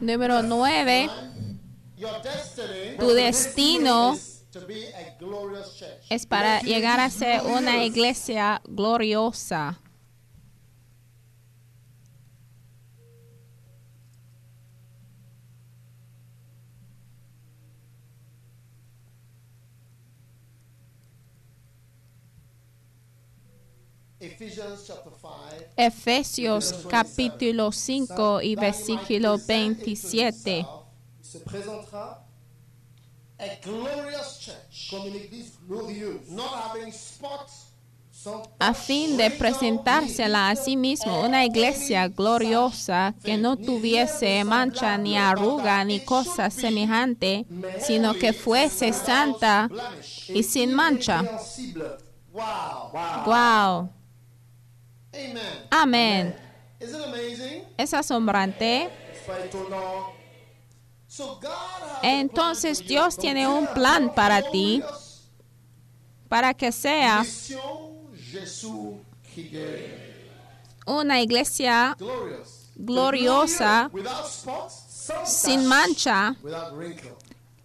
[0.00, 1.10] Número 9.
[2.98, 4.16] Tu destino
[6.08, 9.78] es para llegar a ser una iglesia gloriosa.
[25.80, 30.66] Efesios capítulo 5 y versículo 27.
[31.22, 32.26] se présentera
[38.58, 45.16] a fin de presentársela a sí mismo una iglesia gloriosa que no tuviese mancha ni
[45.16, 47.46] arruga ni cosa semejante,
[47.78, 49.70] sino que fuese santa
[50.28, 51.24] y sin mancha.
[53.24, 53.99] Wow.
[55.70, 56.34] Amén.
[57.76, 58.90] Es asombrante.
[62.02, 64.82] Entonces Dios tiene un plan para ti,
[66.28, 67.24] para que sea
[70.86, 71.96] una iglesia
[72.76, 73.90] gloriosa,
[75.24, 76.36] sin mancha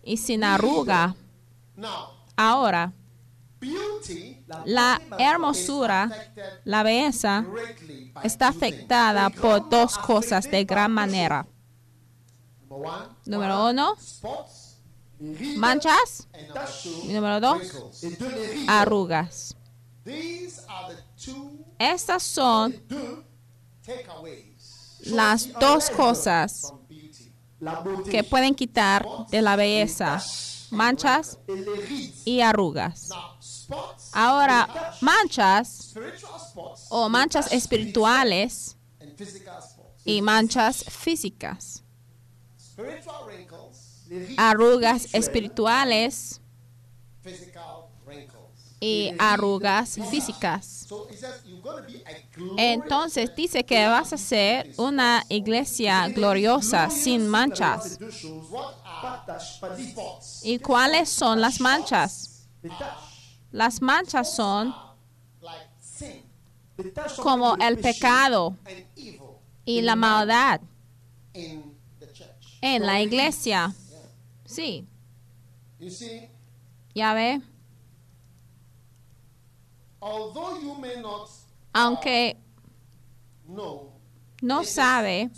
[0.04, 1.16] y sin arruga.
[2.36, 2.92] Ahora,
[4.66, 6.10] la hermosura,
[6.64, 7.46] la belleza,
[8.24, 11.46] está afectada por dos cosas de gran manera.
[13.26, 13.96] Número uno,
[15.58, 16.28] manchas.
[17.04, 17.62] Y número dos,
[18.68, 19.56] arrugas.
[21.80, 22.76] Estas son
[25.06, 26.74] las dos cosas
[28.12, 30.22] que pueden quitar de la belleza,
[30.70, 31.40] manchas
[32.26, 33.10] y arrugas.
[34.12, 35.94] Ahora, manchas
[36.90, 38.78] o manchas espirituales
[40.04, 41.84] y manchas físicas.
[44.38, 46.42] Arrugas espirituales
[48.80, 50.88] y arrugas físicas.
[52.58, 57.98] Entonces dice que vas a ser una iglesia gloriosa, sin manchas.
[60.44, 62.48] ¿Y cuáles son las manchas?
[63.56, 64.76] Las manchas son
[67.24, 68.58] como el pecado
[69.64, 70.60] y la maldad
[71.34, 73.74] en la iglesia.
[74.44, 74.86] Sí,
[76.94, 77.42] ya ve.
[81.72, 82.38] Aunque
[84.42, 85.32] no sabe,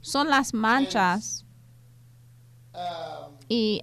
[0.00, 1.44] son las manchas
[3.48, 3.82] y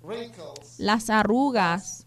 [0.00, 2.06] wrinkles las arrugas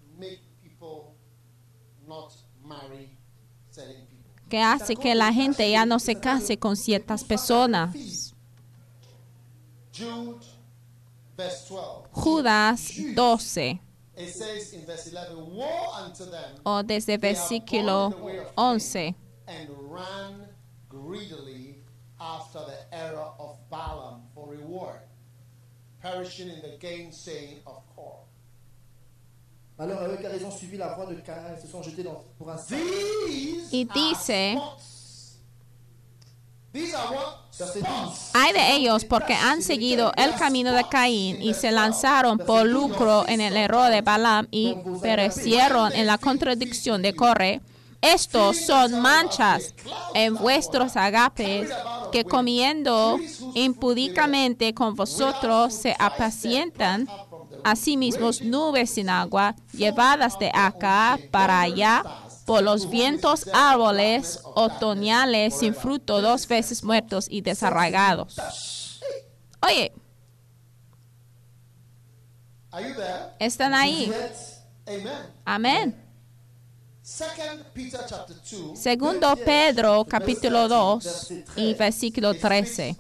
[4.50, 8.34] que hace que la gente ya no se case con ciertas personas.
[9.92, 10.46] Jude,
[11.36, 12.10] verse 12.
[12.12, 13.80] Judas 12
[14.16, 18.14] It says in verse 11, Woe unto them o desde versículo
[18.56, 19.16] 11.
[19.48, 20.48] and ran
[20.88, 21.78] greedily
[22.20, 25.00] after the error of Balaam for reward,
[26.02, 28.26] perishing in the gainsaying of Korah.
[29.84, 32.24] Alors eux, car ils ont suivi la voie de Caïn et se sont jetés dans,
[32.38, 32.80] pour un sac.
[33.28, 34.58] These Y dice-.
[38.34, 43.28] Hay de ellos porque han seguido el camino de Caín y se lanzaron por lucro
[43.28, 47.62] en el error de Balaam y perecieron en la contradicción de Corre.
[48.02, 49.76] Estos son manchas
[50.16, 51.70] en vuestros agapes
[52.12, 53.20] que comiendo
[53.54, 57.08] impúdicamente con vosotros se apacientan
[57.64, 62.04] a sí mismos nubes sin agua, llevadas de acá para allá
[62.46, 69.00] por los vientos árboles otoñales sin fruto, dos veces muertos y desarraigados.
[69.62, 69.94] Oye?
[73.40, 74.12] ¿Están ahí?
[75.46, 76.00] Amén.
[77.02, 78.80] Second Peter chapter 2.
[78.80, 82.96] Segundo Pedro capítulo 2 y versículo 13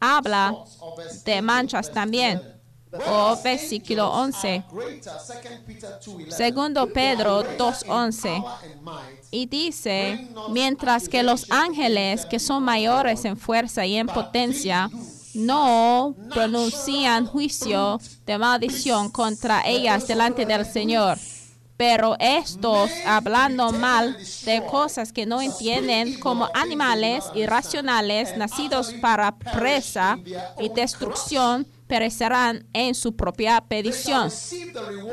[0.00, 0.54] habla
[1.24, 2.55] de manchas también.
[3.08, 4.64] O versículo 11.
[6.28, 8.44] Segundo Pedro 2:11.
[9.30, 14.90] Y dice, mientras que los ángeles que son mayores en fuerza y en potencia
[15.34, 21.18] no pronuncian juicio de maldición contra ellas delante del Señor.
[21.76, 24.16] Pero estos, hablando mal
[24.46, 30.18] de cosas que no entienden, como animales irracionales nacidos para presa
[30.58, 34.30] y destrucción, perecerán en su propia perdición,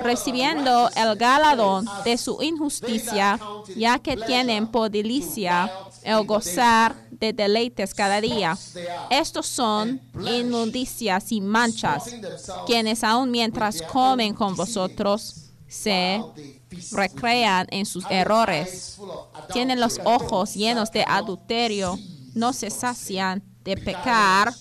[0.02, 3.40] recibiendo el galardón de su injusticia,
[3.76, 5.72] ya que tienen por delicia
[6.04, 8.58] el gozar de deleites cada día.
[9.10, 12.06] Estos son inmundicias y manchas,
[12.66, 16.22] quienes aun mientras comen con vosotros se
[16.92, 19.00] recrean en sus errores.
[19.52, 21.98] Tienen los ojos llenos de adulterio,
[22.34, 24.54] no se sacian de pecar,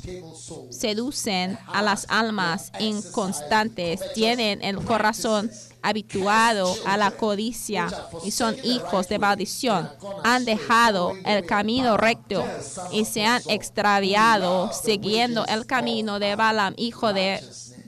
[0.70, 5.50] seducen a las almas inconstantes, tienen el corazón
[5.82, 7.88] habituado a la codicia
[8.24, 9.90] y son hijos de maldición.
[10.22, 12.44] Han dejado el camino recto
[12.92, 17.40] y se han extraviado siguiendo el camino de Balaam, hijo de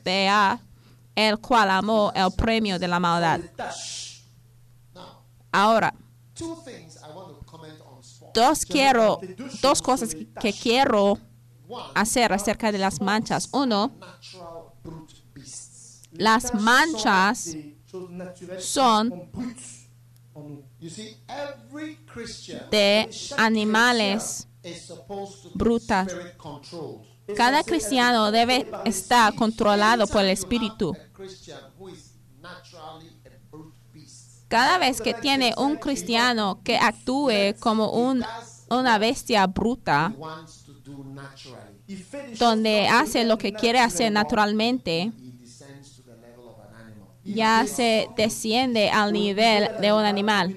[0.05, 0.61] Bea,
[1.15, 3.41] el cual amó el premio de la maldad.
[5.53, 5.95] Ahora,
[6.35, 8.24] Two things I want to comment on sport.
[8.35, 9.21] Dos quiero,
[9.63, 11.19] dos cosas que quiero
[11.95, 13.49] hacer acerca de las manchas.
[13.53, 13.93] Uno,
[16.13, 17.57] las manchas
[18.59, 19.31] son
[22.71, 24.49] de animales
[25.55, 26.09] brutas.
[27.37, 30.93] Cada cristiano debe estar controlado por el Espíritu.
[30.93, 34.44] A Christian who is naturally a brute beast.
[34.55, 38.25] Cada vez que tiene un cristiano que actúe como un,
[38.71, 40.15] una bestia bruta,
[42.39, 45.11] donde hace lo que quiere hacer naturalmente,
[47.25, 50.57] ya se desciende al nivel de un animal.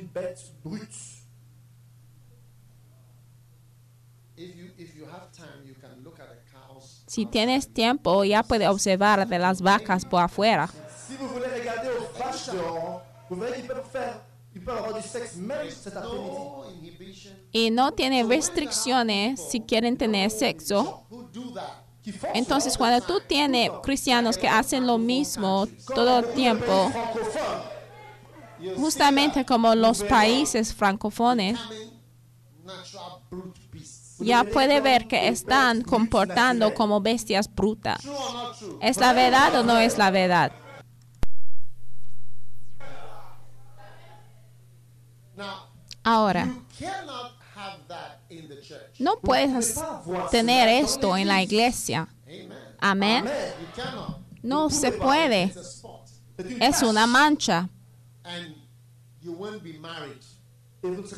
[7.07, 10.69] Si tienes tiempo, ya puedes observar de las vacas por afuera.
[13.29, 14.21] Vous qu'ils peuvent faire,
[14.55, 15.07] ils peuvent avoir du
[15.41, 17.33] même cet après-midi.
[17.53, 21.03] Y no tiene restricciones si quieren tener sexo.
[22.33, 26.91] Entonces, cuando tú tienes cristianos que hacen lo mismo todo el tiempo,
[28.77, 31.59] justamente como los países francofones,
[34.19, 38.01] ya puede ver que están comportando como bestias brutas.
[38.01, 38.77] True or not true?
[38.81, 40.51] ¿Es la verdad o no es la verdad?
[45.35, 45.69] Now,
[46.09, 46.47] Ahora,
[48.97, 49.77] no puedes
[50.31, 52.07] tener esto en la iglesia.
[52.79, 53.27] Amen.
[53.27, 53.29] Amén.
[54.41, 55.53] No se puede.
[56.61, 57.67] Es una mancha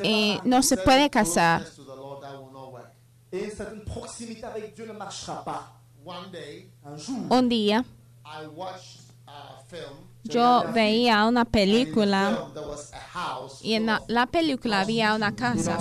[0.02, 1.68] y no se puede casar.
[7.30, 7.86] Un día
[10.24, 12.52] Yo veía una película
[13.62, 15.78] y en la, película había una casa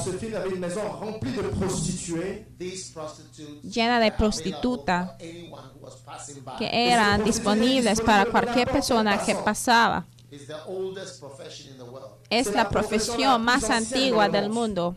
[3.62, 6.56] llena de prostitutas for anyone who was passing by.
[6.56, 10.06] que eran disponibles para cualquier persona que pasaba.
[10.30, 12.18] It's the oldest profession in the world.
[12.30, 14.94] Es la profesión más antigua del mundo.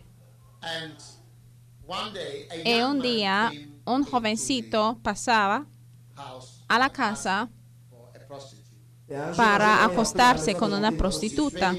[0.62, 0.94] And
[1.88, 3.52] one day, a Y young un día
[3.86, 5.66] un jovencito pasaba
[6.68, 7.50] a la casa
[7.90, 8.62] for a prostitute.
[8.62, 9.01] Et un jour,
[9.36, 11.76] para acostarse con una prostituta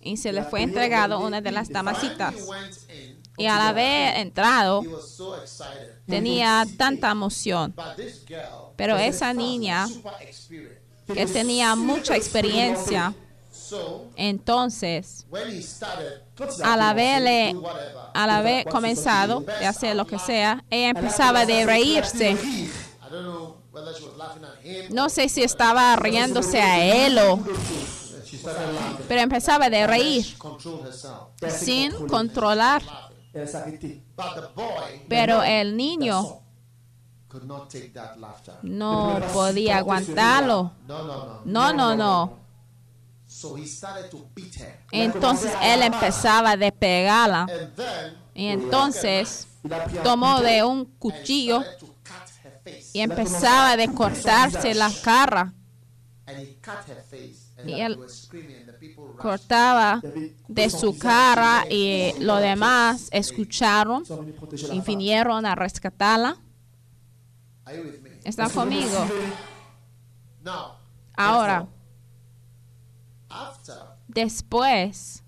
[0.00, 2.34] y se le fue entregado una de las damasitas.
[3.36, 5.98] Y al haber entrado he was so excited.
[6.06, 7.72] tenía tanta emoción.
[7.74, 9.86] But this girl, Pero esa niña
[11.12, 13.12] que tenía mucha experiencia,
[13.50, 15.26] So entonces
[16.62, 17.56] al haberle,
[18.12, 22.36] al haber comenzado de hacer lo que sea, ella empezaba de reírse.
[24.90, 27.38] No sé si estaba riéndose a él o,
[28.24, 29.06] She started laughing.
[29.08, 30.36] pero empezaba de reír
[31.48, 32.82] sin controlar.
[35.08, 36.40] Pero el niño
[37.28, 38.54] could not take that laughter.
[38.62, 40.70] no podía aguantarlo.
[40.86, 41.40] No, no, no.
[41.44, 42.38] No, no, no.
[43.26, 44.78] So he started to beat her.
[44.92, 47.46] Entonces él empezaba de pegarla.
[48.34, 52.83] Y entonces a tomó de un cuchillo started to cut her face.
[52.94, 55.52] Y empezaba de cortarse la cara.
[56.26, 57.52] And he cut her face.
[57.58, 57.98] And Y él.
[59.18, 60.00] Cortaba
[60.48, 64.04] de su cara y los demás escucharon
[64.70, 66.36] y vinieron a rescatarla.
[68.22, 69.06] ¿Están conmigo?
[71.16, 71.66] Ahora,
[74.06, 75.24] después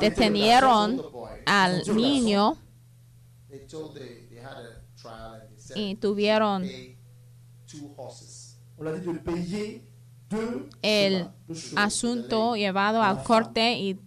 [0.00, 1.02] detenieron
[1.46, 2.58] al niño
[5.74, 6.64] y tuvieron
[10.82, 11.28] el
[11.76, 13.98] asunto llevado al corte y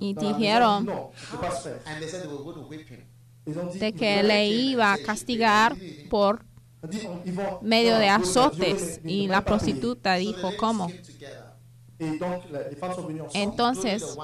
[0.00, 0.86] Y dijeron-
[3.78, 5.76] de que le iba a castigar
[6.10, 6.44] por
[7.62, 9.00] medio de azotes.
[9.04, 10.88] y la prostituta dijo cómo.
[13.32, 14.20] Entonces,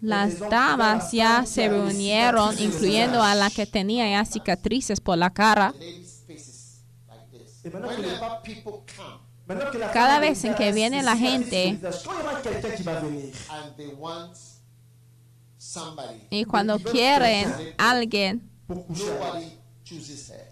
[0.00, 5.76] las damas ya se reunieron, incluyendo a la que tenía ya cicatrices por la cara.
[9.90, 11.80] Cada vez en que viene la gente-
[16.30, 18.50] y cuando quieren alguien,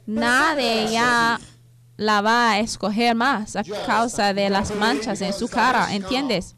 [0.07, 1.41] nadie ya
[2.03, 6.57] la va a escoger más a causa de las manchas en su cara, ¿entiendes?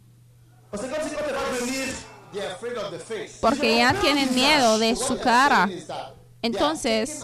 [3.40, 5.68] Porque ya tienen miedo de su cara.
[6.42, 7.20] Entonces.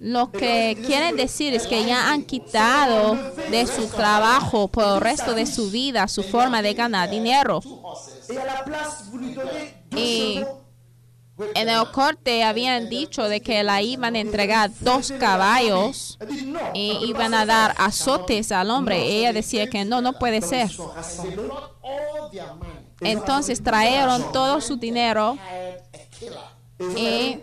[0.00, 3.18] Lo que quieren decir es que ya han quitado
[3.50, 7.60] de su trabajo por el resto de su vida su forma de ganar dinero.
[9.94, 10.42] Y
[11.54, 16.18] en el corte habían dicho de que la iban a entregar dos caballos
[16.74, 19.06] y iban a dar azotes al hombre.
[19.06, 20.70] Y ella decía que no, no puede ser.
[23.00, 25.38] Entonces trajeron todo su dinero,
[26.78, 27.42] un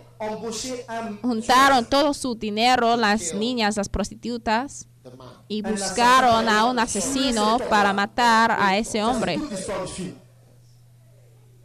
[1.22, 4.86] juntaron todo su dinero, las niñas, las prostitutas,
[5.48, 9.38] y buscaron a un asesino para matar a ese hombre.
[9.38, 10.14] toute l'histoire du film.
[10.14, 10.26] And in the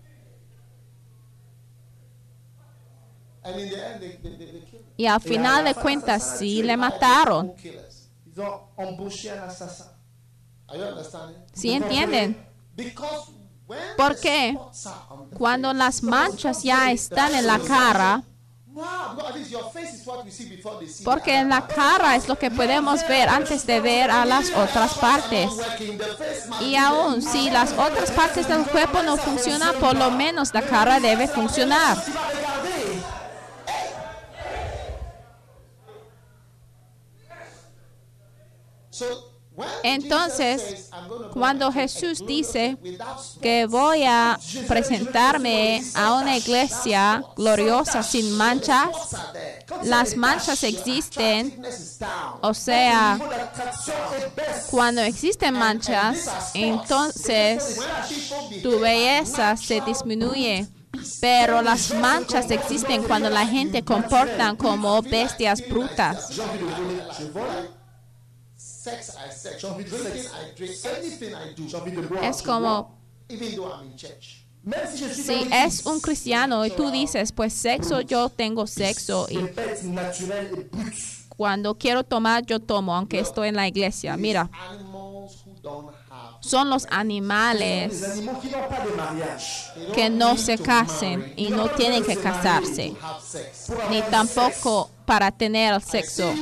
[0.03, 3.32] end, they, they, they, they killed him.
[4.97, 7.53] Y al final de cuentas sí le mataron.
[11.53, 12.47] ¿Sí entienden?
[12.75, 13.31] Because
[13.67, 14.51] when ¿Por the qué?
[14.53, 18.23] spots are on the Cuando las manchas ya están en la cara,
[21.03, 24.95] porque en la cara es lo que podemos ver antes de ver a las otras
[24.95, 25.51] partes.
[26.59, 30.99] Y aún si las otras partes del cuerpo no funcionan, por lo menos la cara
[30.99, 32.03] debe funcionar.
[39.83, 45.83] Entonces, Jesus says, "I'm gonna go cuando Jesús dice without spots", que voy a presentarme
[45.93, 48.89] a una iglesia gloriosa sin manchas,
[49.83, 51.63] las manchas existen,
[52.41, 53.19] o sea,
[54.71, 57.79] cuando existen manchas, entonces
[58.63, 60.67] tu belleza se disminuye.
[61.19, 66.29] Pero las manchas existen cuando la gente comportan como bestias brutas.
[72.21, 72.97] Es como
[75.15, 79.39] si es un cristiano y tú dices, pues sexo, yo tengo sexo y
[81.35, 84.15] cuando quiero tomar, yo tomo, aunque estoy en la iglesia.
[84.17, 84.49] Mira,
[86.41, 88.05] son los Les animales
[89.95, 93.71] que no se to casen y no tienen que casarse, to have sex.
[93.89, 96.33] ni tampoco para tener sexo.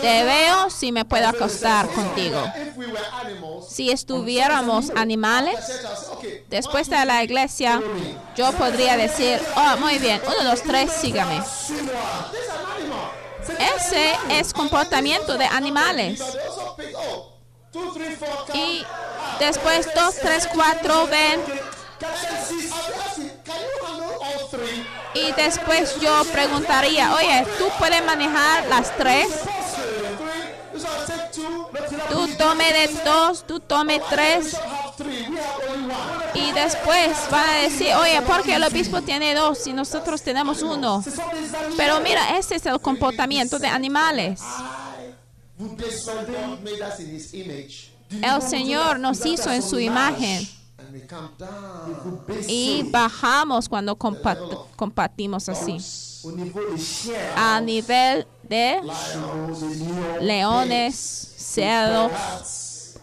[0.00, 2.42] Te veo si me puedo acostar contigo.
[3.68, 5.56] Si estuviéramos animales,
[6.48, 7.80] después de la iglesia,
[8.36, 11.42] yo podría decir, oh, muy bien, uno, dos, tres, sígame.
[13.76, 16.22] Ese es comportamiento de animales.
[18.54, 18.84] Y
[19.38, 21.40] después dos, tres, cuatro ven.
[25.14, 29.26] Y después yo preguntaría, oye, ¿tú puedes manejar las tres?
[32.10, 34.56] Tú tome de dos, tú tome tres.
[36.34, 41.02] Y después van a decir, oye, porque el obispo tiene dos y nosotros tenemos uno.
[41.76, 44.40] Pero mira, ese es el comportamiento de animales.
[48.22, 50.57] El Señor nos hizo en su imagen
[52.46, 54.38] y bajamos cuando compa-
[54.76, 55.78] compartimos así.
[57.36, 58.80] A nivel de
[60.20, 60.94] leones,
[61.36, 62.12] cerdos,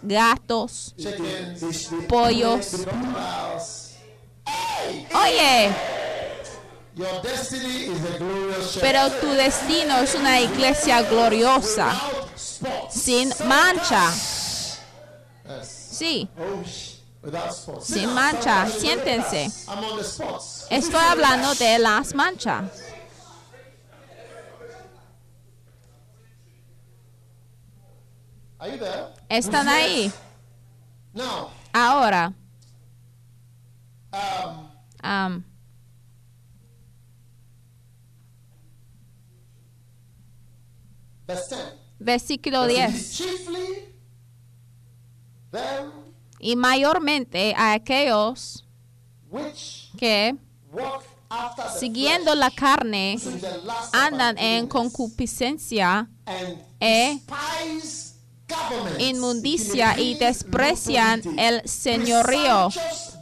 [0.02, 0.96] gatos,
[2.08, 2.86] pollos.
[5.14, 5.72] Oye,
[8.82, 11.94] pero tu destino es una iglesia gloriosa,
[12.90, 14.12] sin mancha.
[15.62, 16.28] Sí,
[17.82, 18.68] Sin mancha.
[18.68, 19.50] Siéntense.
[20.70, 22.72] Estoy hablando de las manchas.
[28.60, 29.14] Are you there?
[29.30, 30.12] Están ahí.
[31.74, 32.34] Ahora,
[35.04, 35.44] um,
[41.28, 41.76] 10.
[42.00, 43.22] versículo 10.
[46.46, 48.64] Y mayormente a aquellos
[49.98, 50.36] que,
[51.80, 53.18] siguiendo la carne,
[53.92, 57.20] andan en concupiscencia, and e
[59.00, 62.70] inmundicia y desprecian el señorío,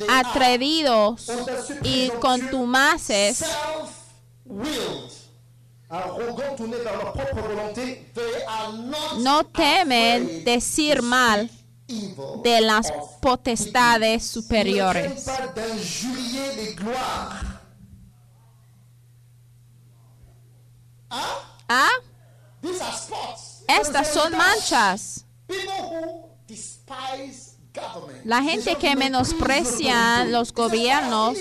[0.09, 1.31] atrevidos
[1.81, 3.45] y contumaces,
[9.19, 11.49] no temen decir mal
[11.87, 15.25] de las potestades superiores.
[21.69, 21.89] Ah,
[22.63, 23.63] spots.
[23.67, 25.25] estas son manchas.
[28.23, 31.37] La gente que menosprecia los gobiernos,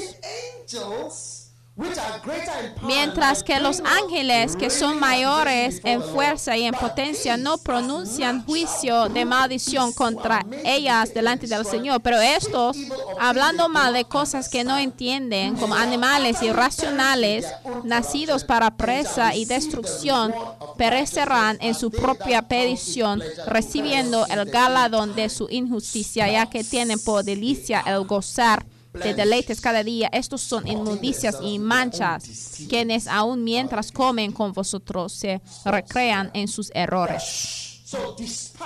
[2.83, 9.09] Mientras que los ángeles que son mayores en fuerza y en potencia no pronuncian juicio
[9.09, 12.03] de maldición contra ellas delante del Señor.
[12.03, 12.77] Pero estos,
[13.19, 17.47] hablando mal de cosas que no entienden, como animales irracionales,
[17.85, 20.35] nacidos para presa y destrucción,
[20.77, 27.25] perecerán en su propia perdición, recibiendo el galardón de su injusticia, ya que tienen por
[27.25, 30.09] delicia el gozar de deleites cada día.
[30.13, 36.71] Estos son inmundicias y manchas, quienes aun mientras comen con vosotros se recrean en sus
[36.75, 37.83] errores.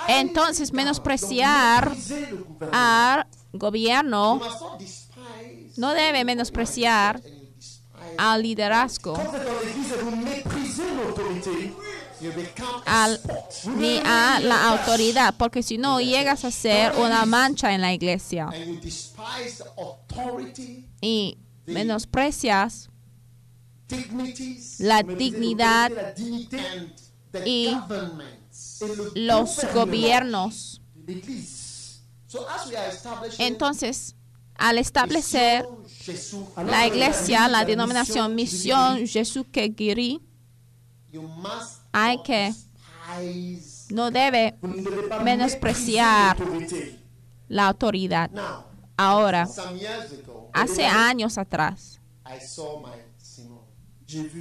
[0.07, 1.95] Entonces, menospreciar
[2.71, 4.41] al gobierno
[5.75, 7.21] no debe menospreciar
[8.17, 9.15] al liderazgo,
[12.85, 13.19] Al,
[13.77, 18.49] ni a la autoridad, porque si no llegas a ser una mancha en la iglesia
[21.01, 22.89] y menosprecias
[24.79, 25.91] la dignidad
[27.45, 27.75] y
[29.15, 30.81] los gobiernos.
[33.37, 34.15] Entonces,
[34.55, 35.67] al establecer
[36.65, 40.21] la iglesia, la denominación Misión Jesús que guirí,
[41.11, 42.53] you must hay que
[43.89, 44.55] no debe
[45.23, 46.37] menospreciar
[47.47, 48.29] la autoridad.
[48.95, 49.47] Ahora,
[50.53, 51.99] hace años atrás,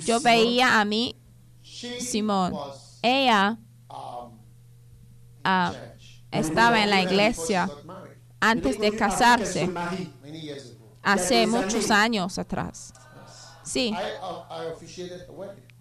[0.04, 1.16] yo veía a mi
[1.62, 2.54] Simón.
[3.02, 4.38] Ella um,
[5.44, 5.72] ah,
[6.30, 7.70] estaba en la iglesia
[8.40, 9.70] antes de casarse,
[11.02, 12.92] hace muchos años atrás.
[13.62, 13.94] Sí,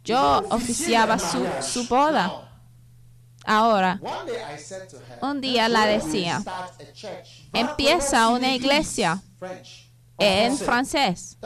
[0.06, 2.42] Yo oficiaba su, su boda.
[3.46, 4.00] Ahora,
[5.22, 6.44] un día la decía,
[7.54, 9.22] empieza una iglesia
[10.18, 11.38] en francés.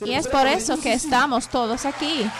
[0.00, 2.30] Y es por eso que estamos todos aquí.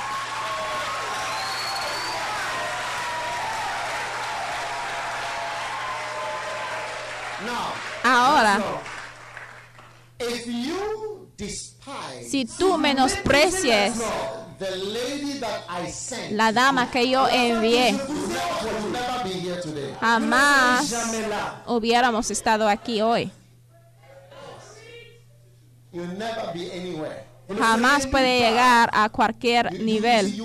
[8.02, 8.60] Ahora,
[12.28, 13.94] si tú menosprecies
[14.60, 17.98] the lady that I sent, la dama que yo envié,
[20.00, 20.92] jamás
[21.66, 23.32] hubiéramos estado aquí hoy.
[27.58, 30.42] Jamás puede llegar a cualquier nivel.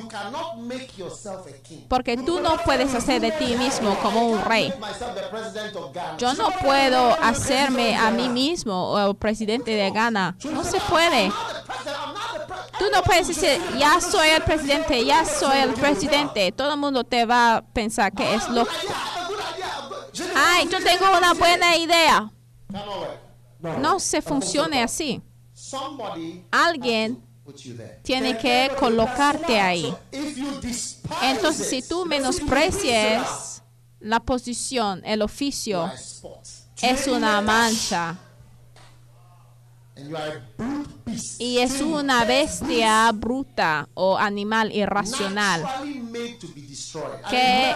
[1.88, 4.74] Porque tú no puedes hacer de ti mismo como un rey.
[6.18, 10.36] Yo no puedo hacerme a mí mismo el presidente de Ghana.
[10.46, 11.32] No se puede.
[12.80, 16.52] Tú no puedes decir, ya soy el presidente, ya soy el presidente.
[16.52, 18.66] Todo el mundo te va a pensar que es lo...
[18.66, 19.90] Yeah, I have a good idea.
[19.90, 22.32] But you Ay, yo tengo una buena idea.
[23.80, 25.22] No se funcione así.
[26.52, 27.24] Alguien
[28.04, 29.94] tiene que colocarte ahí.
[31.22, 33.62] Entonces, si tú menosprecies
[34.00, 35.92] la posición, el oficio,
[36.82, 38.18] es una mancha.
[41.40, 45.64] y es una bestia bruta o animal irracional
[47.30, 47.74] que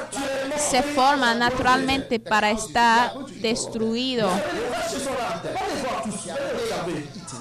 [0.57, 4.29] se forma naturalmente para estar destruido
[4.89, 5.41] Ce sont là.
[5.43, 6.29] Allez voir tous.
[6.29, 6.97] Allez regarder.
[6.97, 7.39] eaten.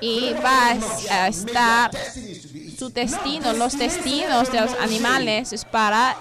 [0.00, 0.76] Y va
[1.10, 1.90] a estar
[2.78, 6.16] su destino, los destinos de los animales es para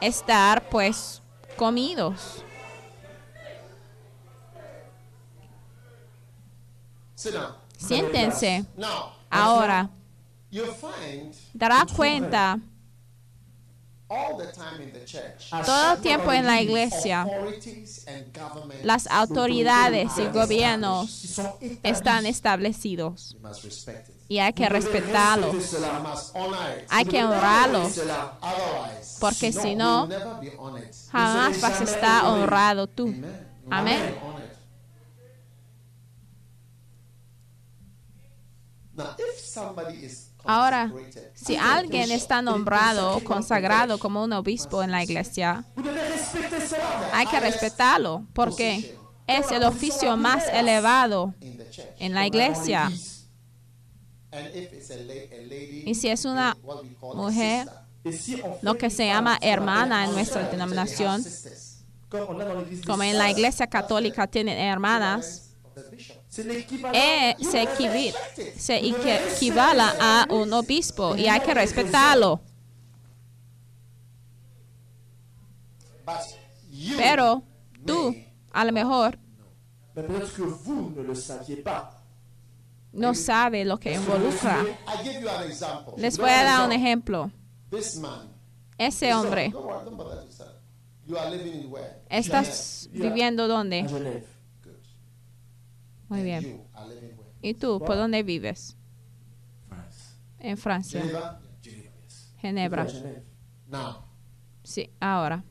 [0.00, 1.22] estar pues
[1.56, 2.44] comidos.
[7.76, 8.64] Siéntense.
[9.28, 9.90] Ahora,
[11.52, 12.68] dará cuenta all the time in the
[13.88, 21.38] church todo el tiempo en la iglesia, authorities and government las autoridades y gobiernos.
[21.82, 23.36] están establecidos.
[24.28, 25.74] Y hay que respetarlos.
[26.88, 28.00] Hay que honrarlos
[29.20, 30.94] porque si you no, will never be honored.
[31.12, 33.14] jamás vas a estar honrado tú.
[33.70, 34.16] Amén.
[38.92, 40.92] Now, if somebody is Ahora,
[41.34, 45.64] si alguien está nombrado o consagrado como un obispo en la iglesia,
[47.12, 51.34] hay que respetarlo porque es el oficio más elevado
[51.98, 52.90] en la iglesia.
[55.84, 56.56] Y si es una
[57.14, 57.68] mujer,
[58.62, 61.24] lo que se llama hermana en nuestra denominación,
[62.86, 65.50] como en la iglesia católica tienen hermanas,
[66.94, 68.14] Eh, se, equivi-
[68.56, 72.40] se equi- equivale a un obispo y hay que respetarlo.
[76.06, 76.16] But
[76.70, 77.42] you Pero
[77.84, 78.14] tú,
[78.52, 79.18] a lo mejor,
[82.92, 84.64] no sabes lo que involucra.
[84.86, 85.94] I give you an example.
[85.96, 87.30] Les voy a dar un ejemplo.
[88.78, 89.52] Ese hombre?
[92.08, 93.84] ¿estás viviendo dónde?
[96.10, 96.66] Muy bien.
[97.40, 98.76] ¿Y tú, por dónde vives?
[99.68, 100.16] France.
[100.40, 101.40] En Francia, Geneva.
[101.62, 102.34] Genève, yes.
[102.40, 102.86] Ginebra.
[104.64, 105.44] Sí, ahora.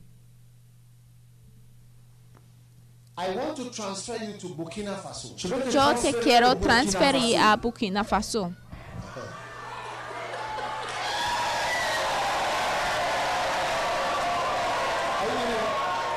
[3.16, 5.34] I want to transfer you to Burkina Faso.
[5.36, 8.54] Je veux que Yo te quiero transferir a Burkina Faso.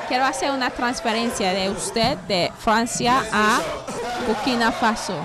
[0.08, 3.62] Quiero hacer una transferencia de usted de Francia a
[4.28, 5.16] Burkina Faso.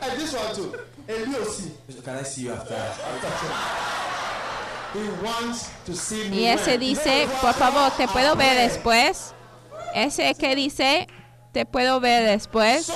[0.00, 0.72] And this one too.
[1.08, 1.72] Et lui aussi.
[2.04, 2.76] Can I see you after?
[4.94, 6.42] He wants to see me.
[6.42, 9.34] Y ese dice, por favor, te puedo ver después.
[9.94, 11.08] Ese que dice,
[11.52, 12.92] te puedo ver después.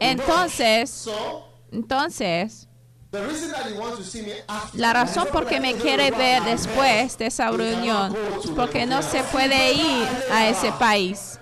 [0.00, 2.67] Entonces, so entonces,
[3.10, 6.10] the reason that he wants to see me after la razón por que me quiere
[6.10, 11.38] ver después de esa reunión es porque no se puede ir a ese país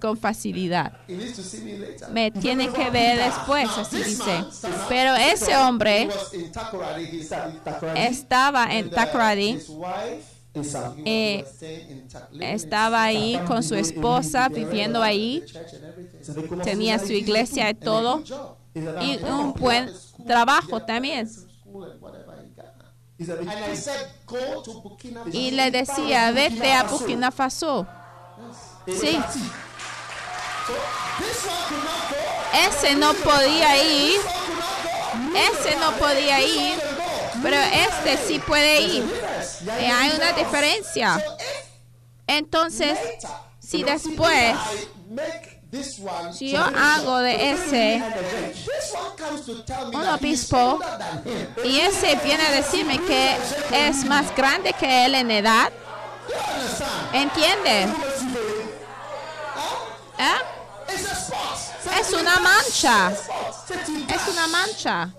[0.00, 0.92] con facilidad.
[1.06, 2.08] he needs to see me later.
[2.10, 4.44] Me tiene que ver después, así dice.
[4.88, 7.04] Pero ese hombre was in Takoradi.
[7.04, 8.00] He's, Takoradi.
[8.00, 10.02] estaba en uh, was-
[11.04, 11.44] Eh,
[12.40, 15.42] estaba ahí con su esposa viviendo ahí,
[16.62, 18.22] tenía su iglesia y todo,
[18.74, 19.90] Y un buen
[20.26, 21.28] trabajo también.
[25.32, 27.86] Y le decía, vete a Burkina Faso.
[28.86, 29.18] Sí.
[32.68, 34.20] Ese no podía ir,
[35.34, 36.78] ese no podía ir,
[37.42, 39.04] pero este sí puede ir.
[39.64, 41.16] Y une hay una diferencia.
[41.16, 41.62] If
[42.26, 42.98] Entonces,
[43.58, 44.56] si después,
[46.32, 48.02] Si yo hago de ese
[49.92, 50.78] un obispo,
[51.64, 53.36] y ese viene a decirme que
[53.72, 55.72] es más grande que él en edad?
[57.12, 57.84] ¿entiende?
[60.18, 60.38] ¿Eh?
[62.00, 63.10] Es una mancha,
[64.08, 65.14] es una mancha,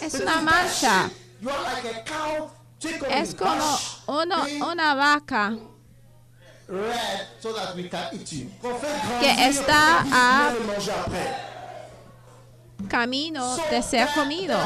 [0.00, 1.10] es una mancha.
[3.08, 5.56] Es como uno, una vaca
[9.20, 10.54] que está a
[12.88, 14.58] camino de ser comido.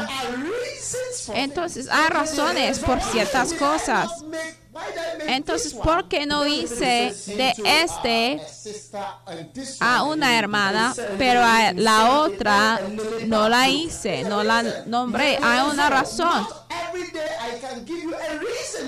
[1.33, 4.09] Entonces hay razones por ciertas cosas.
[5.27, 8.41] Entonces, ¿por qué no hice de este
[9.79, 12.79] a una hermana, pero a la otra
[13.25, 15.37] no la hice, no la nombré?
[15.41, 16.47] Hay una razón.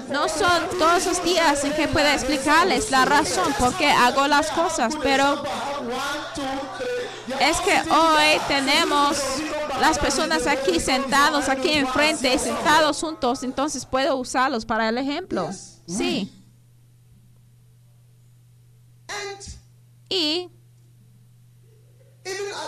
[0.09, 4.49] No son todos los días en que pueda explicarles la razón por qué hago las
[4.51, 5.43] cosas, pero
[7.39, 9.17] es que hoy tenemos
[9.79, 15.49] las personas aquí sentados, aquí enfrente, sentados juntos, entonces puedo usarlos para el ejemplo.
[15.87, 16.31] Sí.
[20.09, 20.49] Y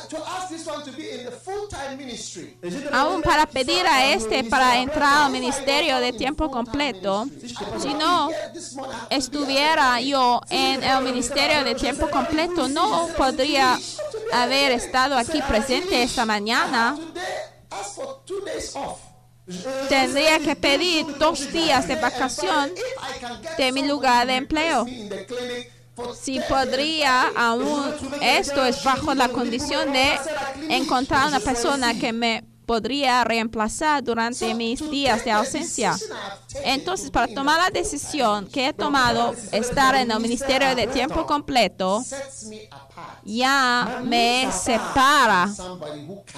[0.10, 2.58] to ask this one to be in the full-time ministry.
[2.62, 7.26] Et j'ai demandé Aún para pedir a este para entrar al ministerio de tiempo completo,
[7.80, 8.30] si no
[9.10, 13.80] estuviera yo en el ministerio de tiempo completo, no podría
[14.32, 16.98] haber estado aquí presente esta mañana.
[19.90, 22.72] Tendría que pedir dos días de vacación
[23.58, 24.86] de mi lugar de empleo.
[26.20, 30.14] Si 10 podría aún, esto es bajo la condición de
[30.70, 35.96] encontrar una persona que me podría reemplazar durante mis días de ausencia.
[36.64, 42.04] Entonces, para tomar la decisión que he tomado, estar en el ministerio de tiempo completo,
[43.24, 45.50] ya me separa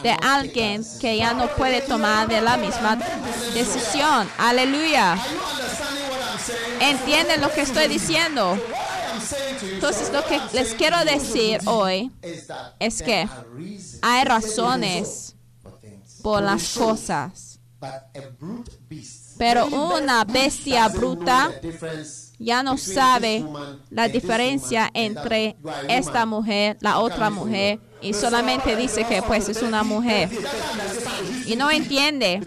[0.01, 2.97] de alguien que ya no puede tomar de la misma
[3.53, 4.29] decisión.
[4.37, 5.17] Aleluya.
[6.79, 8.57] ¿Entienden lo que estoy diciendo?
[9.61, 12.11] Entonces, lo que les quiero decir hoy
[12.79, 13.27] es que
[14.01, 15.34] hay razones.
[16.25, 19.37] Por las cosas, But a brute beast.
[19.37, 21.51] Pero una bestia bruta
[22.39, 23.45] ya no sabe
[23.91, 25.55] la diferencia entre
[25.87, 30.31] esta mujer, la otra mujer, y solamente dice que pues es una mujer.
[31.45, 32.41] Y no entiende.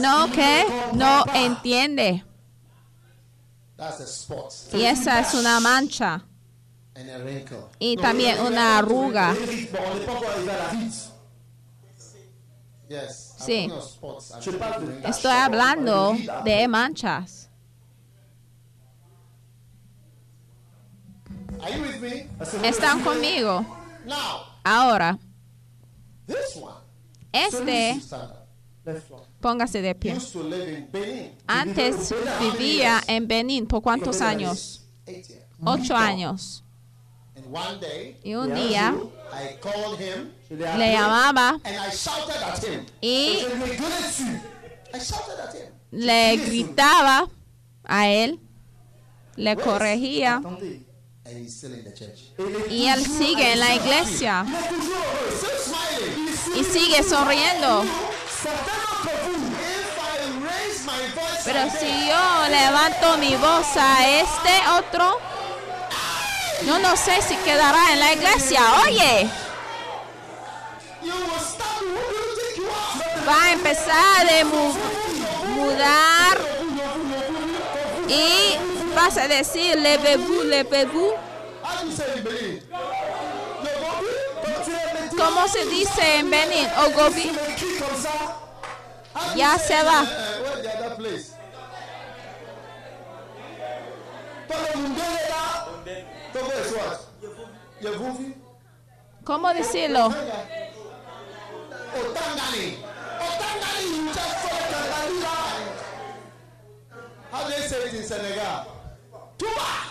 [0.00, 0.64] No que
[0.94, 2.24] no entiende.
[3.76, 6.24] That's a spot Y esa es una mancha
[6.94, 7.64] and a wrinkle.
[7.78, 9.34] y también una arruga.
[13.38, 13.70] Sí.
[15.04, 17.48] Estoy hablando de manchas.
[21.62, 22.26] Are you with me?
[22.68, 23.64] ¿Están conmigo?
[24.06, 25.18] Now, Ahora,
[26.26, 26.74] this one.
[27.32, 28.00] este,
[29.40, 30.16] póngase de pie.
[31.46, 34.86] Antes vivía en Benín por cuántos años?
[35.06, 35.44] Eight years.
[35.62, 36.64] Ocho años.
[37.50, 38.94] And one day, Y un día
[39.32, 42.86] I called him Je l'ai le llamaba and I shouted at him.
[43.02, 43.44] y
[45.92, 47.28] le gritaba
[47.84, 48.38] a él,
[49.36, 50.80] le corregía Attendez.
[51.26, 52.30] And he's still in the church.
[52.38, 54.44] Et il est y él sigue en la iglesia.
[56.56, 57.84] Y sigue sonriendo.
[58.42, 64.20] Certains d'entre vous, If I raise my voice Pero si yo levanto mi voz a
[64.20, 65.18] este otro,
[66.66, 68.60] yo no sé si quedará en la iglesia.
[68.84, 69.28] Oye,
[73.28, 74.74] va a empezar a mu-
[75.56, 76.38] mudar
[78.08, 78.56] y
[78.94, 81.14] vas a decir quand tu es métis,
[85.16, 86.66] ¿Cómo se dice en Benin?
[86.86, 87.30] Ogobi.
[89.36, 90.04] Ya se va.
[96.32, 97.00] Togo is what?
[97.82, 98.34] Yevuvi?
[99.24, 100.06] ¿Cómo decirlo?
[101.94, 102.78] Otangani.
[103.18, 104.60] Otangani, you just saw.
[107.30, 108.66] How do they say it in Senegal?
[109.38, 109.90] Touma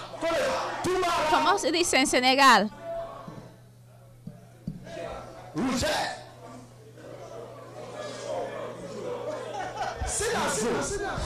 [1.02, 2.70] là, ¿Cómo se dice en Senegal?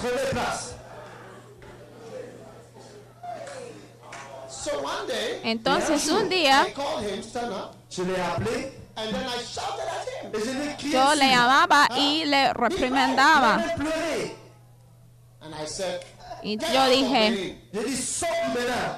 [0.02, 0.72] Prenez place.
[10.34, 13.58] Et je l'ai crié yo le llamaba y le reprimandaba.
[13.58, 14.36] même pleuré.
[15.41, 16.02] And I said,
[16.43, 18.95] Y "Get yo dije, Benin." J'ai dit, sors du Bénin.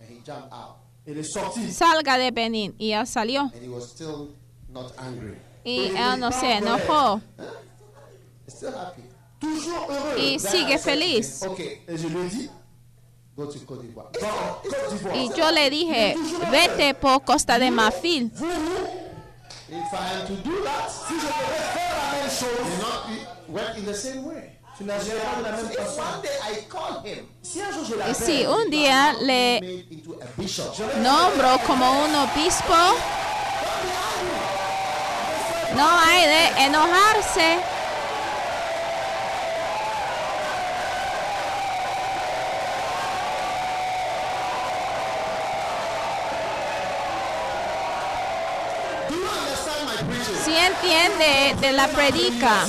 [0.00, 0.76] And he jumped out.
[1.06, 1.72] Il est sorti.
[1.72, 2.74] salga de Benín.
[2.78, 3.40] Y él salió.
[3.42, 4.34] And he was still
[4.68, 5.36] not angry.
[5.64, 7.20] Y él no se enojó.
[8.46, 9.02] He's still happy.
[9.40, 10.18] Toujours heureux.
[10.18, 11.44] Y sigue feliz.
[15.14, 16.16] Y yo le dije,
[16.50, 18.32] vete por Costa de Marfil.
[28.10, 29.84] Y si un día le
[31.00, 32.74] nombro como un obispo,
[35.76, 37.77] no hay de enojarse.
[50.88, 52.64] Entiende de la predica,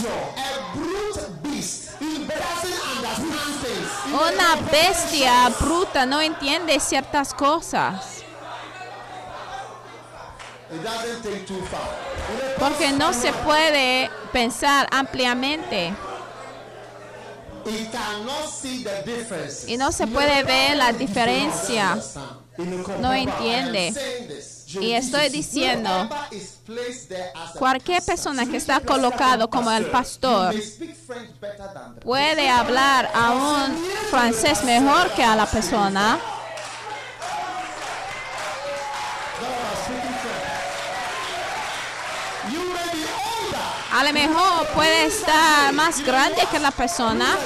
[4.12, 8.26] una bestia bruta no entiende ciertas cosas.
[12.60, 15.94] Porque no se puede pensar ampliamente
[19.66, 21.98] y no se puede ver la diferencia.
[23.00, 23.94] No entiende.
[24.74, 26.08] Y estoy diciendo,
[27.58, 30.54] cualquier persona que está colocado como el pastor.
[32.04, 36.20] puede hablar a un francés mejor que a la persona,
[43.92, 47.38] a lo mejor puede estar más grande que la persona,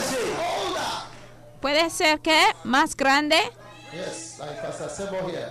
[1.61, 3.37] puede ser que más grande.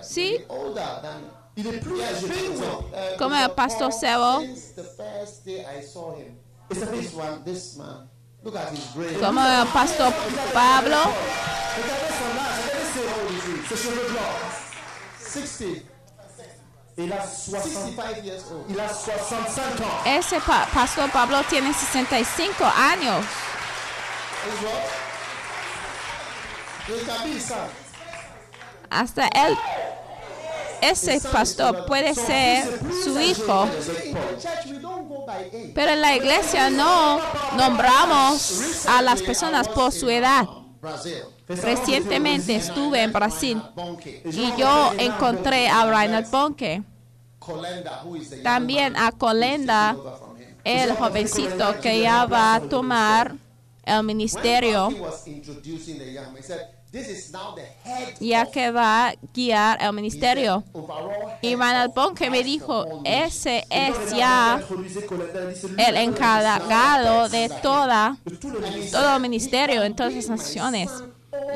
[0.03, 0.45] Sí.
[1.57, 4.41] El Pastor Paul Sebo.
[4.41, 6.37] Since the first day I saw him.
[6.71, 8.09] Et ça fait This one, this man.
[8.43, 9.21] Look at his brain.
[9.21, 10.13] como el pastor
[10.53, 10.97] Pablo,
[11.77, 14.41] Regardez son âge, regardez ses, ses cheveux blancs.
[15.19, 15.83] 60,
[16.99, 18.65] Il a 60, 65 years old.
[18.69, 20.05] il a 65 ans.
[20.07, 23.25] ese pa- pastor Pablo tiene 65 años.
[28.91, 29.57] Hasta él,
[30.83, 33.69] ese pastor puede ser su hijo.
[35.75, 37.21] Pero en la iglesia no
[37.57, 40.47] nombramos a las personas por su edad.
[40.81, 41.23] Brazil.
[41.47, 43.63] Recientemente estuve en Brasil
[44.25, 46.83] y yo encontré a Reinhard Bonke,
[48.43, 49.05] también man.
[49.05, 49.97] a Colenda,
[50.65, 53.37] el jovencito que ya va a tomar
[53.85, 54.89] el ministerio,
[58.21, 60.63] Ya que va a guiar el ministerio.
[61.43, 64.61] Reinhard of Bonke me dijo, ese es ya
[65.79, 68.91] el encargado de toda ministère.
[68.91, 70.91] todo el ministerio "He en todas las naciones.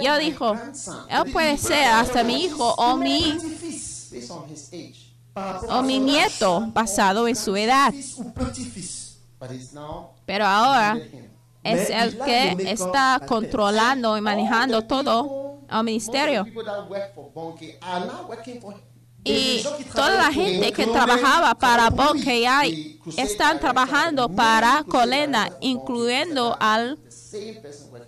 [0.03, 3.37] Yo my dijo, grandson." él puede ser hasta mi hijo o mi,
[5.69, 7.93] o mi nieto basado en su edad.
[10.25, 10.99] Pero ahora.
[11.73, 16.47] Es el que está controlando y manejando todo el ministerio.
[19.29, 22.63] Y toda la gente que trabajaba para Bonke ya
[23.17, 26.97] están trabajando para Colena, incluyendo al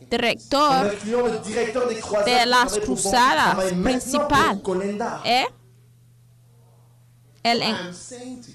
[0.09, 0.97] director
[2.25, 4.63] de las cruzadas principal.
[5.25, 5.47] ¿eh?
[7.43, 7.77] El en-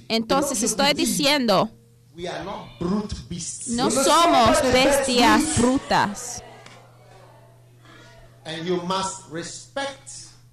[0.07, 1.69] entonces estoy diciendo,
[2.15, 3.67] we are not brute beasts.
[3.69, 6.41] no somos bestias brutas
[8.45, 10.11] And you must respect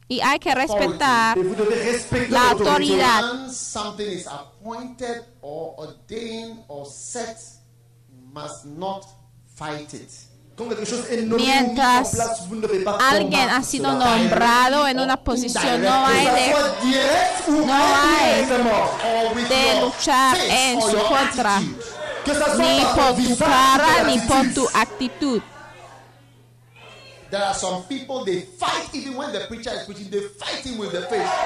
[0.09, 1.37] y hay que respetar
[2.31, 3.23] La autoridad.
[3.33, 7.37] once something is appointed or ordained or set,
[8.09, 9.05] you must not
[9.57, 10.13] fight it.
[11.37, 12.19] Mientras
[13.01, 16.55] alguien ha sido nombrado en una posición, no hay de,
[17.49, 24.69] no hay de your luchar en su contra, ni por tu cara ni por tu
[24.75, 25.41] actitud.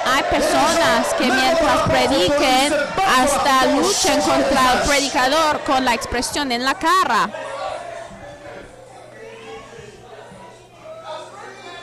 [0.05, 6.73] Hay personas que mientras prediquen hasta luchan contra el predicador con la expresión en la
[6.73, 7.29] cara.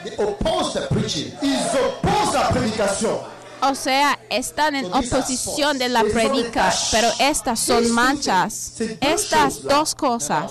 [0.05, 1.33] They oppose the preaching.
[1.43, 3.19] Ils opposent la prédication.
[3.65, 8.81] O sea, están en oposición de la predica, pero estas son manchas.
[9.01, 10.51] Estas dos cosas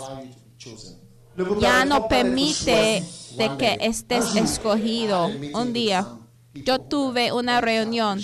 [1.60, 3.04] ya no permite
[3.38, 5.30] de que estés escogido.
[5.54, 6.08] Un día
[6.54, 8.24] yo tuve una reunión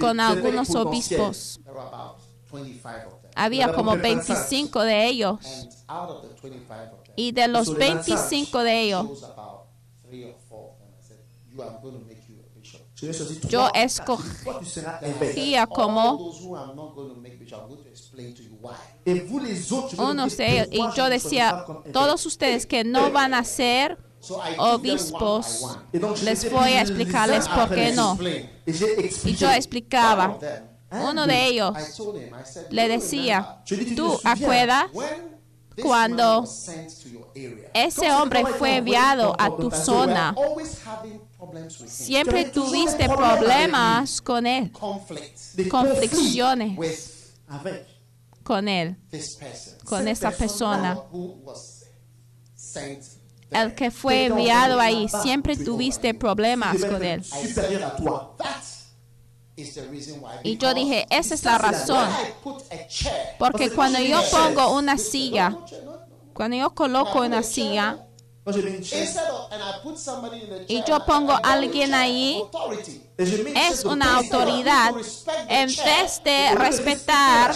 [0.00, 1.60] con algunos obispos.
[1.64, 2.16] There were about
[2.50, 3.30] 25 of them.
[3.34, 5.68] Había como 25 de ellos.
[7.16, 9.06] And out of the 25 of them, Y de los 25 de ellos.
[13.48, 14.28] Yo Toi, escogí
[14.60, 15.56] tu seras évêque.
[15.58, 18.32] a All como those who I'm not going to make bishop, I'm going to explain
[18.34, 18.74] to you why.
[19.04, 20.68] Et vous les autres, je vais vous unos de ellos.
[20.70, 23.98] Y yo decía, todos ustedes que no van a ser
[24.58, 25.78] obispos,
[26.22, 28.16] les voy a explicarles por qué no.
[28.66, 30.38] Y yo explicaba.
[30.92, 31.72] Uno de ellos
[32.70, 33.62] le "You decía,
[33.96, 34.86] ¿tú acuerdas
[35.80, 36.44] Cuando
[37.74, 40.34] ese hombre fue enviado a tu zona?
[41.86, 44.70] Siempre tuviste problemas con él,
[45.70, 46.78] conflicciones.
[48.42, 48.96] Con él,
[49.84, 51.00] con esa persona.
[53.50, 57.22] El que fue enviado ahí, siempre tuviste problemas con él.
[60.44, 62.08] Y yo dije, esa es la razón.
[62.08, 62.18] A
[63.38, 65.56] Porque cuando yo pongo una silla,
[66.32, 68.06] cuando yo coloco una silla
[68.44, 70.84] Moi, j'ai mis une chaise Instead of, and I put somebody in the y chair,
[70.88, 72.42] yo pongo call alguien ahí,
[73.16, 74.94] es una autoridad.
[75.48, 77.54] En vez de respetar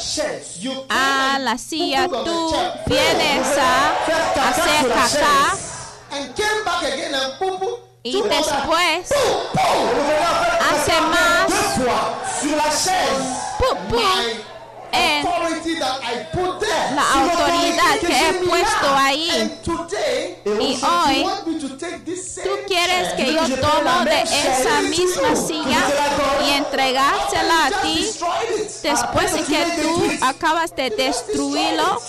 [0.89, 2.55] a la silla, tú
[2.87, 5.57] vienes a hacer caca
[8.07, 9.11] y después
[10.61, 11.47] hace más
[14.93, 15.25] en
[16.95, 19.61] la Sur autoridad que he puesto ahí.
[20.45, 21.27] Y hoy,
[22.45, 25.85] Tú quieres que yo tomo de esa misma silla
[26.47, 28.11] y entregársela a ti
[28.83, 32.01] después de que tú acabas de destruirlo.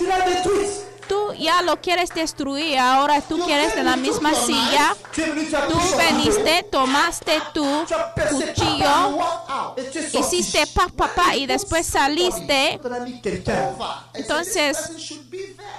[1.08, 4.96] Tú ya lo quieres destruir, ahora tú quieres de la misma silla.
[5.14, 7.66] Tú veniste, tomaste tu
[8.30, 9.20] cuchillo,
[10.20, 12.80] hiciste pa pa pa y después saliste.
[14.14, 14.78] Entonces.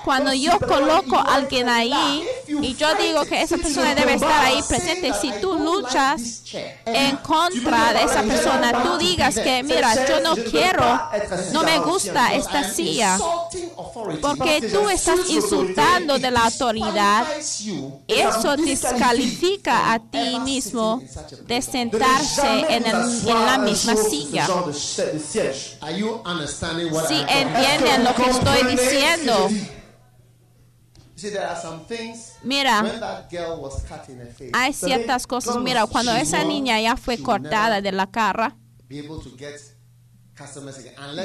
[0.05, 2.25] Cuando yo coloco a alguien ahí
[2.63, 6.43] y yo digo que esa persona debe estar ahí presente, si tú luchas
[6.87, 11.01] en contra de esa persona, tú digas que, mira, yo no quiero,
[11.53, 13.19] no me gusta esta silla,
[14.23, 17.27] porque tú estás insultando de la autoridad.
[18.07, 21.03] Eso descalifica a ti mismo
[21.47, 24.47] de sentarse en, el- en la misma silla.
[27.07, 27.31] Si about?
[27.31, 29.69] entienden lo que estoy diciendo, je dis.
[31.19, 32.85] You see, there are some things mira,
[34.53, 35.57] hay ciertas cosas.
[35.57, 38.57] Mira, cuando esa niña ya fue cortada de la cara,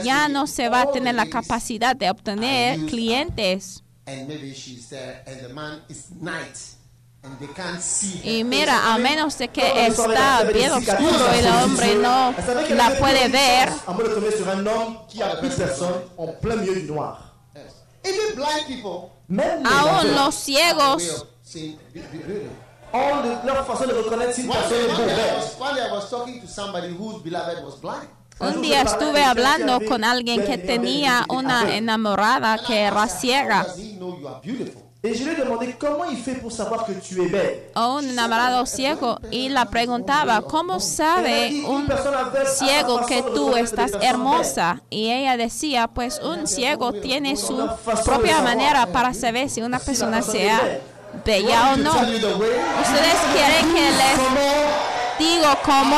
[0.03, 3.83] ya maybe no se va a tener la capacidad de obtener clientes.
[8.24, 12.34] Y mira, a menos de que está bien oscuro el hombre no
[12.76, 13.69] la puede ver,
[19.65, 21.26] aún los ciegos
[28.39, 33.65] un día estuve hablando con alguien que tenía una enamorada que era ciega
[35.06, 37.60] Et je lui ai demandé comment il fait pour savoir que tu es belle.
[37.76, 41.89] o un enamorado ciego y la preguntaba, ¿cómo sabe un
[42.45, 44.82] ciego que tú estás hermosa?
[44.89, 47.68] Y ella decía, pues un ciego tiene su
[48.06, 50.80] propia manera para saber si una persona sea
[51.26, 51.91] bella o no.
[51.91, 54.18] ¿Ustedes quieren que les
[55.20, 55.97] digo cómo?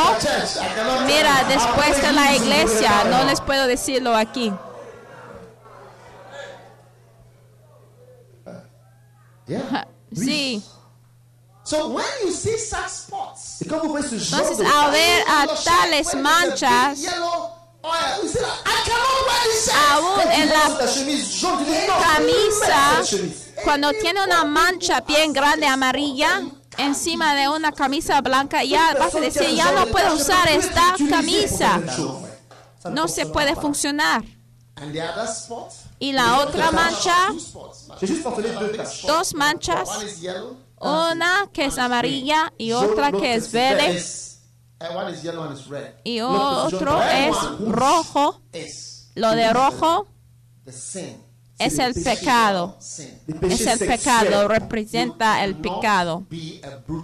[1.06, 4.51] Mira, después de la iglesia, no les puedo decirlo aquí.
[9.47, 9.85] Yeah.
[10.13, 10.63] Sí.
[11.63, 16.99] So when you see such spots, ce genre Entonces, de a ver a tales manchas,
[19.89, 20.77] aún en la
[22.03, 23.01] camisa,
[23.63, 26.43] cuando tiene una mancha bien grande amarilla
[26.77, 31.81] encima de una camisa blanca, ya vas a decir, ya no puedo usar esta camisa.
[32.91, 34.23] No se puede funcionar.
[35.99, 37.15] Y la otra mancha,
[39.07, 39.89] dos manchas,
[40.79, 44.01] una que es amarilla y otra que es verde.
[46.03, 47.35] y otro es
[47.71, 48.41] rojo.
[49.15, 50.07] Lo de rojo.
[51.58, 52.78] Es el pecado.
[52.80, 56.26] Es el pecado, representa el pecado.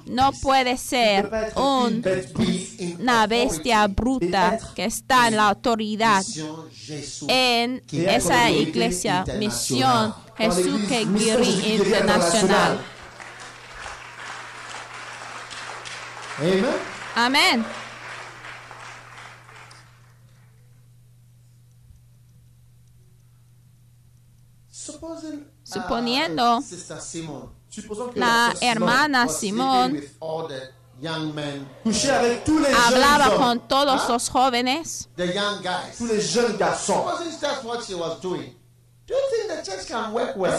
[0.05, 2.03] No puede ser un
[2.99, 6.23] una bestia bruta que está en la autoridad
[7.27, 12.79] en esa iglesia, Misión Jesús que Guiri Internacional.
[16.39, 16.65] Amen.
[17.15, 17.65] Amén.
[24.71, 24.90] Supposing, Suponiendo uh, Sister Simon Supposons que la sœur Simone hermana was sleeping Simón with
[24.90, 24.90] all the young men,
[31.83, 35.09] couchait avec tous les hablaba con todos los jóvenes,
[40.35, 40.53] well?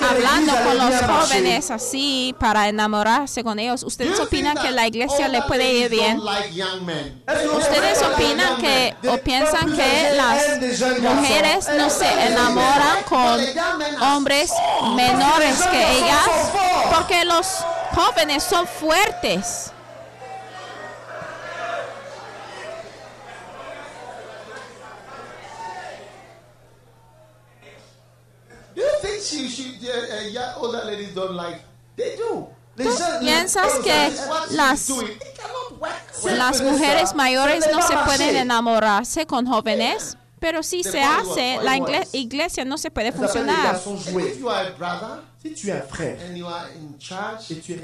[0.00, 3.82] Hablando con los jóvenes así para enamorarse con ellos.
[3.82, 6.20] ¿Ustedes opinan think que la iglesia le puede ir bien?
[6.20, 13.40] ¿Ustedes opinan que o piensan que âgés las mujeres no se enamoran con
[14.00, 14.52] hombres
[14.94, 16.28] menores que ellas?
[16.94, 17.46] Porque los
[17.94, 19.72] jóvenes son fuertes.
[29.18, 31.60] Do you uh, uh, young older ladies don't like?
[31.96, 32.48] They do.
[32.76, 32.90] ¿Tú
[33.20, 34.12] piensas que
[34.50, 34.88] las,
[36.24, 40.16] las mujeres mayores no se pueden enamorarse con jóvenes?
[40.40, 41.76] Pero si se hace, la
[42.12, 43.72] iglesia no se puede funcionar.
[43.72, 44.34] garçons And joués.
[44.34, 46.18] if you are a brother Si tu es un frère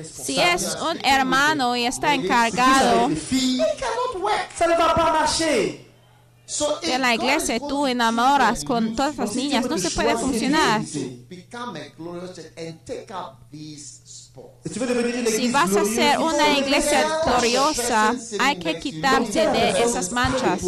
[0.03, 3.11] Si es hermano y está encargado
[4.57, 5.84] ça ne va pas marcher.
[6.83, 10.85] De la iglesia tú enamoras con todas las niñas, no se puede funcionar.
[10.85, 11.27] Si
[15.51, 20.61] vas a ser una iglesia gloriosa, hay que quitarse de esas manchas.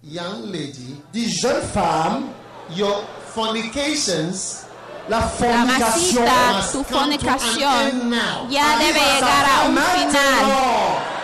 [0.00, 2.30] Young lady, Dis, jeune femme,
[2.74, 4.64] your fornications
[5.08, 8.14] la La fornication masita, must tu fornicación
[8.48, 11.17] ya debe llegar a un final.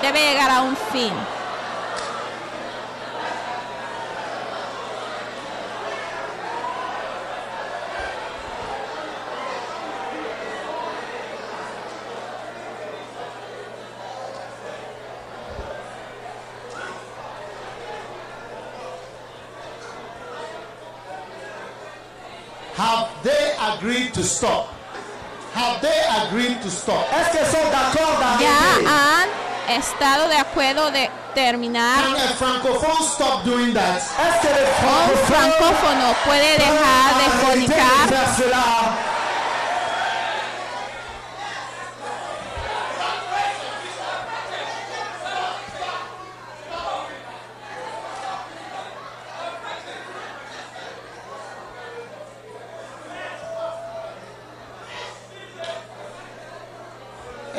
[0.00, 0.12] Maintenant.
[0.12, 1.12] Debe llegar a un fin.
[22.76, 24.68] Have they agreed to stop?
[25.52, 27.04] Have they agreed to stop?
[27.12, 28.48] Est-ce qu'elles sont d'accord Ya
[28.88, 29.39] han
[29.76, 32.08] estado de acuerdo de terminar.
[32.08, 33.10] Un francophones
[35.26, 39.09] francófono puede dejar de de fornicar.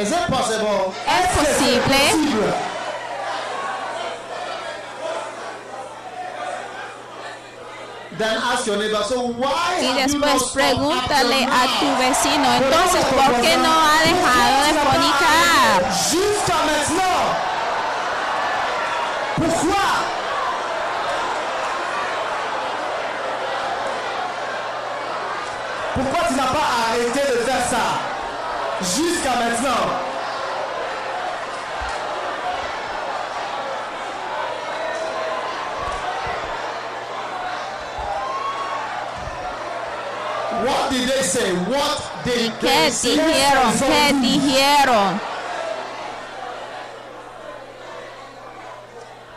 [0.02, 0.95] Is it possible?
[1.06, 1.80] Es posible.
[1.86, 2.54] Possible.
[8.18, 13.58] Then ask your neighbor, so why Y después pregúntale a tu vecino, entonces, ¿por qué
[13.58, 15.84] no ha dejado de fornicar?
[16.10, 17.22] Jusqu'à maintenant.
[19.36, 19.86] Pourquoi
[25.93, 28.11] Pourquoi tu n'as pas arrêté de faire ça
[28.82, 29.88] Jusqu'à maintenant.
[40.65, 41.53] What did they say?
[41.65, 43.15] What did ¿Qué they say?
[43.17, 43.71] dijeron?
[43.79, 45.19] ¿Qué dijeron?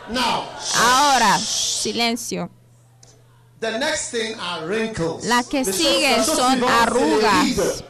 [0.09, 2.49] Now, Ahora, silencio.
[3.59, 5.25] the next thing are wrinkles.
[5.25, 7.83] La que sigue son arrugas.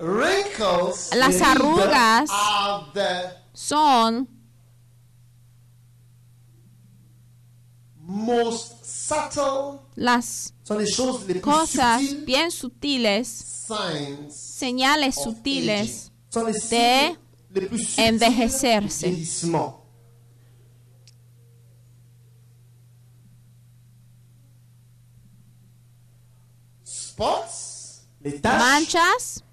[0.00, 2.30] Las arrugas
[3.52, 4.26] son
[7.98, 10.54] most subtle las
[11.42, 16.10] cosas bien sutiles, signs señales sutiles
[16.70, 17.18] de
[17.98, 19.14] envejecerse.
[28.42, 29.44] Manchas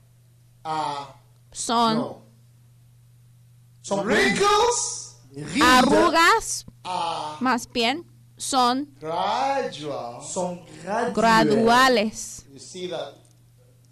[0.69, 1.07] are
[1.51, 2.21] son no.
[3.81, 5.15] sont Wrinkles
[5.61, 8.03] arrugas, are más bien,
[8.37, 10.21] son gradual.
[11.13, 12.45] graduales.
[12.51, 13.13] You see that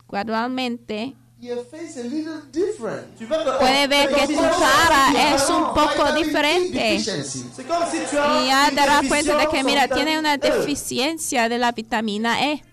[0.07, 3.17] Gradualmente your face a little different.
[3.17, 6.95] Tu vois que- puede ver que tu cara es un poco diferente.
[6.95, 12.63] Y ya das cuenta de que, mira, en tiene una deficiencia de la vitamina E.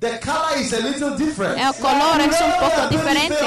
[0.00, 1.58] The color is a little different.
[1.58, 3.44] El color es un poco diferente.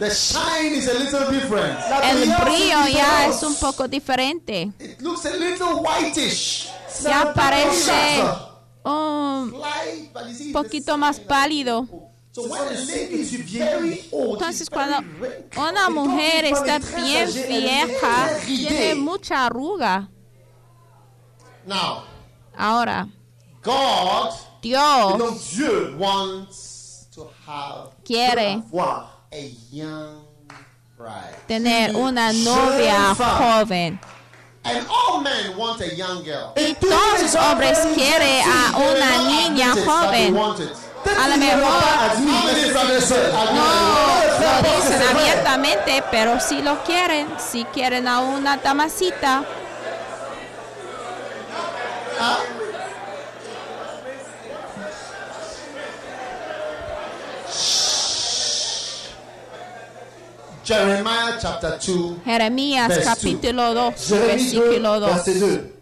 [0.00, 1.78] The shine is a little different.
[2.02, 4.72] El brillo ya es un poco diferente.
[4.80, 6.68] It looks a little whitish.
[7.02, 8.20] Ya parece
[8.84, 11.86] un poquito más pálido.
[14.12, 14.98] Entonces, cuando
[15.56, 20.08] una mujer está bien vieja, tiene mucha arruga.
[21.66, 22.02] Now,
[22.56, 23.06] Ahora,
[23.62, 30.24] God Dios donc Dieu wants to have quiere voir a young
[30.96, 31.36] bride.
[31.46, 33.98] tener una novia joven.
[34.64, 36.52] And all men want a young girl.
[36.56, 40.36] Y todos los hombres quieren a una niña joven.
[41.16, 42.54] A lo mejor no lo
[44.62, 49.44] dicen abiertamente, pero si lo quieren, si quieren a una damasita,
[60.68, 65.08] Jeremiah chapter 2, Jeremías Verse capítulo 2, Jérémie 2, versículo 2.
[65.08, 65.72] verset 2.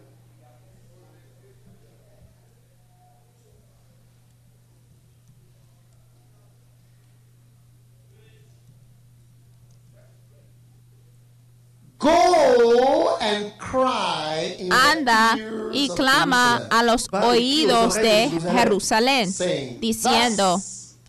[11.98, 15.36] Go and cry in the Anda
[15.72, 19.34] y clama a los oídos de Jerusalén,
[19.80, 20.62] diciendo,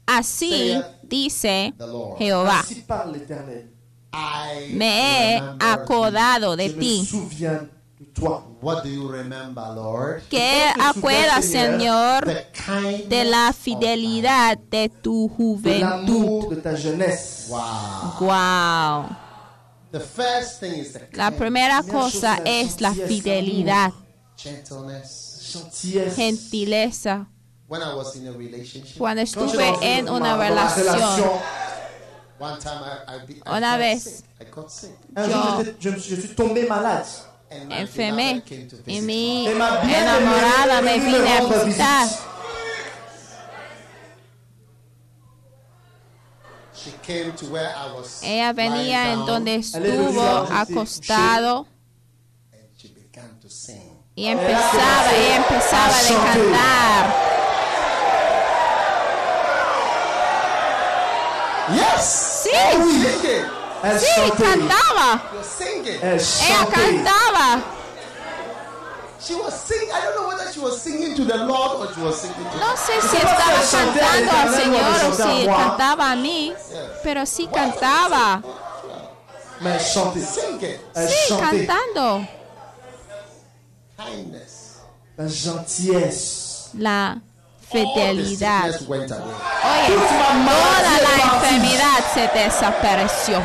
[0.08, 1.74] así dice.
[2.18, 2.64] Jehová.
[4.14, 7.08] I me he acordado de ti.
[8.62, 10.24] What do you remember, Lord?
[10.30, 15.80] ¿Qué acuerdas, Señor, de la fidelidad de tu juventud?
[15.82, 17.46] l'amour de ta jeunesse.
[17.48, 18.28] thy- Wow.
[18.28, 19.16] Wow.
[19.92, 23.94] The first thing is the La primera cosa es la fidelidad,
[26.16, 27.28] gentileza.
[27.68, 31.32] When I was in a relationship, Cuando estuve en una relación,
[32.40, 34.04] one time I, I, be, I Una got vez.
[34.04, 34.26] sick.
[34.40, 34.92] I got sick.
[35.18, 37.06] un Yo- je, me suis- tombé malade.
[37.50, 38.44] Enfermé
[38.86, 42.08] y mi enamorada me vine a visitar.
[46.74, 51.68] She came to where I was Ella venía en donde estuvo acostado
[52.54, 53.98] and she began to sing.
[54.16, 57.27] y empezaba y empezaba a cantar.
[61.74, 62.44] Yes!
[62.44, 62.50] Sí,
[64.00, 64.38] sí, chantait.
[64.38, 65.22] cantaba.
[66.02, 67.64] Ella cantaba.
[69.20, 69.92] She was singing.
[69.92, 72.58] I don't know whether she was singing to the Lord or she was singing to
[72.60, 76.54] No sé si estaba cantando al Señor o si cantaba a mí,
[77.04, 78.42] pero sí cantaba.
[80.96, 82.28] Sí, cantando.
[86.74, 87.22] La
[87.72, 88.70] fidelidad.
[88.90, 89.08] Oye,
[90.46, 93.42] toda la enfermedad se desapareció.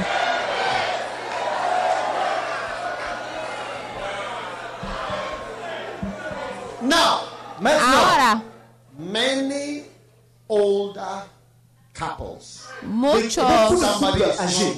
[6.81, 7.21] Now,
[7.65, 8.43] Ahora,
[8.99, 9.85] many
[10.49, 11.25] older
[11.95, 12.65] couples.
[12.83, 13.45] muchos,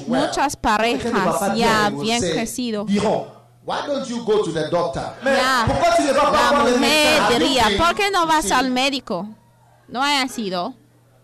[0.07, 3.44] muchas parejas ya bien say, crecido, diront.
[3.67, 5.15] Why don't you go to the doctor?
[5.23, 9.27] La mujer diría, ¿por qué no vas al médico?
[9.89, 10.75] No haya sido.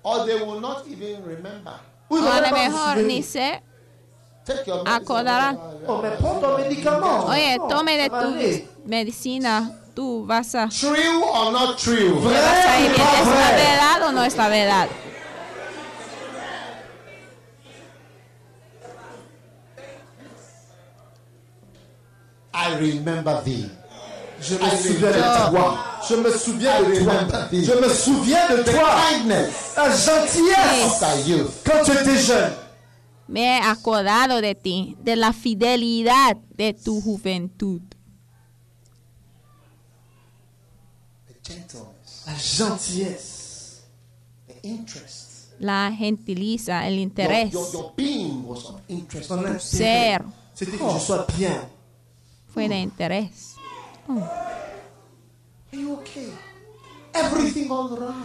[0.02, 1.74] Or they will not even remember.
[2.08, 3.62] O a lo mejor ni se
[4.86, 5.54] acordará.
[7.26, 12.10] Oye, tome de tu medicina, tú vas a, True or not true?
[12.22, 13.06] vas a ir Vrai ou bien.
[13.06, 14.88] pas ¿Es la verdad o no es la verdad?
[22.60, 23.70] I remember thee.
[24.40, 25.78] Je me I souviens de remember toi.
[26.08, 27.12] Je me souviens I de toi.
[27.12, 27.64] remember thee.
[27.64, 28.96] Je me souviens de The toi.
[29.76, 31.00] La gentillesse.
[31.64, 32.52] Quand tu étais jeune.
[33.28, 37.82] Me he acordado de ti, de la fidelidad de tu juventud.
[41.28, 42.26] The gentleness.
[42.26, 43.82] La gentillesse.
[44.48, 45.28] The interest.
[45.60, 49.28] La gentiliza, el Your, interés, your, your being was of interest.
[49.28, 50.22] Ton ser
[50.54, 51.68] C'était que je sois bien.
[52.52, 53.54] Fue de interés.
[54.08, 54.24] Right.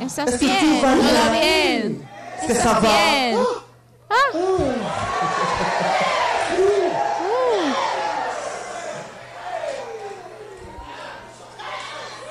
[0.01, 0.81] ¿Estás bien?
[0.81, 2.09] ¿Todo bien?
[2.47, 2.81] va?
[2.81, 3.37] Bien.
[4.09, 4.15] Ah,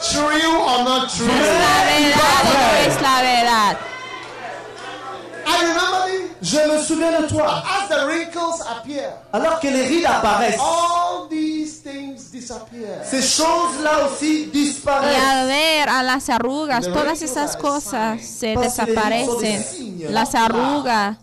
[0.01, 1.27] True or not true?
[1.27, 3.77] ¿Es la verdad o no es la verdad?
[5.47, 6.04] I remember thee.
[6.45, 7.63] Je me souviens de toi.
[7.65, 13.03] As the wrinkles appear, Alors que les rides apparaissent, all these things disappear.
[13.03, 15.23] ces choses-là aussi Y disparaissent.
[15.25, 19.65] al ver a las arrugas, todas esas cosas se desaparecen.
[20.13, 21.17] Las arrugas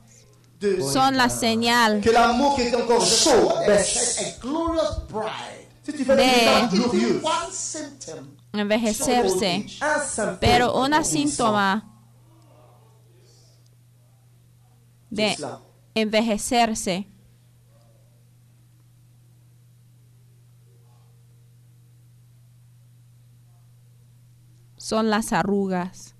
[0.59, 4.17] De- son la señal que l'amour qui était encore chaud What a, baisse.
[4.19, 5.67] a glorious bride.
[5.84, 6.24] Si tu fais De-
[8.53, 9.65] envejecerse.
[10.39, 11.84] Pero una síntoma
[15.12, 15.36] de
[15.93, 17.07] envejecerse.
[24.78, 26.16] Son las arrugas.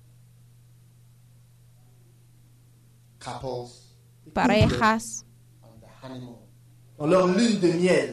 [3.18, 3.96] Couples
[4.32, 5.26] Parejas.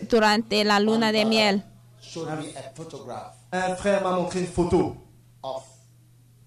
[0.09, 1.63] Durante la luna de miel.
[2.01, 4.95] showed me a photograph un frère m'a montré une photo.
[5.43, 5.63] of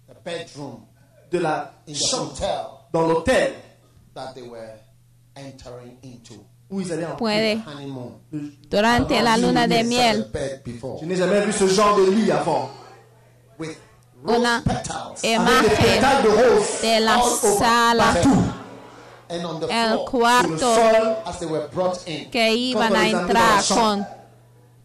[0.08, 0.86] the bedroom
[1.30, 2.32] de la chambre.
[2.32, 2.66] hotel.
[2.92, 3.54] Dans l'hôtel
[4.14, 4.78] that they were
[5.36, 6.34] entering into.
[7.18, 7.62] Puede.
[8.70, 10.20] Durante la luna de I've never seen miel.
[10.22, 10.98] a bed before.
[11.00, 12.70] Je n'ai jamais vu ce genre de lit avant.
[13.58, 13.76] with
[14.24, 14.62] rose una
[15.22, 16.22] imagen
[16.80, 18.54] de la all over sala, partout.
[19.28, 22.30] and on the el cuarto sol, as they were brought in.
[22.30, 24.06] que iban a entrar con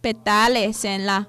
[0.02, 1.26] petales en la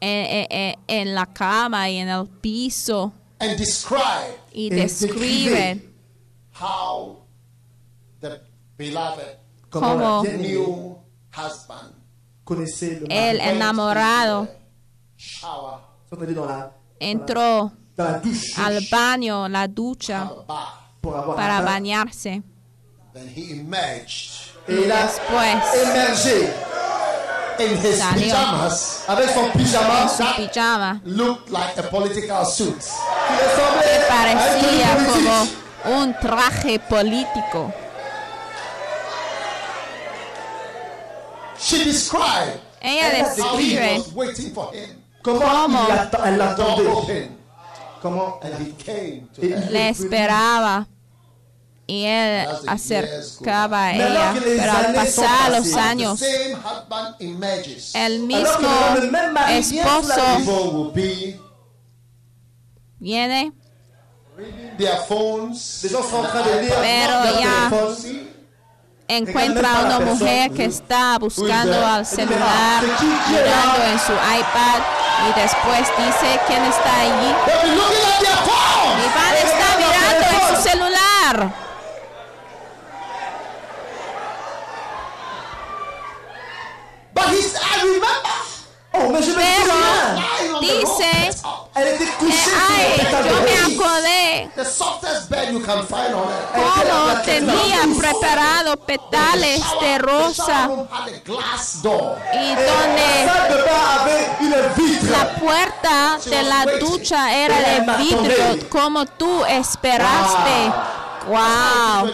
[0.00, 3.12] en, en- en la cama y en el piso.
[3.38, 5.93] And describe y describen
[6.54, 7.16] how
[8.20, 8.40] the
[8.76, 9.38] beloved
[9.70, 10.96] como new
[11.32, 11.94] husband
[13.10, 14.48] el enamorado
[17.00, 20.30] entró dans la douche al baño, la ducha
[21.36, 22.42] para bañarse,
[23.12, 25.54] Then he emerged Et il a Después,
[27.60, 28.34] in his Salió.
[28.34, 29.04] pajamas.
[29.08, 32.82] avec son pyjama su pijama Looked like a political suit.
[34.08, 35.63] parecía como politique.
[35.86, 37.72] Un traje político.
[41.58, 44.04] She described Ella describe
[49.40, 50.86] il le esperaba
[51.86, 54.34] y él acercaba a ella.
[54.42, 56.20] Pero al pasar los años,
[57.94, 58.68] el mismo
[59.48, 60.92] esposo
[62.98, 63.52] viene,
[64.78, 65.80] their phones.
[65.82, 68.28] Les gens sont en train de lire Pero ya- téléphone.
[69.08, 72.82] encuentra a una mujer que está buscando al celular,
[73.28, 74.80] mirando en su iPad
[75.28, 77.34] y después dice quién está allí.
[79.14, 81.54] Van a estar mirando en su celular.
[88.96, 91.32] Oh, me Pero dice, eh,
[91.74, 96.52] ay, yo me acordé The softest bed you can find on earth.
[96.54, 100.70] cómo tenía preparado petales de rosa
[102.32, 103.10] y donde
[104.76, 105.10] vitre.
[105.10, 110.72] la puerta de la ducha era de vidrio como tú esperaste.
[111.26, 112.06] Wow.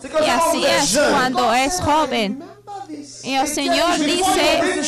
[0.00, 2.53] C'est quand Y así es cuando es joven.
[3.24, 4.82] Y el Señor dice,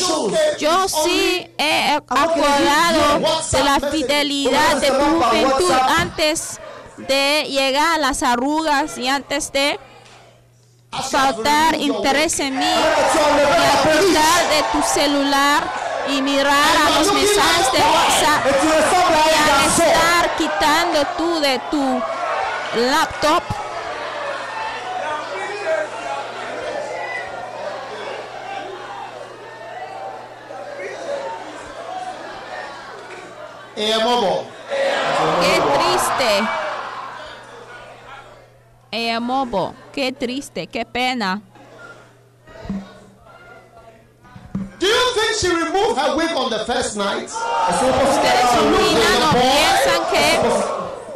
[0.58, 6.60] yo sí he acordado de la fidelidad de tu juventud antes
[6.98, 9.80] de llegar a las arrugas y antes de
[11.10, 15.72] faltar interés en mí y quitar de tu celular
[16.08, 22.02] y mirar a los mensajes de WhatsApp y al estar quitando tú de tu
[22.76, 23.65] laptop
[33.76, 33.92] Eh.
[35.40, 36.48] Qué triste.
[39.92, 41.42] Qué triste, qué pena.
[44.78, 47.28] Do you think she removed her wig on the first night?
[47.28, 50.40] Ustedes opinan o piensan que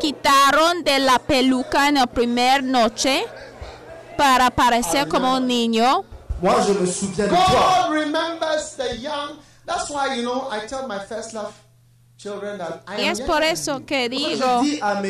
[0.00, 3.26] quitaron de la peluca en la primera noche
[4.16, 6.04] para parecer como un niño.
[6.42, 7.36] Moi, je me souviens de toi.
[7.38, 9.38] God remembers the young.
[9.66, 11.52] That's why, you know, I tell my first love
[12.98, 15.02] Y es por eso que digo a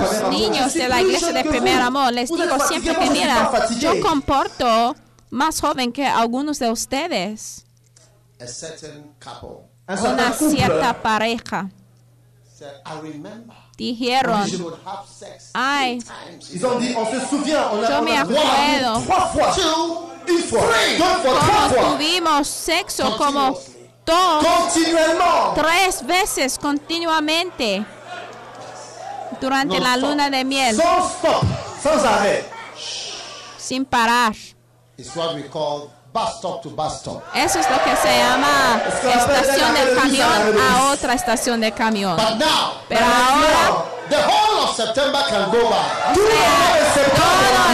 [0.00, 4.96] los niños de la iglesia de primer amor, les digo siempre que mira, yo comporto
[5.30, 7.64] más joven que algunos de ustedes.
[9.86, 11.70] Una cierta pareja.
[12.58, 13.56] Said, I remember.
[13.76, 14.42] Dijeron,
[15.54, 16.00] Ay.
[16.08, 16.24] a,
[17.88, 19.02] Yo me acuerdo.
[21.96, 23.56] tuvimos sexo como
[24.14, 25.54] continuellement.
[25.54, 27.84] tres veces continuamente
[29.40, 30.08] durante No la stop.
[30.10, 31.42] luna de miel, Sans stop,
[31.82, 32.44] sans arrêt.
[33.58, 34.32] sin parar.
[34.96, 37.22] It's what we call bus stop to bus stop.
[37.34, 42.16] Eso es lo que se llama estación del camión a otra estación de camión.
[42.16, 46.14] But now, Pero ahora, the whole of September can go by.
[46.14, 46.28] Todo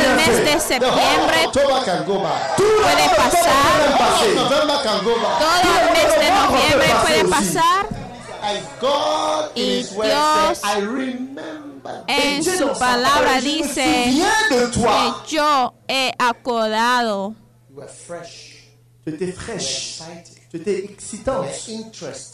[0.04, 3.64] el mes de septiembre, puede pasar.
[4.04, 4.20] todo
[5.62, 7.86] el mes de noviembre puede pasar.
[8.42, 12.04] And God in Y Dios said, I remember.
[12.08, 14.12] En su palabra dice
[14.50, 14.70] que
[15.28, 17.34] yo he acordado.
[17.74, 18.68] You were fresh.
[19.04, 20.00] Tu étais fraîche,
[20.48, 21.46] tu étais excitante,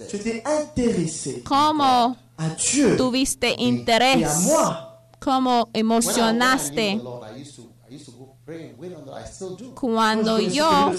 [0.08, 2.96] tu étais intéressée Cómo à Dieu.
[2.96, 5.00] Tuviste et à interés, moi.
[5.18, 9.06] cómo emocionaste the Lord, I used to, I used to go pray and wait on
[9.06, 9.74] the I still do.
[9.74, 10.92] cuando yo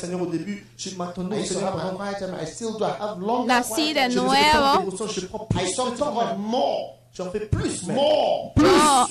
[3.46, 4.92] nací de nuevo.
[7.14, 7.84] J'en fais plus,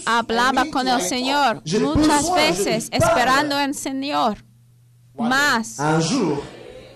[0.07, 4.50] hablaba con el Señor muchas veces, esperando en el Señor.
[5.29, 5.79] Más.
[5.79, 6.43] Un jour,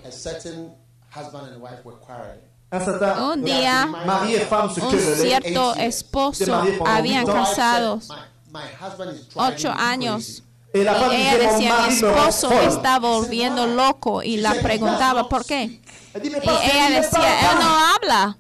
[0.06, 0.74] A certain
[1.14, 2.40] husband and wife were quarreling.
[2.72, 8.08] un certain Un día, un cierto esposo habían casados
[9.34, 10.42] ocho me años.
[10.74, 12.66] Y ella decía, mi me esposo folle.
[12.66, 15.80] está volviendo loco y la preguntaba por qué.
[16.14, 18.36] Mais Y ella decía, él no habla.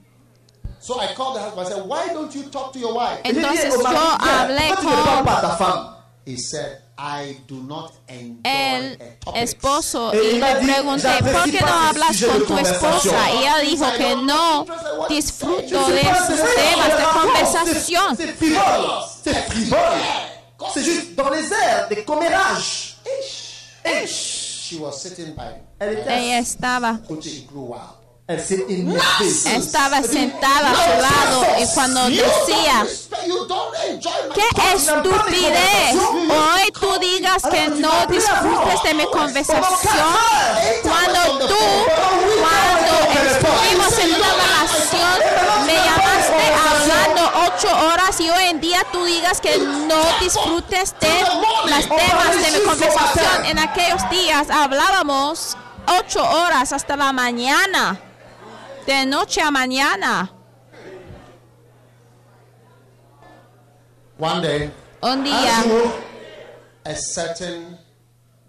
[0.80, 1.66] So I called the husband.
[1.66, 3.20] I said, Why don't you talk to your wife?
[3.24, 5.94] Et j'ai dit Entonces yo hablé con
[6.96, 8.98] I do not enjoy el
[9.34, 13.30] esposo Eh, y le pregunté, "J'apprécie ¿por qué no hablas con tu conversation." esposa?
[13.32, 14.66] Y ella dijo que no
[15.08, 18.16] disfruto de sus temas de conversación.
[18.16, 20.02] C'est frivole,
[20.72, 22.94] c'est juste dans les airs, des commérages.
[26.08, 27.00] Ella estaba,
[29.46, 32.86] estaba sentada a su lado y cuando decía,
[34.34, 35.94] ¡Qué estupidez!
[35.94, 39.70] Hoy tú digas que no disfrutes de mi conversación
[40.82, 41.54] cuando tú,
[42.42, 42.94] cuando
[43.30, 49.40] estuvimos en una relación, me llamaste hablando ocho horas y hoy en día tú digas
[49.40, 51.22] que no disfrutes de
[51.70, 53.46] las temas de mi conversación.
[53.46, 55.56] En aquellos días hablábamos
[55.86, 57.98] ocho horas hasta la mañana,
[58.86, 60.33] de noche a mañana.
[64.18, 64.70] One day,
[65.02, 65.64] Un día,
[66.84, 67.78] a certain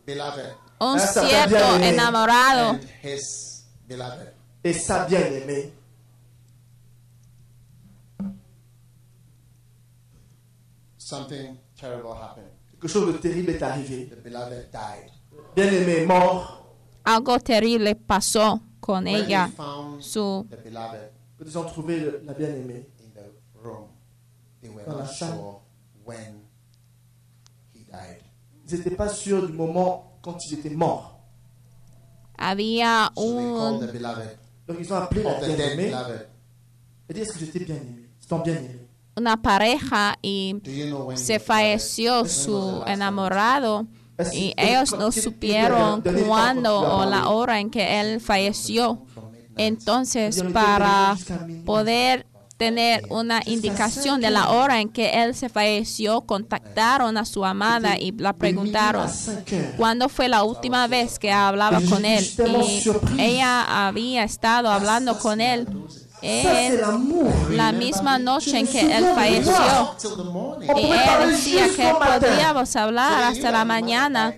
[0.05, 5.71] beloved un cierto enamorado and his beloved Et sa bien-aimée.
[10.97, 12.47] something terrible happened.
[12.71, 14.07] Quelque chose de terrible est arrivé.
[14.09, 15.11] The beloved died.
[15.55, 16.61] Bien-aimé est mort.
[17.05, 19.47] algo terrible pasó con When ella.
[19.47, 22.87] they found Su the beloved Quand ils ont trouvé le- la bien-aimée,
[24.65, 25.29] they were Dans la not salle.
[25.37, 25.61] sure
[26.05, 26.41] when
[27.73, 28.21] he died.
[28.67, 31.11] ils n'étaient pas sûrs du moment quand il était mort.
[32.37, 34.37] había So they called the beloved
[34.67, 36.27] Donc ils ont appelé la of the dead bien-aimée beloved.
[37.09, 37.65] et dit Est-ce que j'étais
[38.19, 38.79] C'est ton bien-aimé.
[39.17, 43.85] una pareja y Do you know when se falleció su enamorado
[44.33, 49.05] y ellos no supieron cuándo o la hora en que él falleció.
[49.13, 49.57] From midnight.
[49.57, 51.15] Entonces, para
[51.65, 52.25] poder
[52.57, 57.97] tener una indicación de la hora en que él se falleció, contactaron a su amada
[57.99, 59.09] y la preguntaron
[59.77, 62.25] cuándo fue la última vez que hablaba con él.
[62.57, 65.67] Y ella había estado hablando con él
[66.21, 69.95] en la misma noche en que él falleció.
[70.75, 74.33] Y él decía que podríamos hablar hasta la mañana.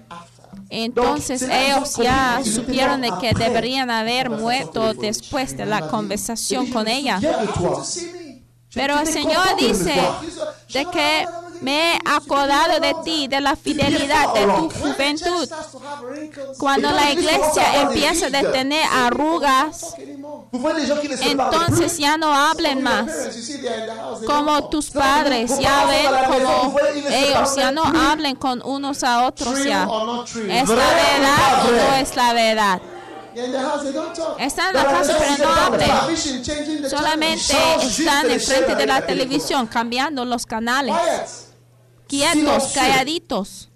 [0.70, 7.20] Entonces ellos ya supieron de que deberían haber muerto después de la conversación con ella.
[8.74, 9.96] Pero el Señor dice
[10.74, 11.26] de que
[11.62, 15.50] me he acordado de ti, de la fidelidad de tu juventud.
[16.58, 19.96] Cuando la iglesia empieza a tener arrugas,
[21.22, 23.12] entonces ya no hablen más.
[24.26, 26.78] Como tus padres, ya ven como
[27.10, 29.84] ellos ya no hablen con unos a otros ya.
[29.84, 32.82] ¿Es la verdad o no es la verdad?
[34.40, 37.54] Están en la casa pero no the Solamente
[37.84, 41.47] están enfrente de la televisión, cambiando los canales.
[42.08, 42.34] Quietos,
[42.64, 42.74] Silencieux.
[42.74, 43.68] calladitos.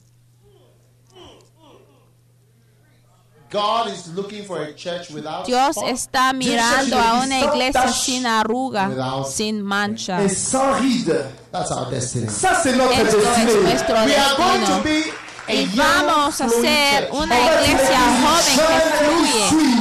[3.50, 8.88] God is looking for a church without Dios está mirando a una iglesia sin arruga,
[8.88, 10.20] Without- sin mancha.
[10.22, 12.28] That's our destiny.
[12.28, 14.84] Esto es nuestro We are going to destino.
[14.84, 15.04] be
[15.50, 18.58] a Y vamos a ser una iglesia joven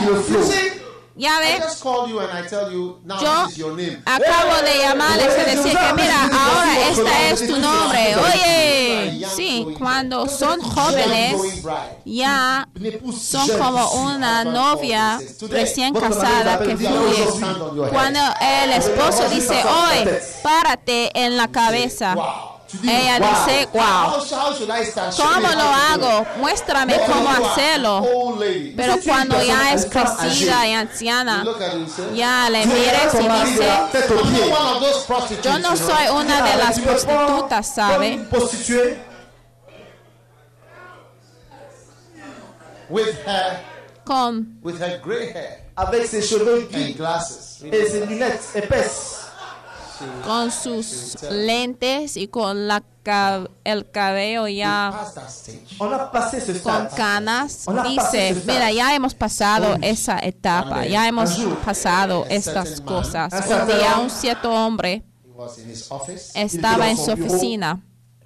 [0.09, 0.80] que fluye.
[1.17, 3.69] Ya I ves, just called you and I tell you now yo
[4.07, 8.17] acabo de llamarles y decir que mira, ahora esta es tu nombre.
[8.17, 11.63] Oye, sí, cuando son jóvenes
[12.05, 12.69] ya
[13.19, 17.27] son como una novia recién casada que fluye.
[17.91, 20.09] Cuando el esposo dice, hoy,
[20.43, 22.15] párate en la cabeza,
[22.83, 23.29] ella wow.
[23.29, 26.27] dice, wow, ¿cómo lo hago?
[26.39, 28.07] Muéstrame cómo hacerlo.
[28.77, 31.45] Pero cuando ya es crecida y anciana,
[32.15, 33.69] ya le mires y dice,
[35.43, 38.27] yo no soy una de las prostitutas, ¿sabe?
[44.05, 47.63] Con, with her gray hair avec ses cheveux gris glasses.
[47.71, 49.20] et ses lunettes épaisses.
[50.25, 54.93] Con sus lentes y con la ca- el cabello ya
[56.63, 63.33] con canas, dice, mira, ya hemos pasado esa etapa, ya hemos pasado estas cosas.
[63.33, 66.33] Un día un cierto hombre He was in his office.
[66.35, 67.81] estaba en su oficina.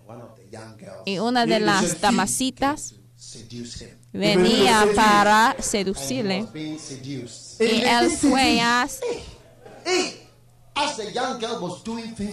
[0.07, 1.03] One of the young girls.
[1.07, 2.95] Y una de las damasitas
[4.12, 6.47] venía para seducirle.
[6.55, 10.24] Y él fue séduit.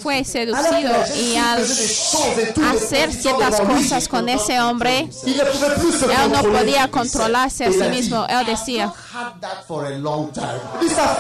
[0.02, 7.72] Fue seducido y al hacer ciertas cosas con ese hombre, él no podía controlarse a
[7.72, 8.26] sí mismo.
[8.28, 8.92] Él decía,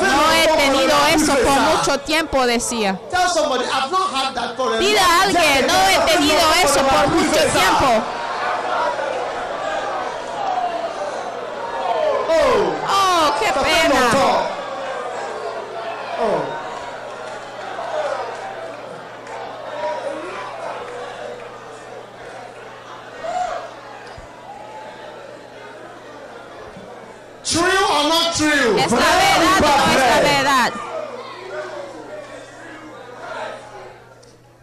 [0.01, 2.99] no he tenido eso por mucho tiempo, decía.
[4.79, 8.03] Dile a alguien, no he tenido eso por mucho tiempo.
[12.29, 13.99] Oh, Oh, qué pena.
[13.99, 14.49] longtemps.
[16.19, 16.61] Oh.
[28.85, 30.73] ¿Es la verdad o no es la verdad?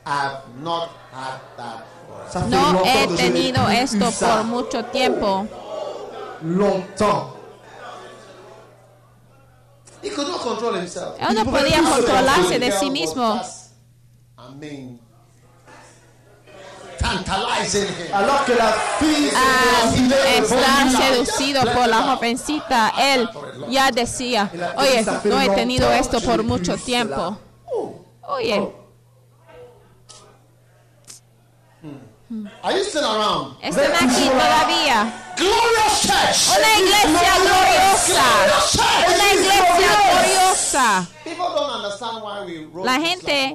[0.07, 5.47] I've not had that for Ça fait No he tenido esto por mucho tiempo.
[6.43, 7.35] Longtemps.
[10.03, 11.17] He could not control himself.
[11.19, 13.39] Él no podía controlarse de sí mismo.
[13.39, 13.73] just,
[17.01, 23.29] Alors que la fille Al estar seducido por la jovencita, él
[23.69, 27.39] ya decía, oye, no he tenido esto por mucho tiempo.
[28.23, 28.73] Oye,
[32.63, 33.57] Are you still around?
[33.63, 35.11] están aquí todavía.
[35.39, 36.59] Glorious church.
[36.59, 38.27] Una iglesia gloriosa.
[39.07, 41.07] Una iglesia gloriosa.
[41.25, 43.55] People don't understand why we wrote La gente.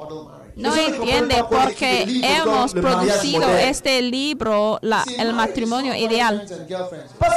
[0.56, 6.46] No entiende por qué hemos producido este libro, la- el matrimonio ideal.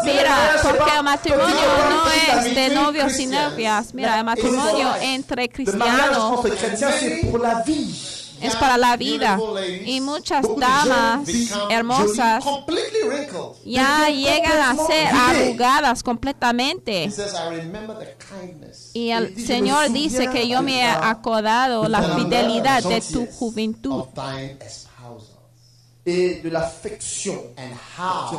[0.05, 1.55] Mira, porque el matrimonio
[1.91, 3.95] no es de novios y novias.
[3.95, 6.41] Mira, el matrimonio entre cristianos
[8.41, 9.39] la es para la vida.
[9.85, 11.29] Y muchas damas
[11.71, 12.45] hermosas
[13.65, 17.11] ya llegan a ser arrugadas completamente.
[18.95, 24.05] Y el Señor dice que yo me he acordado la fidelidad de tu juventud.
[24.05, 24.57] espousal,
[26.09, 26.57] Et de
[27.57, 28.31] and how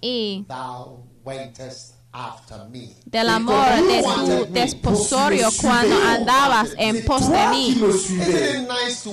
[0.00, 0.44] y
[3.06, 7.82] del amor de tu desposorio cuando andabas en pos de mí,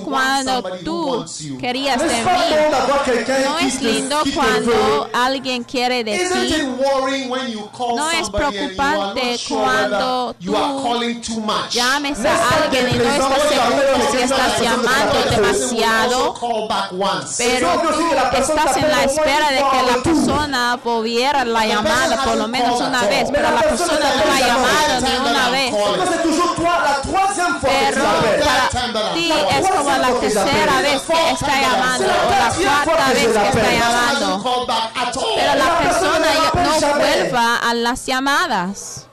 [0.04, 1.24] cuando tú
[1.58, 2.30] querías de mí.
[3.44, 6.56] No es lindo cuando alguien quiere de ti.
[7.96, 10.54] No es preocupante cuando tú?
[11.70, 16.34] Llames a alguien y no estás seguro si estás llamando demasiado,
[17.38, 22.48] pero tú estás en la espera de que la persona volviera la llamada por lo
[22.48, 25.74] menos una vez, pero la persona no ha llamado ni una vez.
[27.62, 28.02] Pero
[28.44, 33.48] para ti es como la tercera vez que está llamando o la cuarta vez que
[33.48, 34.28] está llamando.
[35.36, 39.06] Pero la persona no vuelva a las llamadas.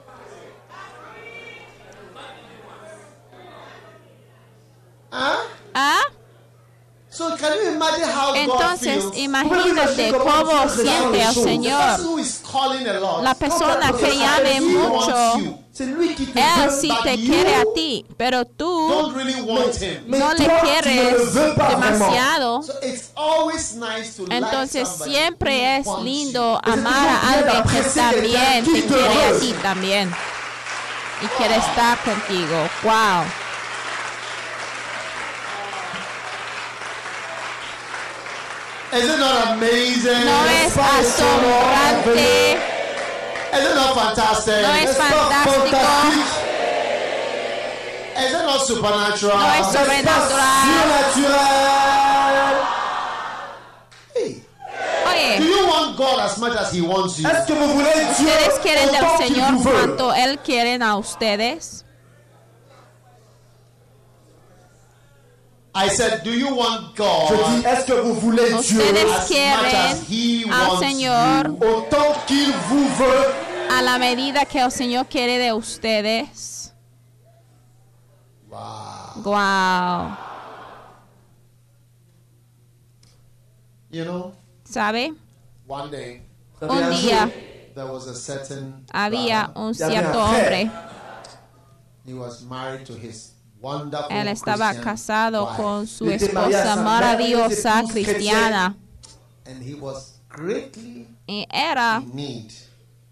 [5.11, 5.39] Huh?
[5.73, 6.01] ¿Ah?
[6.03, 7.06] So can you imagine how God
[8.35, 11.99] Entonces, imagínate cómo siente el Señor.
[13.21, 15.35] La persona que llame mucho,
[15.79, 19.11] él sí te quiere a ti, pero tú
[20.07, 22.61] no le quieres demasiado.
[22.63, 28.65] So it's always nice to like Entonces siempre es lindo amar a alguien que también
[28.65, 30.11] te quiere a ti también
[31.21, 32.69] y quiere estar contigo.
[32.83, 33.46] Wow.
[38.91, 38.97] You.
[38.97, 40.25] Is it not amazing?
[40.25, 42.57] No es asombrante,
[43.53, 44.61] Is it not fantastic?
[44.61, 45.77] no es fantástico?
[48.17, 49.37] Is it not supernatural?
[49.37, 50.77] no es sobrenatural.
[54.15, 57.27] Hey, do you want God as much as He wants you?
[57.27, 61.83] ¿ustedes quieren del Señor cuanto Él quiere a ustedes?
[65.79, 67.29] I said, do you want Je God
[67.61, 71.45] dis, est-ce que vous voulez Dieu Ustedes as much quieren as He al wants Señor
[71.45, 71.67] you?
[71.67, 73.33] autant qu'il vous veut?
[73.69, 76.73] a la medida que el Señor quiere de ustedes.
[78.49, 79.21] Wow.
[79.23, 80.17] Wow.
[83.91, 84.33] You know,
[84.65, 85.13] ¿Sabe?
[85.67, 86.21] one day
[86.61, 87.29] Un día
[87.75, 89.61] there was a certain había brother.
[89.67, 90.71] un cierto hombre.
[92.05, 93.33] He was married to his
[94.09, 98.75] Él estaba casado con su esposa sa maravillosa cristiana
[99.47, 102.51] and he was greatly y era in need.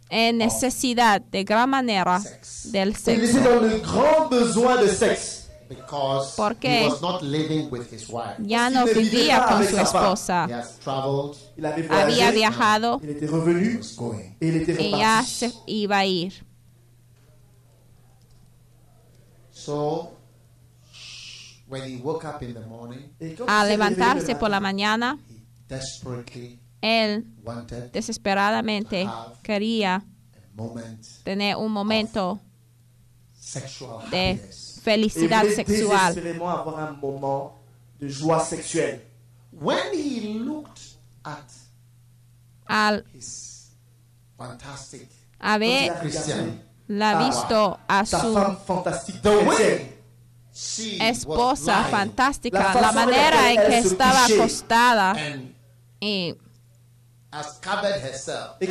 [0.09, 2.21] en necesidad de gran manera
[2.65, 3.39] del sexo.
[3.39, 5.45] dans le grand besoin de sexe.
[5.67, 6.87] because ¿Por he qué?
[6.87, 8.35] was not living with his wife.
[8.39, 10.47] Ya no vivía pas con su esposa.
[11.89, 16.33] Había viajado était y ya se iba a ir.
[19.51, 20.14] So
[21.67, 26.59] when he woke up in the morning, réveillé levantarse le por la mañana, he desperately
[26.81, 29.09] él wanted desesperadamente
[29.41, 30.03] quería a
[30.53, 32.39] moment tener un momento
[33.33, 34.39] sexual de
[34.83, 36.13] felicidad sexual.
[36.13, 37.53] désespérément avoir un moment
[37.99, 39.01] de joie sexuelle.
[39.51, 41.49] When he looked at
[42.67, 43.71] Al his
[44.37, 45.07] fantastic
[45.39, 48.33] haber Christian, la visto a su
[50.55, 55.53] esposa fantástica, La la manera en que estaba acostada and
[55.99, 56.35] y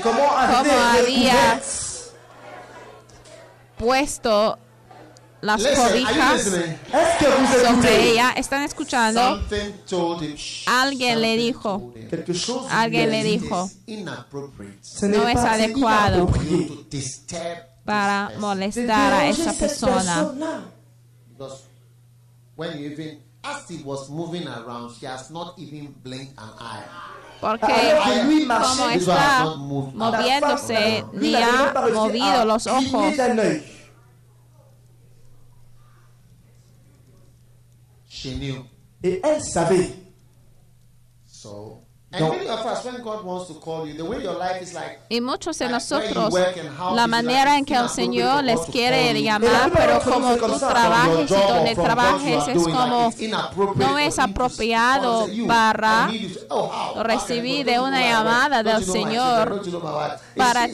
[0.02, 1.60] Comment había-
[3.76, 4.58] puesto
[5.42, 8.30] las cobijas sobre ella.
[8.36, 9.20] ¿Están escuchando?
[9.20, 10.34] Something told him.
[10.36, 11.92] shh, Alguien le dijo.
[12.70, 13.70] Alguien le dijo.
[15.02, 16.20] No es adecuado.
[16.20, 20.30] inapproprié to disturb para molestar a esa persona.
[22.56, 22.66] Personne-là.
[22.66, 26.50] Because when you even, as it was moving around, she has not even blinked an
[26.58, 26.82] eye.
[27.40, 29.96] Porque Alors que lui como marchait, This one has está not moved.
[29.96, 33.16] la moviéndose, femme, lui ni n'avait même ha pas réussi movido à los cligner ojos.
[33.16, 33.62] d'un œil.
[38.08, 38.64] She knew.
[39.02, 39.90] Et elle savait.
[41.26, 41.83] So,
[45.08, 46.34] Y muchos de nosotros,
[46.94, 51.74] la manera en que el Señor les quiere llamar, Pero como tú trabajes y donde
[51.74, 53.12] trabajes es como
[53.76, 56.10] no es apropiado call and say, "You, para
[56.48, 59.62] oh, recibir de una llamada del Señor
[60.36, 60.68] para-.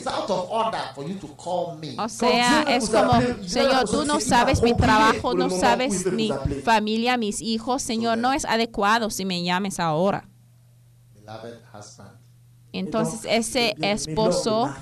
[1.97, 3.13] O sea, es como,
[3.47, 6.31] Señor, tú no sabes mi trabajo, no sabes mi
[6.63, 7.81] familia, mis hijos.
[7.81, 10.30] Señor, no es adecuado si me llames ahora.
[12.73, 14.73] Entonces ese esposo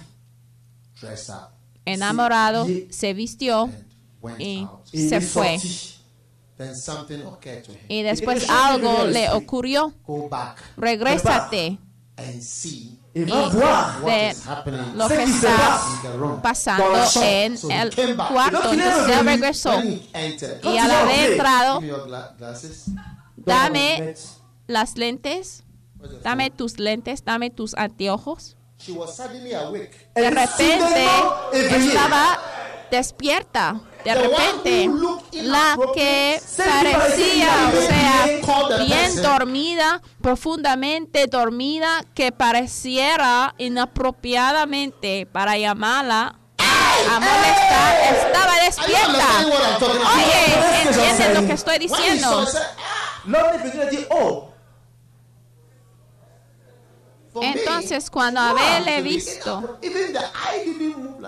[1.85, 3.85] enamorado se vistió and
[4.21, 5.59] went y se fue.
[5.59, 5.95] sorti.
[6.57, 7.79] Then something occurred to him.
[7.87, 9.93] Y después algo le ocurrió.
[10.05, 10.61] Go back.
[10.75, 11.79] Regrésate
[12.17, 14.97] and see Et y de is happening.
[14.97, 15.79] lo que está
[16.43, 16.85] pasando
[17.21, 18.73] en el cuarto.
[18.73, 19.81] Entonces él regresó.
[19.81, 21.81] Y al haber entrado,
[23.37, 24.15] dame
[24.67, 25.63] las lentes,
[26.23, 28.55] dame tus lentes, dame tus anteojos.
[28.77, 30.09] She was suddenly awake.
[30.15, 31.05] De repente
[31.51, 32.39] estaba
[32.89, 33.81] despierta.
[34.03, 34.89] De repente,
[35.43, 38.25] la que parecía, o sea,
[38.85, 49.27] bien dormida, profundamente dormida, que pareciera inapropiadamente para llamarla a molestar, estaba despierta.
[50.15, 52.43] Oye, ¿entiendes lo que estoy diciendo?
[52.43, 52.61] it, said,
[53.25, 54.53] L'homme est venu et dit Oh, For
[57.09, 58.55] me, Entonces, cuando to
[58.85, 59.79] be visto,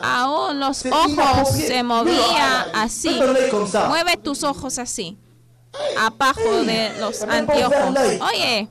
[0.02, 3.20] aún los ojos se movían así.
[3.88, 5.18] Mueve tus ojos así,
[5.98, 7.96] abajo de los anteojos.
[8.34, 8.68] Oye,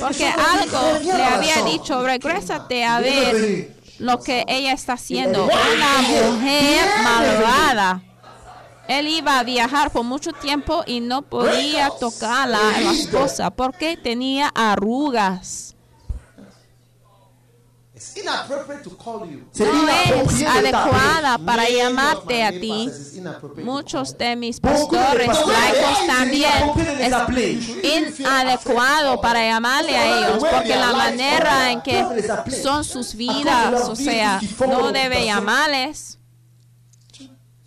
[0.00, 5.44] porque algo le había dicho, regrésate a ver lo que ella está haciendo.
[5.44, 8.02] Una mujer malvada.
[8.88, 13.96] Él iba a viajar por mucho tiempo y no podía tocarla a la esposa porque
[13.96, 15.74] tenía arrugas.
[17.94, 19.42] It's inappropriate to call you.
[19.50, 22.88] C'est No es adecuada para llamarte a ti.
[23.56, 26.70] Muchos de mis pastores laicos también
[27.82, 32.04] es inadecuado para llamarle a ellos porque la manera en que
[32.62, 36.17] son sus vidas, o sea, no debe llamarles.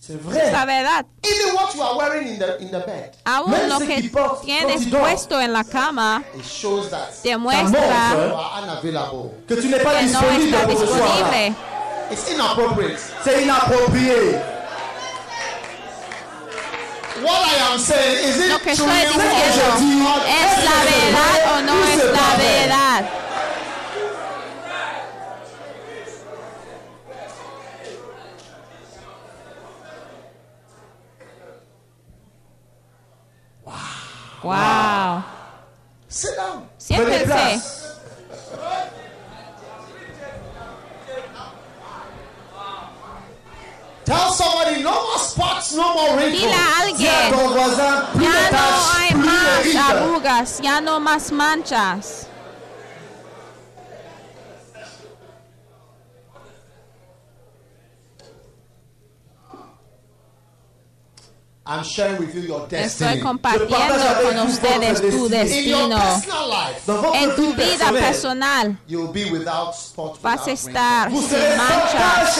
[0.01, 1.05] C'est Es la verdad.
[1.21, 4.01] Even what you are wearing in the in the bed, Aún lo que
[4.43, 9.31] tienes puesto en la cama it shows that demuestra montre you are unavailable.
[9.47, 11.55] Que tu n'es pas que no disponible está disponible.
[12.09, 12.99] It's inappropriate.
[13.23, 14.41] C'est inapproprié.
[17.21, 20.17] What I am saying is Lo it que truly estoy diciendo?
[20.25, 23.20] ¿es la verdad o no es la verdad?
[34.43, 35.23] Wow.
[36.07, 36.67] Sit down.
[36.87, 37.81] Place.
[44.03, 46.41] Tell somebody no more spots, no more wrinkles.
[46.41, 47.31] Dile a alguien,
[48.19, 52.27] ya no hay más arrugas, ya no más manchas.
[61.63, 63.21] I'm sharing with you your Estoy destiny.
[63.21, 65.99] compartiendo con ustedes tu destino.
[67.13, 72.35] En tu vida personal you'll be without spots, vas a estar sin manchas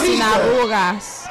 [0.00, 1.25] sin arrugas.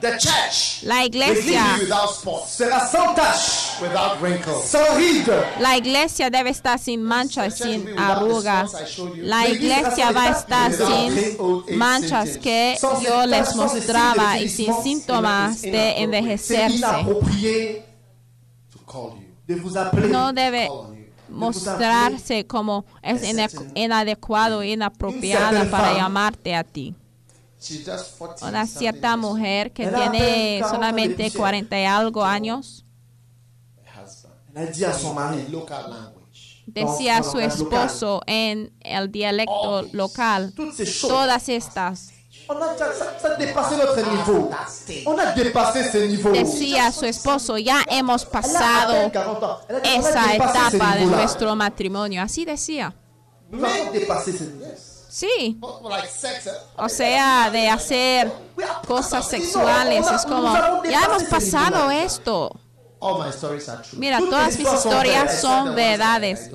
[0.00, 4.64] The church La will iglesia, be without spots, Sera sans taches, without wrinkles.
[4.64, 5.28] sans rides.
[5.60, 8.72] la iglesia debe estar sin manchas, sin arrugas.
[9.16, 15.98] La iglesia va a estar sin manchas que yo les mostraba y sin síntomas de
[16.02, 16.86] envejecerse.
[20.08, 20.68] No debe
[21.28, 23.22] mostrarse como es
[23.74, 26.94] inadecuado e inapropiada para llamarte a ti.
[27.60, 32.84] She's just 40 Una cierta mujer que tiene solamente 40 40 y algo años
[36.66, 40.52] decía a su esposo en el dialecto local
[41.00, 42.12] todas estas
[42.50, 44.48] On a, ça, ça- ça a dépassé notre niveau.
[44.48, 45.02] that stage.
[45.06, 46.32] On a dépassé ce niveau.
[46.32, 49.58] Decía a su esposo, ya hemos pasado peine 40 ans.
[49.68, 52.22] Elle a dit, on a esa etapa de nuestro matrimonio.
[52.22, 52.94] Así decía.
[53.50, 54.64] Nous avons dépassé ce niveau.
[55.18, 56.52] Sí, eh?
[56.76, 58.32] o sea, de hacer
[58.86, 60.06] cosas sexuales.
[60.06, 60.54] Es como,
[60.84, 62.52] ya hemos pasado esto.
[63.94, 66.50] Mira, todas mis sont historias son verdades.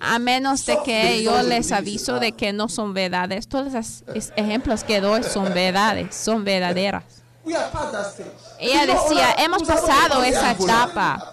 [0.00, 3.46] A menos de que yo les aviso de que no son verdades.
[3.46, 7.04] Todos los ejemplos que doy son verdades, son verdaderas.
[8.58, 11.30] Ella decía, hemos pasado esa etapa.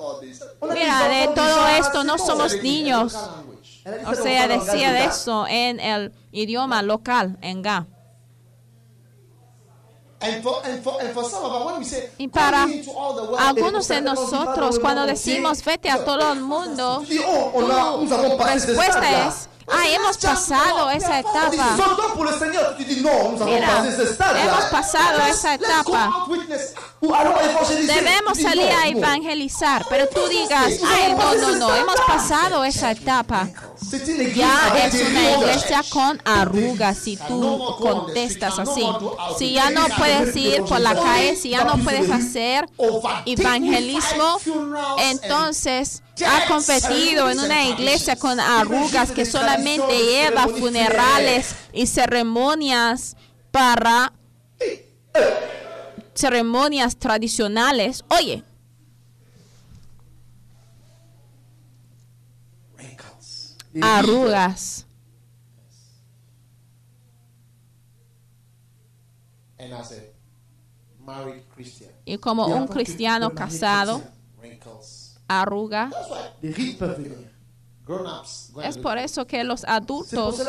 [0.72, 3.18] Mira, de todo esto no somos niños.
[4.08, 7.88] O sea, decía de eso en el idioma local, en Ga.
[12.18, 12.66] Y para
[13.40, 20.18] algunos de nosotros, cuando decimos vete a todo el mundo, Tu respuesta es, ay, hemos
[20.18, 21.78] pasado esa etapa.
[23.46, 23.86] Mira,
[24.44, 26.28] hemos pasado esa etapa.
[27.02, 33.50] Debemos salir a evangelizar, pero tú digas, ay, no, no, no, hemos pasado esa etapa.
[34.36, 38.86] Ya es una iglesia con arrugas si tú contestas así.
[39.38, 42.66] Si ya no puedes ir por la calle, si ya no puedes hacer
[43.26, 44.40] evangelismo,
[45.00, 53.16] entonces ha competido en una iglesia con arrugas que solamente lleva funerales y ceremonias
[53.52, 54.14] para
[56.14, 58.04] ceremonias tradicionales.
[58.10, 58.44] Oye,
[63.82, 64.86] arrugas.
[72.06, 74.02] Y como un cristiano casado,
[74.40, 74.93] wrinkles.
[75.28, 75.90] Arruga.
[78.64, 80.40] Es por eso que los adultos.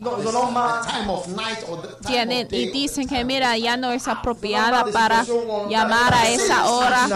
[0.00, 0.80] No, no, no,
[2.06, 5.24] tienen y dicen the que time mira, ya no es apropiada para
[5.68, 7.08] llamar a esa hora.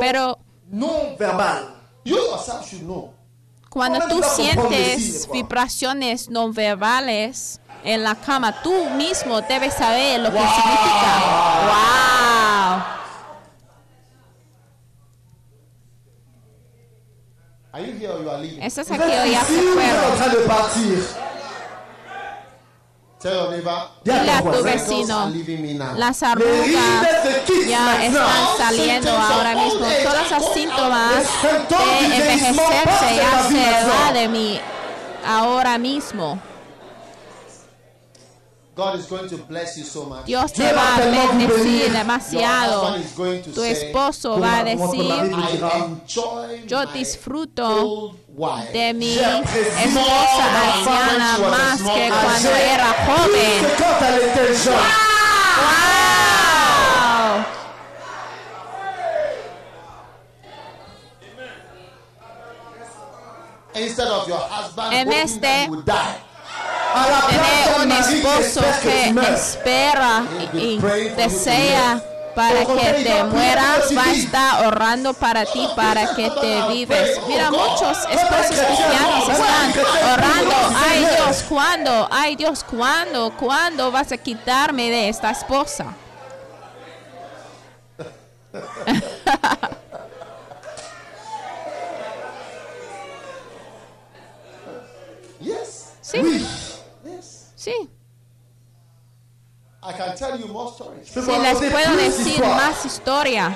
[0.00, 0.38] Pero
[0.70, 1.82] non verbales.
[3.72, 10.38] Cuando tú sientes vibraciones no verbales en la cama, tú mismo debes saber lo que
[10.38, 11.12] significa.
[11.66, 13.02] ¡Wow!
[18.60, 20.16] ¿Estás aquí o ya se fueron?
[20.18, 20.98] train de partir.
[20.98, 21.10] Tell your neighbor.
[21.12, 23.10] Dis à
[24.04, 25.32] Dile a tu vecino,
[25.96, 26.66] las arrugas
[27.68, 29.86] ya están saliendo ahora mismo.
[30.02, 31.24] Todos los síntomas
[31.68, 33.16] de envejecerse.
[33.16, 34.60] ya se va de mí
[35.24, 36.40] ahora mismo.
[38.74, 40.24] God is going to bless you so much.
[40.24, 42.94] Dios te va a bendecir demasiado.
[43.54, 45.12] Tu esposo va a decir,
[45.76, 48.16] enjoy yo disfruto
[48.72, 53.60] de mi esposa anciana más que cuando era joven.
[54.56, 54.76] Jeune.
[55.58, 57.44] ¡Wow!
[63.74, 66.31] Instead of your husband En vez that de-
[67.28, 70.78] Tener un esposo que espera y
[71.16, 72.02] desea
[72.34, 77.20] para que te mueras, va a estar ahorrando para ti, para que te vives.
[77.28, 79.72] Mira, muchos esposos cristianos están
[80.08, 80.54] ahorrando.
[80.76, 82.08] Ay Dios, ¿cuándo?
[82.10, 83.32] Ay Dios, ¿cuándo?
[83.36, 85.94] ¿Cuándo vas a quitarme de esta esposa?
[96.02, 96.71] Sí.
[97.62, 97.90] Sí.
[99.84, 101.08] I can tell you more stories.
[101.08, 103.54] Sí, les puedo decir más historia.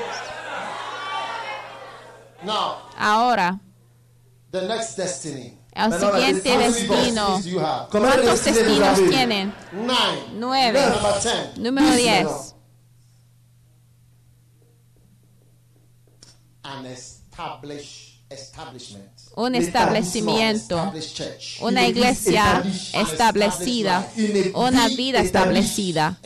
[2.42, 3.58] Now, Ahora,
[4.50, 5.58] the next destiny.
[5.74, 7.40] el siguiente destino.
[7.90, 9.54] ¿Cuántos destinos tienen?
[10.34, 10.80] Nueve.
[11.56, 12.24] Número Dix 10.
[12.24, 12.52] maintenant.
[16.64, 19.15] An established establishment.
[19.36, 20.92] Un establecimiento.
[21.60, 22.64] Una iglesia
[22.94, 24.08] establecida.
[24.54, 26.16] Una vida establecida.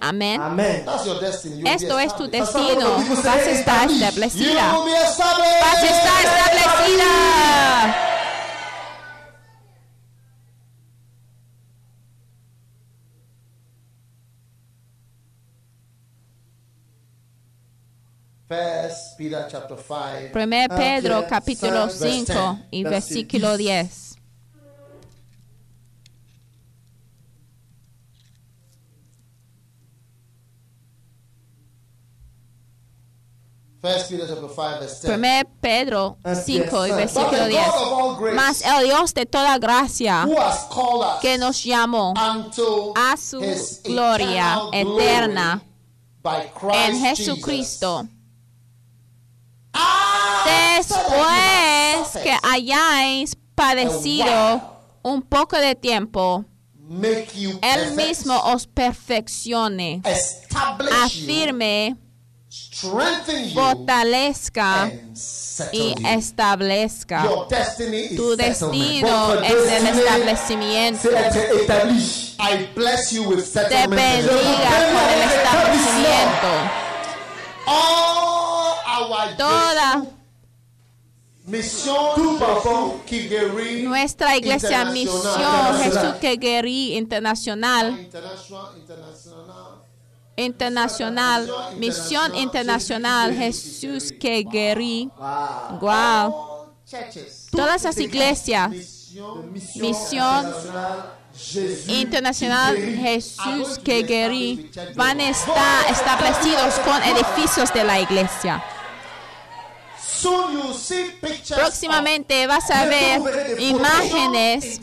[0.00, 0.40] Amén.
[1.66, 2.30] Esto es tu established.
[2.30, 2.96] destino.
[2.96, 4.72] Vas a estar establecida.
[4.72, 8.11] Vas a estar establecida.
[18.52, 20.30] First Peter chapter 5.
[20.34, 24.18] 1 Pedro Ok, capítulo verse 5 y 10, versículo 10.
[33.80, 35.18] First Peter chapter 5 verse 10.
[35.18, 37.66] 1 Pedro 5 y versículo the 10.
[37.66, 40.26] God of all grace, Mas el Dios de toda gracia
[41.22, 43.40] que nos llamó a su
[43.82, 45.62] gloria eterna
[46.74, 48.02] en Jesucristo.
[48.02, 48.21] Jesus.
[50.76, 54.60] Después que hayáis padecido
[55.02, 56.44] un poco de tiempo,
[57.62, 60.02] Él mismo os perfeccione,
[61.04, 61.96] afirme,
[63.54, 64.90] fortalezca
[65.72, 67.24] y establezca.
[68.16, 71.08] Tu destino es el establecimiento.
[71.08, 72.36] c'est être établi.
[72.38, 76.48] I bless you with Te bendiga con el establecimiento.
[79.38, 80.21] Toda
[83.06, 84.84] Kigeri nuestra iglesia.
[84.84, 86.20] Misión Jesús Internacional.
[86.20, 89.82] Queguerí Internacional International International
[90.36, 95.10] Internacional Misión Internacional Jesús Queguerí
[95.80, 95.90] Wow.
[95.90, 100.46] all churches Todas las iglesias mission Misión
[101.88, 102.76] Internacional.
[102.76, 108.62] Jesús Queguerí van a estar establecidos con edificios de la iglesia.
[108.62, 110.11] soon you see pictures
[111.54, 114.80] Próximamente vas a ver imágenes.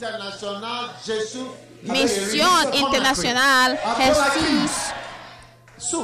[1.84, 4.72] Misión Internacional Jesús.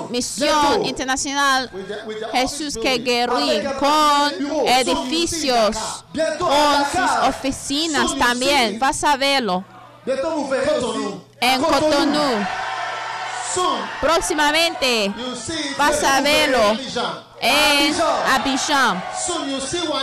[0.10, 0.86] Misión.
[0.86, 1.70] Internacional
[2.32, 2.82] Jesús building.
[2.82, 6.06] Queguerí con edificios,
[6.40, 8.80] con sus oficinas también.
[8.80, 9.66] Vas a verlo.
[11.41, 12.45] En Cotonou.
[14.02, 15.14] Próximamente
[15.78, 16.78] Vas a verlo.
[17.41, 17.94] Abidjan.
[18.28, 19.03] en Abidjan.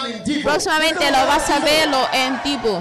[0.09, 0.43] in Debo.
[0.43, 2.81] Próximamente lo vas a verlo en Dibu.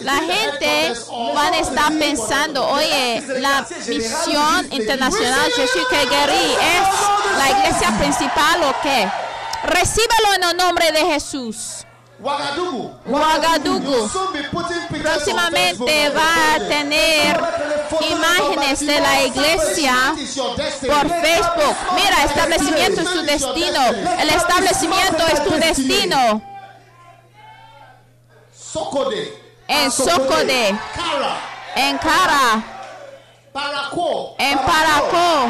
[0.00, 0.94] La gente
[1.34, 8.74] van a estar pensando, oye, la misión internacional Jesús Queguerí es la iglesia principal o
[8.82, 9.08] qué?
[9.64, 11.84] Recíbelo en el nombre de Jesús.
[12.22, 14.10] Ouagadougou.
[15.02, 17.40] Próximamente va a tener
[18.10, 19.94] imágenes de la iglesia
[20.86, 21.76] por Facebook.
[21.94, 23.86] Mira, establecimiento es tu destino.
[24.18, 26.42] El establecimiento es tu destino.
[28.54, 29.32] Sokode,
[29.66, 31.36] En Socode, Kara,
[31.74, 32.62] en Cara,
[34.38, 35.48] en Paracó,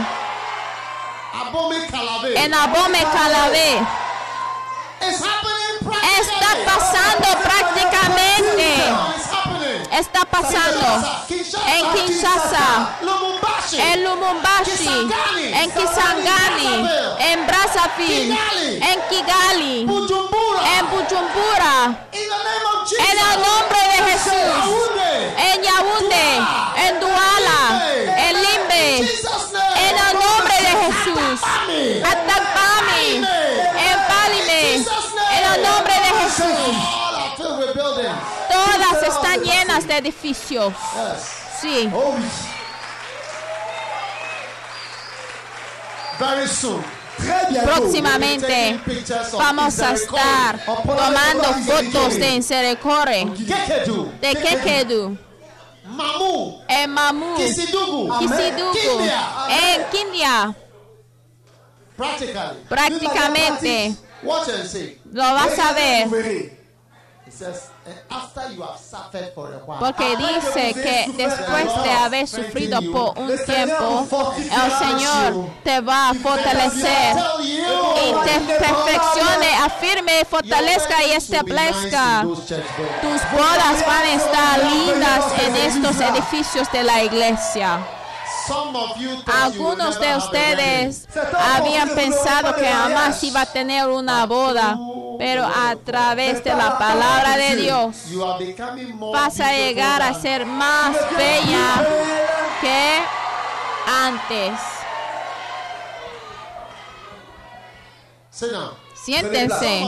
[2.35, 3.81] en Abome Calabé.
[6.65, 8.69] Pasando prácticamente.
[9.93, 10.87] Está pasando
[11.29, 12.97] en Kinshasa,
[13.73, 15.11] en Lumumbashi,
[15.53, 18.39] en Kisangani, en Brazzaville,
[18.81, 21.77] en Kigali, en Bujumbura,
[22.13, 24.91] en el nombre de Jesús,
[25.37, 26.31] en Yaoundé,
[26.87, 27.61] en Douala,
[28.29, 28.85] en Limbe,
[29.77, 32.19] en el nombre de Jesús, en
[32.55, 33.29] Palime,
[35.33, 36.00] en el nombre de
[38.51, 40.73] Todas están llenas de edificios.
[41.61, 42.15] Sí, Oh.
[47.65, 48.81] Próximamente
[49.33, 53.25] vamos a estar tomando fotos de Inserecore,
[54.21, 55.19] de Kekedu,
[56.69, 58.15] en Mamu, Kisidugu,
[59.49, 60.55] en Kindia.
[61.97, 62.59] Practically.
[62.69, 63.97] Prácticamente.
[65.13, 66.07] Lo vas a ver.
[66.07, 66.61] Vous verrez.
[67.27, 69.79] It says, "And after you have suffered for a while.
[69.79, 76.15] Porque dice que después de haber sufrido por un tiempo, el Señor te va a
[76.15, 82.23] fortalecer y te perfeccione, afirme, fortalezca y establezca.
[82.23, 87.79] Tus bodas van a estar lindas en estos edificios de la iglesia.
[89.43, 91.07] Algunos de ustedes
[91.55, 94.77] habían pensado que jamás iba a tener una boda,
[95.21, 97.95] pero a través de la palabra de Dios
[99.13, 101.87] vas a beautiful llegar a than- ser más bella
[102.63, 103.01] que
[103.87, 104.59] antes.
[108.95, 109.85] Siéntense.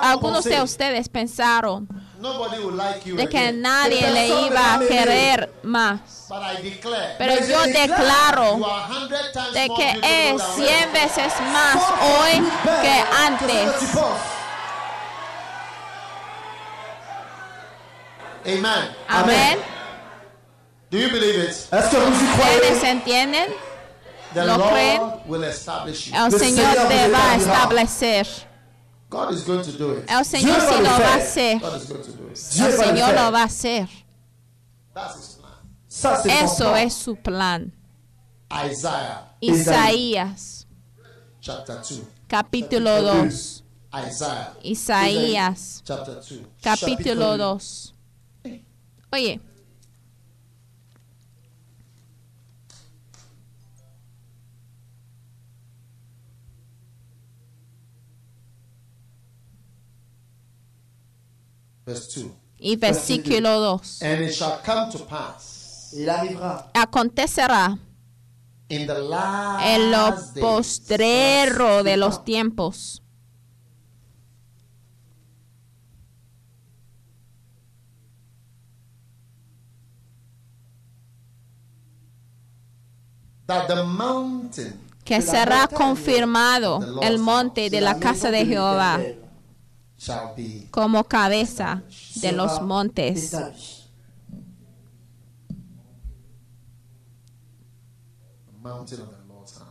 [0.00, 1.86] Algunos de ustedes pensaron
[2.24, 3.60] nobody would like you de que again.
[3.60, 6.00] nadie le iba a querer más.
[6.28, 8.58] But I declare Pero yo declaro
[9.52, 12.42] de que es than 100 veces más hoy
[12.82, 12.96] que
[13.26, 13.72] antes.
[18.46, 18.96] Amen.
[19.08, 19.58] Amén.
[20.90, 21.68] Do you believe it?
[21.72, 23.54] ¿Ustedes entienden?
[24.34, 25.02] ¿Lo creen?
[25.26, 25.44] will.
[25.44, 28.53] El Señor te va a establecer.
[29.14, 30.10] God is going to do it.
[30.10, 31.60] El Señor sí lo va a hacer.
[31.60, 32.60] God is going to do it.
[32.60, 33.88] El Señor lo va a hacer.
[34.92, 36.44] That's his plan.
[36.44, 37.72] Eso es su plan.
[38.50, 40.66] Isaiah Isaías
[41.40, 42.02] chapter 2.
[42.26, 43.62] capítulo 2.
[43.94, 46.40] Isaiah Isaías, 2.
[46.60, 47.94] capítulo 2.
[49.12, 49.40] Oye,
[61.84, 62.44] Verse 2.
[62.58, 64.02] y versículo 2.
[64.02, 67.78] And it shall come to pass Il arrivera Acontecerá
[68.68, 73.02] in the last en lo days, postrero de los tiempos.
[83.46, 88.98] That the mountain que será confirmado el monte de la casa de Jehová
[90.70, 91.82] como cabeza
[92.16, 93.32] de los montes.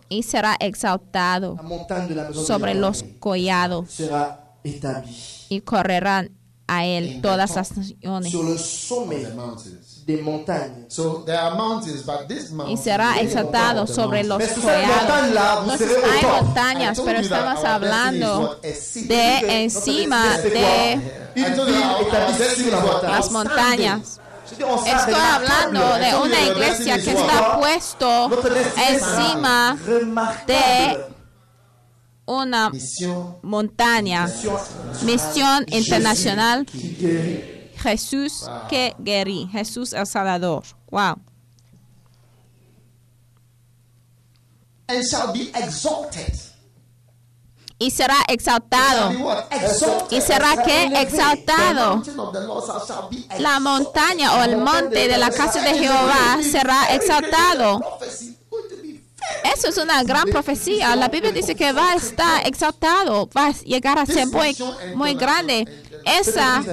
[0.10, 1.58] Y será exaltado
[2.34, 4.00] sobre los collados
[5.50, 6.32] y correrán
[6.68, 8.34] a él todas las naciones
[10.06, 10.86] des montagnes.
[10.90, 15.64] So there are mountains, but this y mountain será exaltado sobre los collados.
[15.64, 16.44] Entonces hay top.
[16.44, 21.00] montañas, pero estamos hablando de encima de
[23.04, 24.20] las montañas.
[24.52, 28.30] Estoy hablando de una iglesia que está puesto
[28.90, 31.14] encima remarquable.
[32.26, 34.30] una mission montaña.
[35.04, 36.66] Misión internacional
[37.84, 40.64] Jesús que guéri, Jesús el Salvador.
[40.90, 41.20] Wow.
[44.88, 46.34] and shall be exalted.
[47.80, 49.12] Y será exaltado.
[50.10, 52.02] ¿Y será que exaltado?
[53.40, 57.82] La montaña o el monte de la casa de Jehová será exaltado.
[59.44, 60.96] Eso es una gran profecía.
[60.96, 64.56] La Biblia dice que va a estar exaltado, va a llegar a ser muy,
[64.96, 65.66] muy grande.
[66.06, 66.64] Esa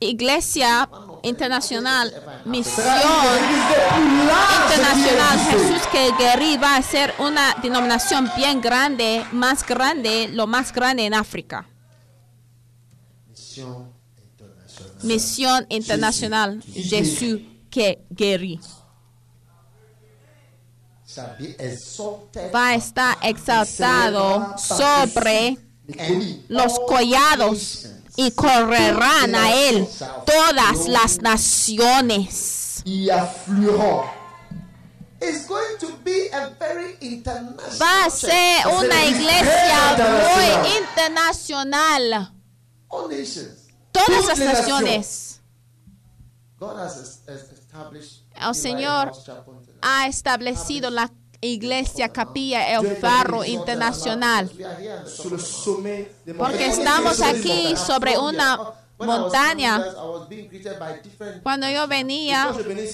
[0.00, 0.88] iglesia
[1.22, 2.12] internacional,
[2.44, 2.86] misión
[4.62, 5.38] internacional.
[5.50, 11.06] Jesús que guéri va a ser una denominación bien grande, más grande, lo más grande
[11.06, 11.68] en África.
[15.02, 17.40] Misión internacional, Jesús
[17.70, 18.04] que
[21.58, 22.52] exalted.
[22.54, 25.56] Va a estar exaltado sobre
[26.48, 27.88] los collados
[28.18, 29.88] y correrán a él
[30.26, 32.82] todas las naciones.
[32.84, 33.08] Y.
[37.80, 42.34] Va a ser una iglesia muy internacional.
[43.92, 45.40] Todas las naciones.
[48.34, 49.12] El Señor
[49.80, 51.08] ha establecido la
[51.40, 54.50] iglesia Capilla El Farro Internacional.
[56.36, 59.84] Porque estamos aquí sobre una montaña.
[61.42, 62.52] Cuando yo venía,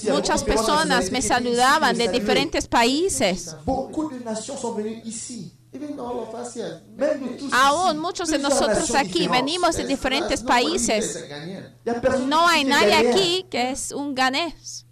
[0.09, 3.55] muchas personas me saludaban de diferentes países.
[7.51, 11.25] Aún muchos de nosotros aquí venimos de diferentes países.
[12.27, 14.85] No hay nadie aquí que es un ganés.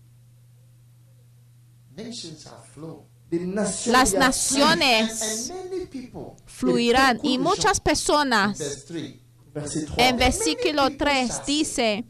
[3.88, 5.52] Las naciones
[6.46, 8.58] fluirán y muchas personas.
[8.60, 9.14] Verse 3.
[9.54, 10.08] Verset 3.
[10.08, 12.06] En versículo 3 dice,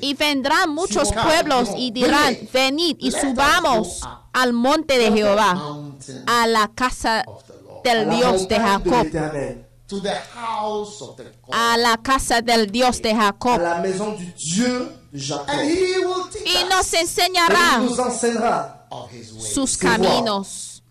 [0.00, 4.00] y vendrán muchos pueblos y dirán, venid y subamos
[4.32, 5.90] al monte de Jehová,
[6.26, 7.24] a la casa
[7.82, 9.06] del Dios de Jacob,
[11.50, 13.60] a la casa del Dios de Jacob,
[16.44, 17.82] y nos enseñará
[19.54, 20.82] sus caminos,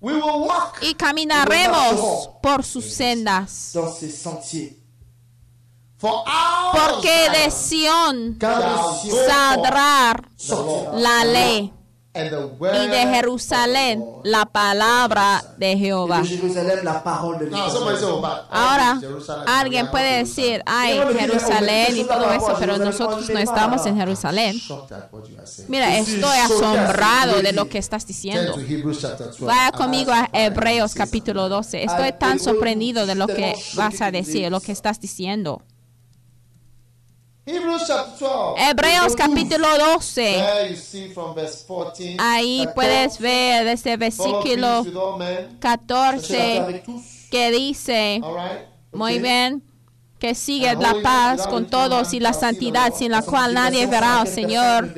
[0.00, 3.76] We will walk y caminaremos por sus sendas,
[6.00, 8.38] porque de Sión
[9.28, 10.22] saldrá
[10.94, 11.74] la ley,
[12.12, 16.22] y de Jerusalén la palabra de Jehová.
[16.24, 16.26] oh,
[18.50, 21.00] Ahora, Jerusalem, alguien we puede decir, ay.
[21.16, 24.60] Jerusalén y todo eso, pero nosotros no estamos en Jerusalén.
[25.68, 28.54] Mira, estoy asombrado de lo que estás diciendo.
[28.54, 29.44] Turn to Hebrews chapter 12.
[29.44, 31.84] Vaya conmigo a Hebreos capítulo 12.
[31.84, 35.20] Estoy tan sorprendido de lo que vas a decir, lo que estás diciendo.
[35.20, 35.20] something.
[35.20, 35.70] Hebrews chapter 12.
[38.56, 40.14] Hebreos capítulo 12.
[40.14, 42.16] There you see from verse 14.
[42.18, 45.58] Ahí puedes ver desde versículo with all men.
[45.60, 47.02] Chacun 14 avec tous.
[47.30, 48.20] que dice,
[48.92, 49.62] muy bien,
[50.18, 54.28] que sigue la paz con todos y la santidad sin la cual nadie verá al
[54.28, 54.92] Señor.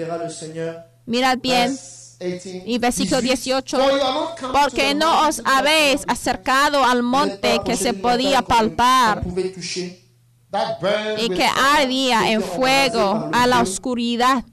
[1.07, 2.63] Mirad bien, Verse 18.
[2.67, 6.03] Y versículo "Is it- 18, "For you are not come to porque no os habéis
[6.07, 9.23] acercado al monte que se podía palpar
[11.19, 14.45] y with que fire, ardía en fuego a la oscuridad,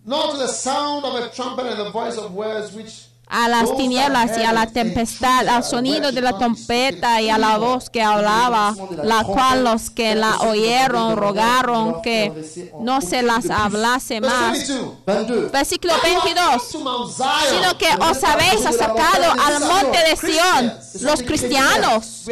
[3.30, 7.58] a las tinieblas y a la tempestad, al sonido de la trompeta y a la
[7.58, 12.34] voz que hablaba, la cual los que la oyeron rogaron que
[12.80, 14.58] no se las hablase más.
[14.58, 15.06] 22.
[15.06, 15.52] 22.
[15.52, 16.70] Versículo 22.
[16.72, 17.30] To Mount Zion.
[17.52, 22.26] sino que os habéis acercado al monte de Sión, los cristianos.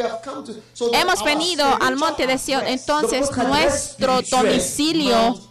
[0.92, 5.47] Hemos venido al monte de Sión, entonces nuestro domicilio.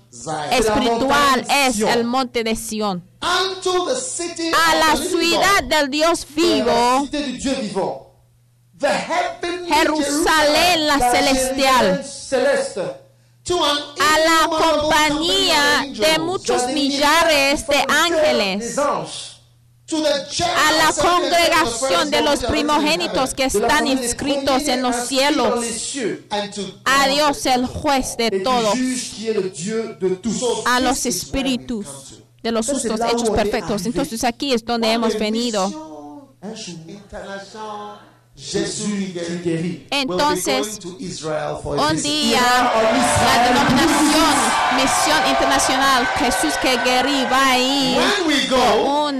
[0.51, 3.03] Espiritual es el monte de Sión.
[3.21, 7.07] A la ciudad del Dios vivo,
[9.67, 12.05] Jerusalén la celestial,
[13.99, 18.75] a la compañía de muchos millares de ángeles,
[19.89, 25.65] a la congregación de los primogénitos que están inscritos en los cielos,
[26.83, 28.77] a Dios el juez de todos.
[30.65, 33.85] a los espíritus de los justos hechos perfectos.
[33.85, 36.35] Entonces aquí es donde hemos venido.
[39.89, 42.71] Entonces, un día
[43.23, 46.77] la denominación Misión Internacional Jesús que
[47.31, 47.97] va a ir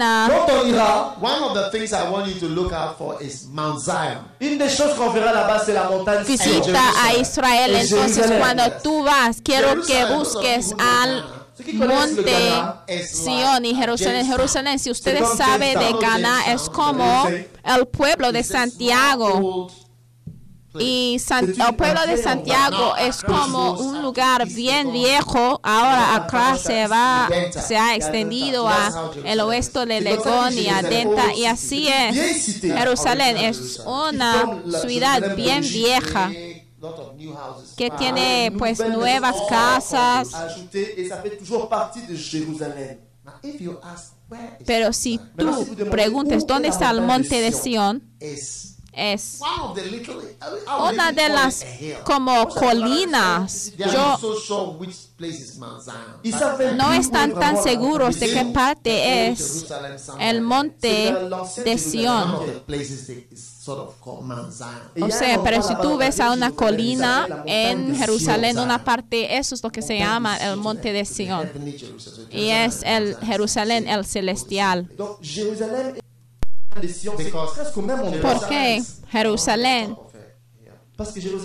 [0.01, 4.23] Ira, one of the things I want you to look out for is Mount Zion.
[4.39, 6.35] une des choses qu'on verra là-bas, c'est la montagne Sion.
[6.35, 7.75] visita a Israel.
[7.75, 11.23] En Entonces cuando tú vas, quiero que busques al
[11.73, 14.25] monte Sion y Jerusalén.
[14.25, 15.93] Jerusalén, si ustedes saben de.
[15.99, 19.67] Ghana, es como el pueblo de Santiago.
[20.79, 25.59] Y San- el pueblo de Santiago es como un lugar bien viejo.
[25.63, 27.27] Ahora acá se va,
[27.65, 32.59] se ha extendido a el oeste de Legón y a Denta y así es.
[32.61, 36.29] Jerusalén es una ciudad bien vieja
[37.75, 40.29] que Ah, tiene pues nuevas casas.
[40.99, 41.11] is
[44.65, 49.39] Pero si tú preguntes dónde está el monte de Sión, is es
[50.79, 51.95] una de las hill.
[52.03, 53.71] como colinas.
[53.77, 56.19] They are Yo not so sure which place is Mount Zion.
[56.23, 59.65] Ils savent no están est tan seguros de qué parte es
[60.19, 61.13] el monte
[61.63, 61.77] de
[64.95, 68.65] il O sea, pero si tú ves a una colina en Jerusalén, Sion.
[68.65, 71.75] una parte, eso es lo que se llama el monte de Jerusalem.
[72.31, 74.89] Y es el Jerusalén, el celestial.
[76.77, 78.33] Donc Jérusalem et de Sion, c'est Because presque au même endroit.
[78.33, 78.81] ¿Por qué
[79.11, 79.95] Jerusalén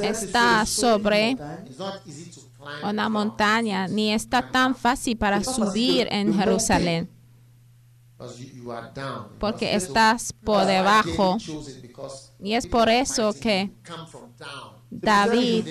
[0.02, 1.66] está sobre d'une montagne.
[1.68, 2.90] It's not easy to climb.
[2.90, 7.08] una montaña, ni está tan fácil para subir en Jerusalén?
[9.38, 11.36] Porque estás por David debajo.
[12.40, 13.70] Y es por eso que.
[14.90, 15.66] David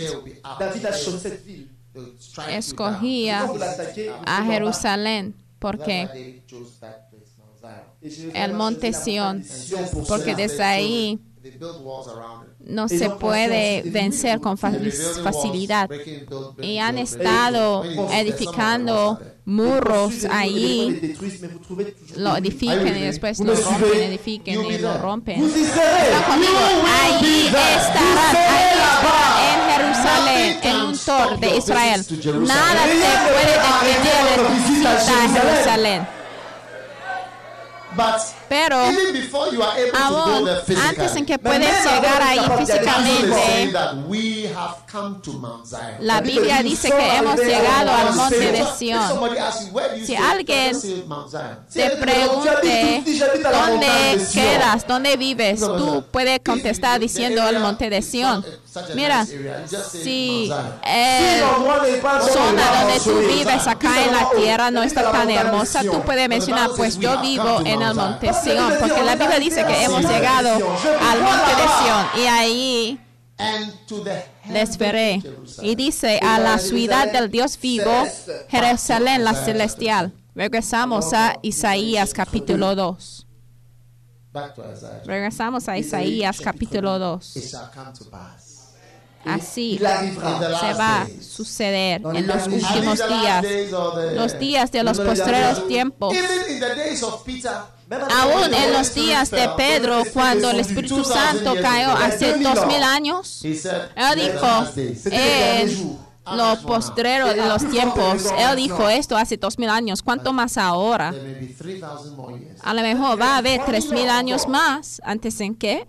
[2.49, 3.49] escogía
[4.25, 5.35] a Jerusalén.
[5.61, 6.43] porque
[8.33, 11.19] El monte pour Porque desde ahí
[12.59, 15.89] no se puede vencer con facilidad.
[16.61, 21.15] Y han estado edificando muros allí,
[22.15, 25.43] lo edifican y después lo rompen, You'll y lo rompen.
[25.43, 26.51] Están conmigo.
[27.03, 28.35] Allí ahí estarán,
[29.47, 32.05] en Jerusalén, en un tor de Israel.
[32.47, 32.99] Nada te
[33.31, 33.53] puede
[33.89, 36.20] detener de tu visita a Jerusalén.
[37.95, 38.75] But Pero
[39.93, 40.49] aún
[40.85, 43.71] antes en que puedes llegar ahí físicamente,
[46.01, 50.77] la Biblia dice que hemos llegado al monte de you Si alguien.
[51.71, 53.03] Te pregunte
[53.41, 58.45] dónde quedas, dónde vives, tú puedes contestar diciendo el monte de Sión.
[58.95, 60.51] Mira, si
[60.83, 61.41] el
[62.33, 66.71] zona donde tú vives acá en la tierra no está tan hermosa, tú puedes mencionar,
[66.75, 68.33] pues yo vivo en el monte
[68.79, 72.99] Porque la Biblia dice que hemos llegado al monte de Sión y ahí
[74.49, 75.21] les veré.
[75.61, 77.91] Y dice a la ciudad del Dios vivo,
[78.49, 80.13] Jerusalén la celestial.
[80.33, 83.27] Regresamos a Isaías capítulo 2.
[85.05, 87.33] Regresamos a Isaías capítulo 2.
[89.25, 93.45] Así se va a suceder en los últimos días,
[94.15, 96.15] los días de los postreros tiempos.
[98.09, 103.27] Aún en los días de Pedro, cuando el Espíritu Santo cayó hace dos mil años,
[103.27, 104.65] said, él dijo,
[105.11, 108.25] en lo postrero de los tiempos.
[108.37, 110.01] Él dijo esto hace dos mil años.
[110.01, 111.11] ¿Cuánto más ahora?
[111.11, 112.59] There may be 3,000 more years.
[112.63, 115.01] A lo mejor va a haber tres mil años más.
[115.03, 115.87] Antes en que.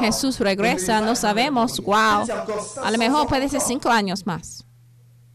[0.00, 1.00] Jesús regresa.
[1.00, 1.80] No sabemos.
[1.80, 2.26] Wow.
[2.82, 4.64] A lo mejor puede ser cinco años más.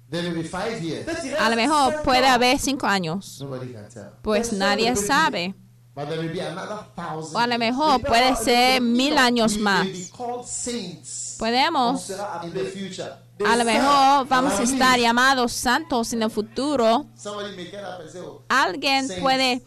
[0.10, 1.06] There may be five years.
[1.06, 3.42] Peut-être il A lo mejor puede haber cinco años.
[3.42, 4.12] Nobody can tell.
[4.22, 5.54] Pues nadie sabe.
[5.94, 7.36] But there may be another thousand.
[7.36, 9.86] O a lo mejor puede ser mil años más.
[11.38, 12.12] Podemos.
[13.46, 17.06] A lo mejor vamos a estar llamados santos en el futuro.
[17.26, 19.62] Oh, Alguien puede,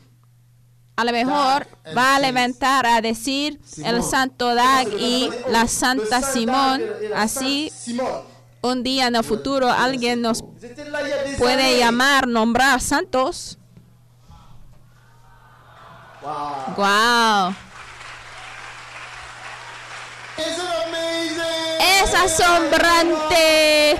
[1.00, 1.66] a lo mejor
[1.96, 6.82] va a levantar a decir el santo Dag y la santa Simón.
[7.16, 7.72] Así
[8.60, 13.56] un día en el futuro alguien nos des puede llamar, nombrar santos.
[16.20, 16.74] Wow.
[16.76, 17.54] Wow.
[21.80, 23.98] Es asombrante.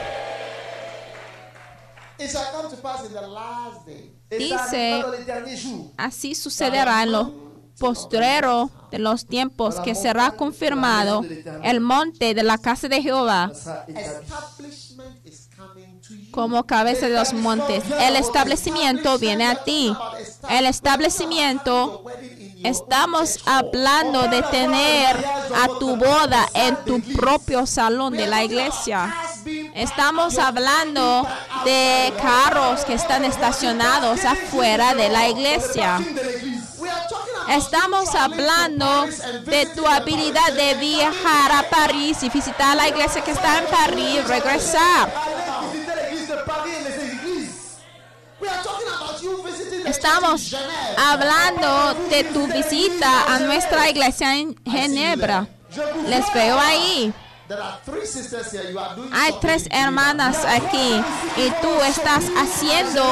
[4.31, 5.05] Dice-.
[5.97, 11.25] Así sucederá en lo postrero de los tiempos que será confirmado
[11.63, 13.51] el monte de la casa de Jehová
[16.31, 17.85] como cabeza de los montes.
[18.01, 19.93] El establecimiento viene a ti.
[20.49, 22.05] El establecimiento,
[22.63, 29.15] estamos hablando de tener a tu boda en tu propio salón de la iglesia.
[29.75, 31.27] Estamos hablando
[31.65, 36.01] de carros que están estacionados afuera de la iglesia.
[37.49, 39.07] Estamos hablando
[39.45, 44.17] de tu habilidad de viajar a París y visitar la iglesia que está en París
[44.17, 45.13] y regresar.
[49.87, 50.57] Estamos
[50.97, 55.47] hablando de tu visita a nuestra iglesia en Ginebra.
[56.07, 57.13] Les veo ahí.
[59.13, 61.03] Hay tres hermanas aquí
[61.37, 63.03] y tú estás haciendo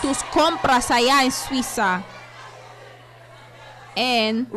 [0.00, 2.02] tus compras allá en Suiza,
[3.94, 4.48] en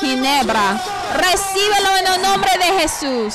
[0.00, 0.80] Ginebra.
[1.14, 3.34] Recíbelo en el nombre de Jesús.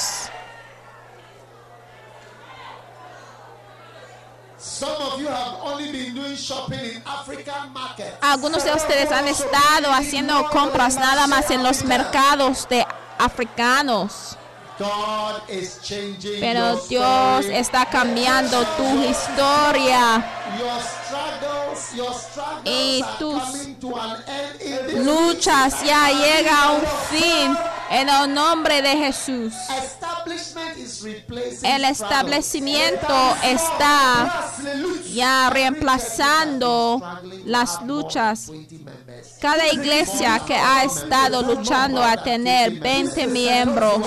[8.21, 12.85] Algunos de ustedes han estado haciendo compras nada más en los mercados de
[13.19, 14.37] africanos,
[16.39, 20.23] pero your Dios está cambiando tu historia.
[20.57, 26.63] Your struggles, your struggles Y tus coming to an end in this Luchas ya llega
[26.63, 27.57] a un fin
[27.89, 29.53] en el nombre de Jesús.
[31.63, 34.51] El establecimiento está
[35.13, 37.01] ya reemplazando
[37.45, 38.51] las luchas.
[39.41, 39.71] Than 20 members.
[39.71, 44.01] Cada iglesia que ha estado luchando a tener 20 miembros,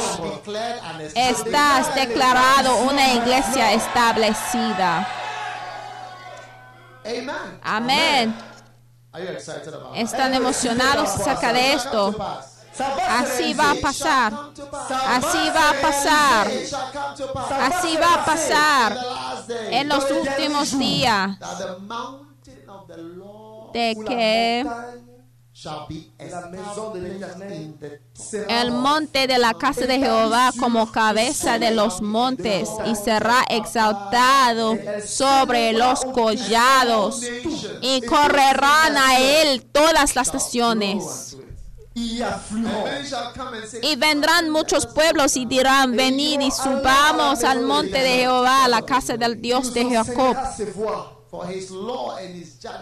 [1.15, 5.07] estás declarado una iglesia establecida.
[7.63, 8.35] Amén.
[9.95, 12.15] ¿Están emocionados acerca de esto?
[13.09, 14.33] Así va a pasar.
[15.09, 16.51] Así va a pasar.
[17.61, 18.97] Así va a pasar
[19.71, 21.39] en los últimos días
[23.73, 24.67] de que
[28.49, 34.77] el monte de la casa de Jehová como cabeza de los montes y será exaltado
[35.05, 37.23] sobre los collados
[37.81, 41.37] y correrán a él todas las naciones.
[43.83, 48.83] y vendrán muchos pueblos y dirán, venid y subamos al monte de Jehová, a la
[48.83, 50.37] casa del Dios de Jacob.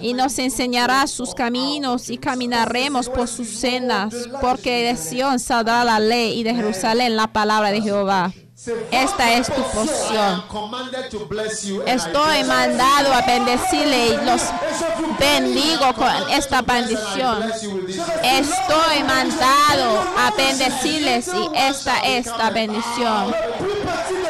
[0.00, 5.98] Y nos enseñará sus caminos y caminaremos por sus sendas, porque de Sión saldrá la
[5.98, 8.32] ley y de Jerusalén la palabra de Jehová.
[8.92, 10.44] Esta es tu porción.
[11.84, 14.42] Estoy mandado a bendecirle y los
[15.18, 17.42] bendigo con esta bendición.
[18.22, 23.34] Estoy mandado a bendecirles y esta es la bendición.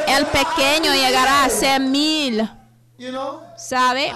[0.08, 2.48] El pequeño llegará a ser mil,
[3.56, 4.12] ¿sabe?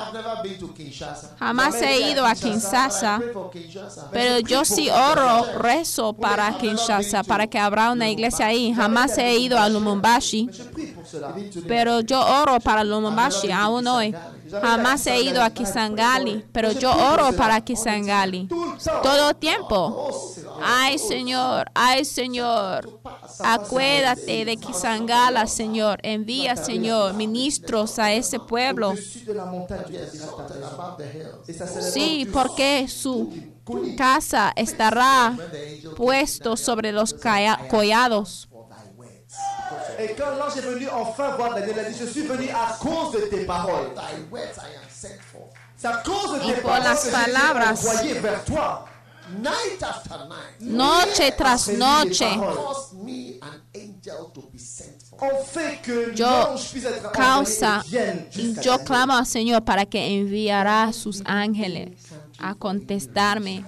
[1.38, 3.20] Jamás he ido a Kinshasa.
[4.12, 8.72] pero yo sí oro, rezo para Kinshasa, para que habrá una iglesia ahí.
[8.72, 10.48] Jamás he ido a Lumumbashi,
[11.66, 14.14] Pero yo oro para Lumumbashi aún hoy.
[14.50, 18.48] Jamás he ido a Kisangani, pero yo oro para Kisangani.
[19.02, 20.10] Todo tiempo.
[20.62, 23.00] Ay, Señor, ay, Señor.
[23.40, 25.98] Acuérdate de Kisangala, Señor.
[26.02, 28.94] Envía, Señor, ministros a ese pueblo.
[31.92, 33.32] Sí, porque su
[33.96, 35.36] casa estará
[35.96, 37.14] puesto sobre los
[37.68, 38.48] collados.
[39.98, 42.76] Et quand l'ange est venu enfin voir Daniel, il a dit, je suis venu à
[42.80, 43.90] cause de tes paroles.
[45.76, 47.72] C'est à cause de tes por paroles las que été palabras.
[47.72, 48.84] envoyé vers toi.
[49.28, 50.60] Night after night.
[50.60, 55.18] Noche tras noche Cause me an angel to be sent for.
[55.20, 56.54] On fait que Yo
[57.12, 57.82] causa
[58.62, 61.90] yo clamo al Señor para que enviará sus ángeles
[62.38, 63.64] a contestarme.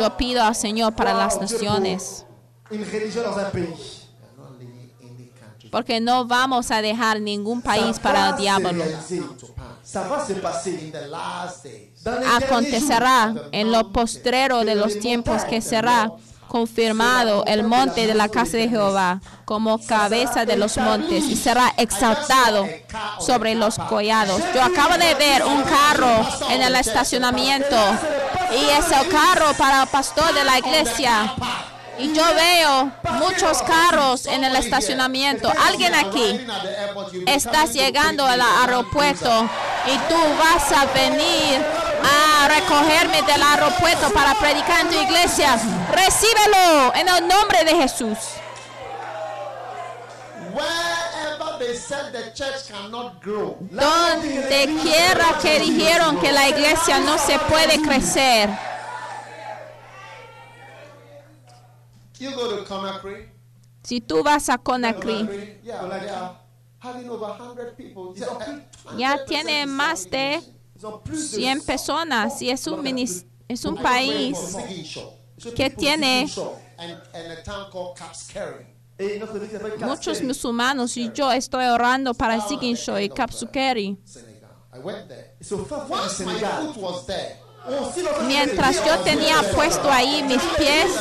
[0.00, 2.26] Yo pido al Señor para las naciones,
[2.68, 3.62] pour Une religion dans un pays.
[3.62, 8.36] We are not leaving any country porque no vamos a dejar ningún país para el
[8.36, 8.84] diablo.
[12.36, 16.12] Acontecerá jours, en lo postrero de los tiempos que será
[16.46, 21.74] confirmado el monte de la casa de Jehová como cabeza de los montes y será
[21.76, 22.68] exaltado
[23.18, 24.40] sobre los collados.
[24.54, 27.76] Yo acabo de ver un carro en el estacionamiento
[28.52, 31.34] y es el carro para el pastor de la iglesia.
[31.98, 35.52] Y yo veo muchos carros en el estacionamiento.
[35.66, 36.46] Alguien aquí
[37.26, 39.48] estás llegando al aeropuerto
[39.86, 41.64] y tú vas a venir
[42.04, 45.58] a recogerme del aeropuerto para predicar en tu iglesia.
[45.92, 48.18] Recíbelo en el nombre de Jesús.
[50.52, 57.18] Wherever they said the church cannot grow, Donde quiera que dijeron que la iglesia no
[57.18, 58.48] se puede crecer,
[62.24, 63.28] you go to Conakry.
[63.82, 66.36] si tú vas a Conakry, Conakry, yeah, they are
[66.78, 68.12] having over 100 people.
[68.16, 70.40] Ils ont plus- ya 100% tiene más de
[70.76, 74.36] Ils ont plus de 100 personas y es un, minis- es un país
[75.54, 76.56] que tiene Ziguinchor.
[79.50, 83.98] s'appelle muchos musulmanos y yo estoy orando para Ziginsho y Kapsukeri.
[87.66, 87.92] Oh,
[88.26, 90.92] Mientras yo tenía puesto ahí mis pies,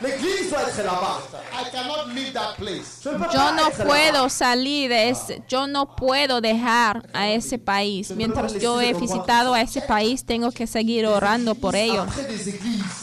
[0.00, 1.20] L'église doit avoir- L'église doit être là-bas.
[1.52, 3.00] I cannot leave that place.
[3.02, 7.58] Je ne peux yo no puedo salir de ese, yo no puedo dejar a ese
[7.58, 8.10] país.
[8.10, 12.06] Mientras yo he visitado a ese país, tengo que seguir orando por ellos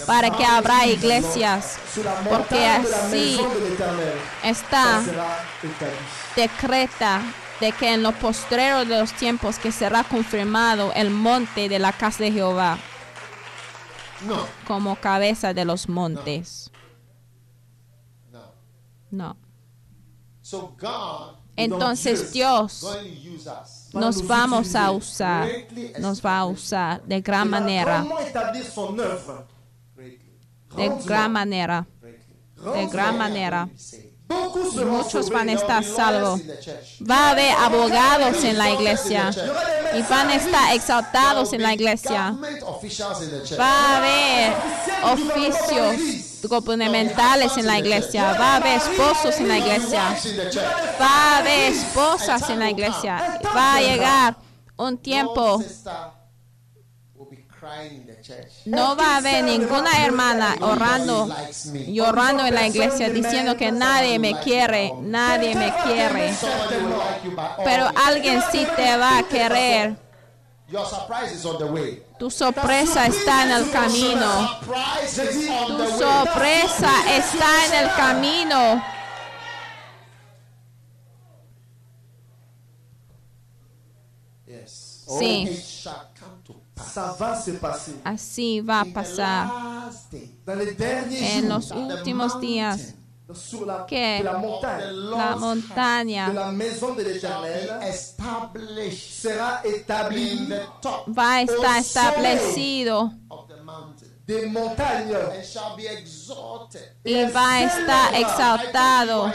[0.06, 1.78] para que habrá iglesias,
[2.30, 3.40] porque así
[4.44, 5.02] está
[6.36, 7.22] decreta
[7.60, 11.92] de que en los postreros de los tiempos que será confirmado el monte de la
[11.94, 12.78] casa de Jehová
[14.28, 16.63] No, como cabeza de los montes.
[16.63, 16.63] no.
[19.14, 19.38] No.
[21.56, 22.84] Entonces Dios
[23.94, 25.48] nos vamos a usar,
[26.00, 28.04] nos va a usar de gran manera,
[28.74, 29.46] son œuvre.
[29.96, 30.40] Greatly.
[30.76, 31.86] de gran manera,
[32.74, 33.70] de gran manera.
[34.30, 36.42] Muchos van a estar salvos.
[37.02, 39.32] Va a haber abogados en la iglesia
[39.94, 42.36] y van a estar exaltados en la iglesia.
[43.60, 44.54] Va a haber
[45.14, 48.34] oficios gubernamentales en la iglesia.
[48.34, 50.16] Va a haber esposos en la iglesia.
[51.00, 53.40] Va a haber esposas en la iglesia.
[53.56, 54.38] Va a llegar
[54.78, 55.62] un tiempo.
[55.62, 55.92] sister
[57.16, 57.53] will be crying in the church.
[58.66, 61.30] No va a haber ninguna hermana orando,
[61.88, 66.34] llorando en la iglesia diciendo que nadie me quiere, nadie me quiere.
[67.64, 69.96] Pero alguien sí te va a querer.
[70.70, 72.02] Your surprise is on the way.
[72.18, 74.48] Tu sorpresa está en el camino.
[74.60, 76.00] Surprise is on Tu the way.
[76.00, 78.84] sorpresa está en el camino.
[84.48, 85.06] Yes.
[85.20, 85.48] Sí.
[88.04, 89.50] Así va a pasar.
[90.88, 92.96] en los últimos días.
[93.88, 96.34] que de la de montaña de
[101.18, 103.12] va a estar establecido.
[103.30, 103.64] of the
[107.04, 109.32] y va a estar exaltado.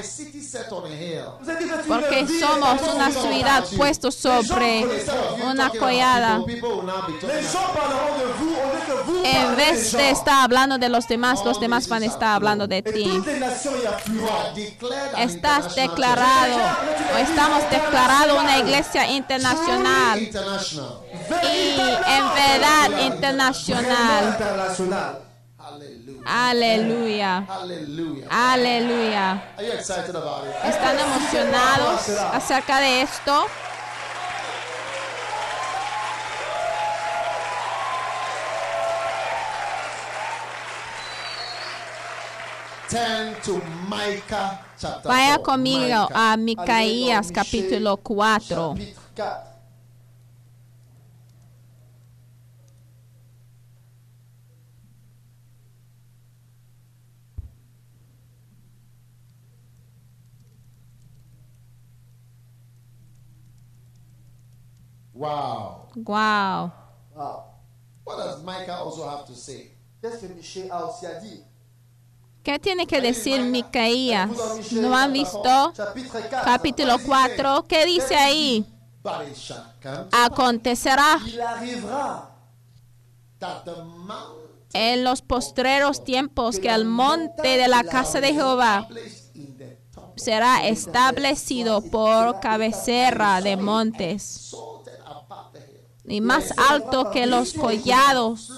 [1.87, 4.87] Porque somos una ciudad puesto sobre
[5.45, 6.41] una collada.
[9.25, 12.83] En vez de estar hablando de los demás, los demás van a estar hablando de
[12.83, 13.23] ti.
[15.19, 16.57] Estás declarado
[17.15, 25.28] o estamos declarado una iglesia internacional y en verdad internacional.
[26.25, 27.47] Aleluya,
[28.31, 29.55] aleluya.
[30.65, 33.47] ¿Están emocionados acerca de esto?
[45.05, 45.43] Vaya 4.
[45.43, 48.75] conmigo a Micaías capítulo Michée, 4.
[65.19, 65.89] Wow.
[65.97, 66.73] Wow.
[67.17, 67.45] Wow.
[68.05, 69.73] What does Micah also have to say?
[72.45, 74.73] ¿Qué tiene que decir Micaías?
[74.73, 76.41] ¿No han visto Chapitre 4.
[76.45, 77.65] capítulo 4?
[77.67, 78.65] ¿Qué dice ahí?
[80.13, 81.19] Acontecerá
[84.73, 88.87] en los postreros tiempos que el monte de la casa de Jehová
[90.15, 94.55] será establecido por cabecera de montes
[96.09, 98.51] y más alto que los collados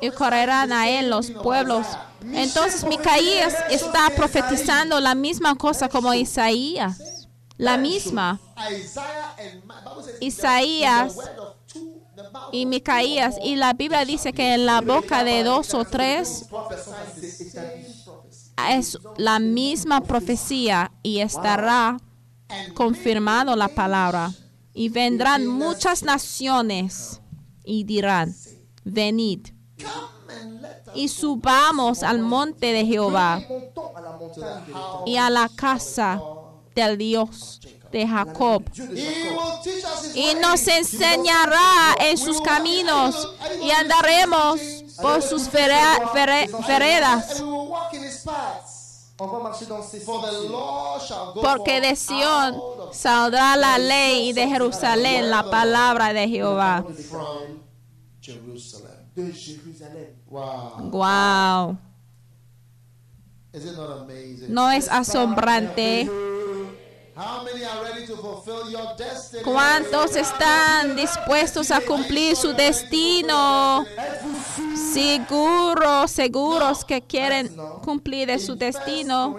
[0.00, 1.86] y correrán a él los pueblos.
[2.32, 8.40] Entonces Micaías está profetizando la misma cosa como Isaías, la misma.
[10.20, 14.54] Isaías "In the word of two, the mouth y Micaías y la Biblia dice que
[14.54, 16.46] en la boca de dos o tres
[18.70, 21.98] es la misma profecía y estará
[22.74, 24.32] confirmado la palabra.
[24.74, 27.20] Y vendrán muchas naciones
[27.64, 28.34] y dirán,
[28.84, 29.48] venid
[30.94, 33.42] y subamos al monte de Jehová
[35.06, 36.20] y a la casa
[36.74, 38.64] del Dios de Jacob.
[40.14, 44.60] Y nos enseñará en sus caminos y andaremos
[45.00, 47.42] por sus vere- vere- veredas.
[51.40, 52.60] Porque de Sión
[52.92, 56.84] saldrá la ley y de Jerusalén la palabra de Jehová.
[60.30, 60.90] Wow.
[60.90, 61.78] Wow.
[63.52, 64.54] Is it not amazing?
[64.54, 66.10] ¿No es asombrante?
[69.44, 73.84] ¿Cuántos están dispuestos a cumplir su destino?
[74.92, 79.36] Seguros, seguros que quieren cumplir su destino.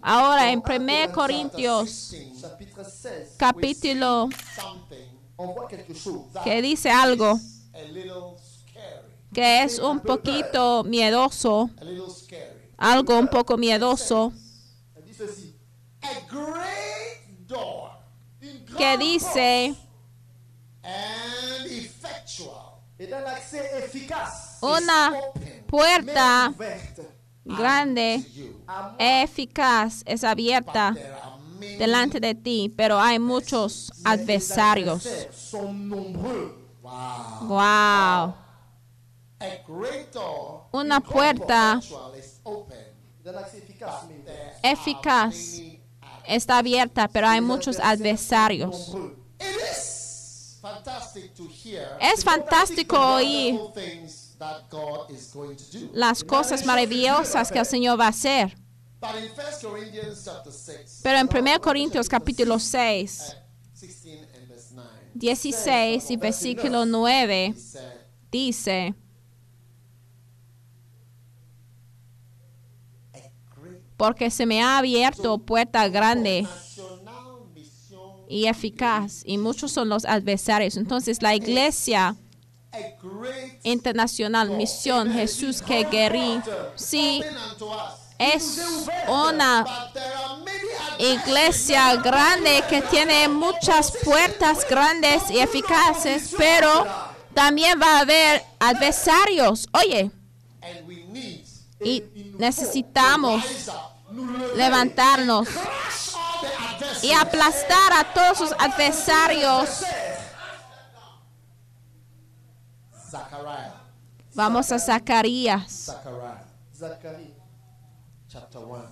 [0.00, 3.36] Ahora en 1 Corintios Chapitre 16.
[3.36, 4.28] capítulo
[6.44, 7.38] que dice algo
[9.32, 11.68] que es un poquito miedoso,
[12.78, 14.32] algo un poco miedoso,
[18.76, 19.74] que dice
[24.60, 25.12] una
[25.66, 26.54] puerta
[27.44, 28.22] grande,
[28.98, 30.96] eficaz, es abierta
[31.78, 35.28] delante de ti, pero hay muchos adversarios.
[35.52, 37.48] wow.
[37.48, 38.34] Wow.
[39.38, 41.80] A great door Una puerta
[44.62, 45.60] eficaz
[46.28, 48.96] está abierta, pero hay muchos adversarios.
[52.00, 53.60] Es fantástico oír
[55.92, 58.56] las cosas maravillosas que el Señor va a hacer.
[58.98, 63.36] But in 1 Corinthians chapter 6, Pero en 1 Corintios capítulo 6,
[63.74, 67.82] 16 and verse 9, 16 y versículo 9 he said,
[68.30, 68.94] dice,
[73.14, 76.46] A great porque se me ha abierto puerta grande
[78.28, 80.76] y eficaz, y muchos son los adversarios.
[80.76, 82.16] Entonces la iglesia
[83.62, 86.40] internacional, misión Jesús que guerí,
[86.74, 87.22] sí,
[88.18, 88.62] es
[89.08, 89.64] una
[90.98, 96.86] iglesia grande que tiene muchas puertas grandes y eficaces, pero
[97.34, 99.68] también va a haber adversarios.
[99.72, 100.10] Oye,
[101.84, 103.44] y necesitamos
[104.56, 105.48] levantarnos
[107.02, 109.82] y aplastar a todos sus adversarios.
[114.34, 116.44] Vamos a Zacarías, Zechariah,
[116.74, 117.34] Zacharie,
[118.28, 118.84] chapter 1,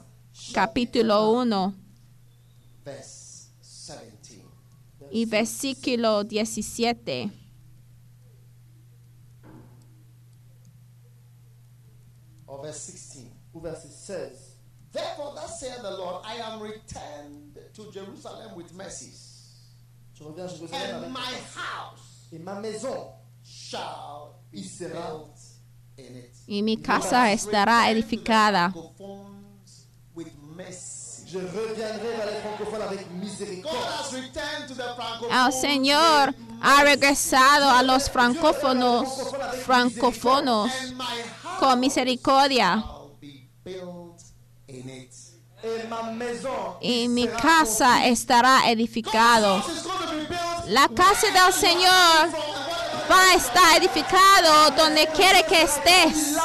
[0.54, 1.74] capítulo 1
[2.84, 5.08] verse 17.
[5.10, 7.30] y versículo 17.
[12.46, 12.62] Or
[13.64, 13.88] verse 16.
[13.88, 14.56] au verset 16.
[14.92, 19.30] Therefore, thus saith the Lord, I am returned to Jerusalem with mercies,
[20.14, 23.08] Je reviens à Jérusalem and avec my house et ma maison
[23.42, 25.36] shall be built
[25.98, 26.36] in it.
[26.46, 28.72] Y mi casa estará edificada.
[30.14, 30.28] With.
[31.34, 33.00] Je reviendrai vers les francophones avec
[33.38, 33.62] the
[35.30, 35.52] El.
[35.52, 39.08] Señor ha regresado a los francófonos,
[39.64, 40.70] francófonos
[41.58, 42.80] con misericordia.
[42.80, 44.22] shall be built
[44.68, 45.12] in it.
[45.12, 45.53] Et ma maison
[46.80, 49.62] Y mi casa estará edificado.
[50.68, 52.28] La casa del Señor
[53.10, 56.36] va a estar edificado donde quiere que estés.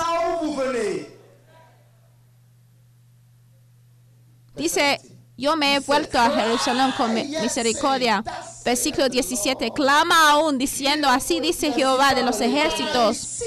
[4.56, 5.00] Dice,
[5.38, 8.24] yo me he vuelto a Jerusalén con mi- misericordia.
[8.66, 9.72] Versículo 17.
[9.72, 13.41] Clama aún diciendo, así dice Jehová de los ejércitos.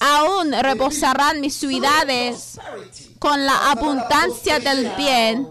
[0.00, 2.58] Aún rebosarán mis ciudades
[3.18, 5.48] con la abundancia del bien.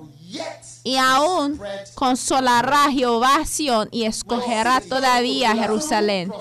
[0.83, 1.59] Y aún
[1.95, 3.43] consolará Jehová
[3.91, 6.31] y escogerá todavía Jerusalén.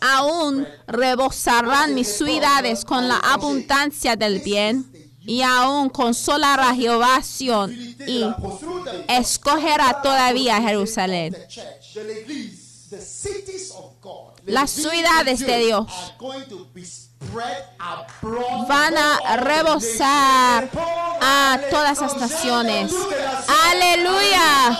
[0.00, 4.90] Aún rebosarán mis ciudades con la abundancia del bien.
[5.20, 7.20] Y aún consolará Jehová
[8.06, 8.24] y
[9.08, 11.36] escogerá todavía Jerusalén.
[14.46, 15.86] Las ciudades de Dios
[17.26, 18.66] spread abroad.
[18.68, 20.70] van a rebosar
[21.20, 22.92] a todas las naciones.
[23.70, 24.78] Aleluya.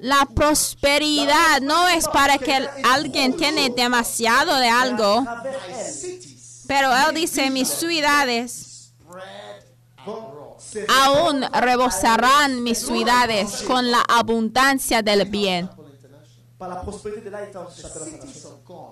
[0.00, 5.24] La prosperidad no es para que alguien tiene demasiado de algo,
[6.66, 9.64] pero él dice mis ciudades spread
[10.06, 10.58] vont abroad.
[10.58, 15.70] se aún rebosarán mis ciudades con la abundancia del bien.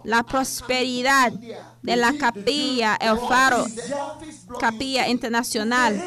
[0.05, 1.33] la prosperidad
[1.83, 3.67] de la capilla, el faro,
[4.59, 6.01] capilla internacional.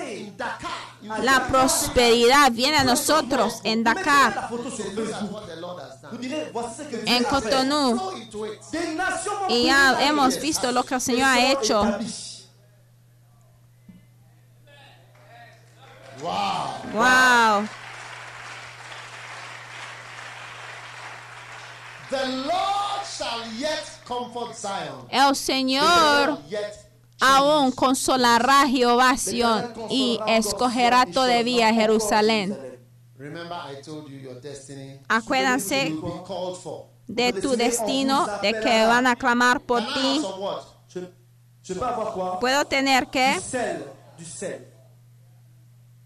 [1.02, 4.50] La prosperidad viene a nosotros en Dakar,
[7.06, 7.24] en.
[7.24, 8.14] Cotonou.
[9.50, 11.84] Y ya hemos visto lo que el Señor ha hecho.
[16.22, 16.82] Wow.
[16.94, 17.68] Wow.
[22.10, 25.08] The Lord shall yet comfort Zion.
[25.10, 26.76] El Señor Yet
[27.22, 32.58] aún consolará Jehová Sión y escogerá todavía Jerusalén.
[33.18, 35.00] remember I told you your destiny.
[35.08, 36.88] Acuérdense You'll be called for.
[37.08, 40.22] de tu destino, de que van a clamar por ti.
[42.40, 43.86] Puedo tener que, Du sel.
[44.18, 44.60] Du sel.
[44.60, 46.00] You have salt in your house.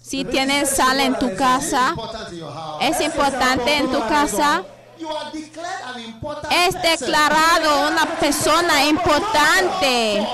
[0.00, 2.84] Si tienes sal en tu casa, Important in your house.
[2.84, 4.64] es importante en tu casa,
[4.98, 6.82] You are declared an important es person.
[7.00, 10.26] declarado una persona importante.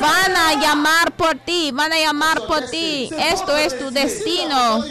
[0.00, 3.10] Van a llamar por ti, van a llamar por ti.
[3.18, 4.82] Esto es tu destino.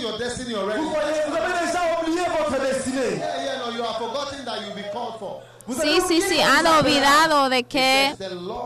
[5.82, 8.16] Sí, sí, sí, han olvidado de que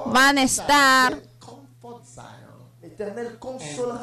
[0.08, 2.28] van a estar, yet comfort Zion.
[2.82, 2.89] L'Éternel consolera.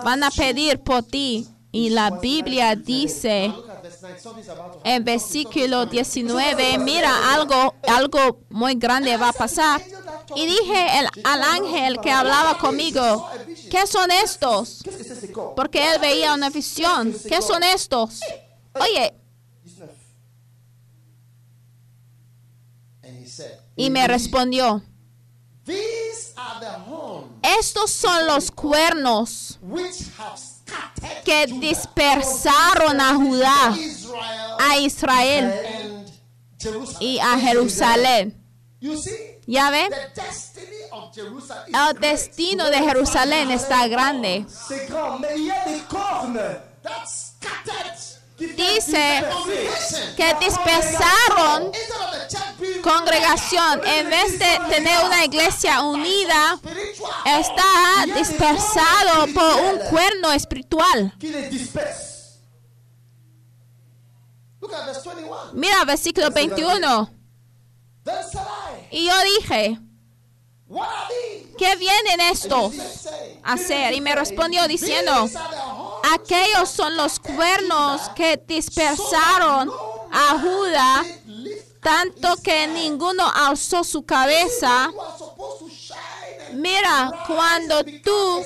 [0.04, 1.46] Van a pedir por ti.
[1.72, 4.18] Y la Biblia dice Look at verse 9.
[4.20, 4.92] Something's about to happen.
[4.92, 9.82] en versículo 19, mira, algo, algo muy grande va a pasar.
[10.34, 13.28] Y dije el- al ángel que hablaba conmigo,
[13.70, 14.82] ¿qué son estos?
[15.54, 17.14] Porque él veía una visión.
[17.28, 18.20] ¿Qué son estos?
[18.74, 19.12] Oye,
[19.64, 19.92] 19.
[23.02, 24.82] And he said, y me respondió,
[27.46, 29.58] Estos son los cuernos
[31.24, 33.76] que dispersaron a Judá,
[34.58, 36.04] a Israel
[36.98, 38.42] y a Jerusalén.
[39.46, 39.92] ¿Ya ven?
[41.68, 44.44] El destino de Jerusalén está grande.
[48.38, 49.24] Dice
[50.16, 51.72] que dispersaron
[52.82, 53.80] congregación.
[53.86, 56.60] En vez de tener una iglesia unida,
[57.24, 61.14] está dispersado por un cuerno espiritual.
[61.18, 62.16] qui les disperse.
[64.60, 65.52] look at verse 21.
[65.54, 67.10] Mira, versículo 21.
[68.04, 69.78] Then said I, Y yo dije?
[71.56, 72.74] ¿qué vienen estos
[73.42, 73.94] a hacer?
[73.94, 75.28] Y me respondió diciendo,
[76.14, 79.70] Aquellos son los cuernos que dispersaron
[80.12, 81.04] a Judá,
[81.80, 84.90] tanto que ninguno alzó su cabeza.
[86.52, 88.42] Mira, cuando tú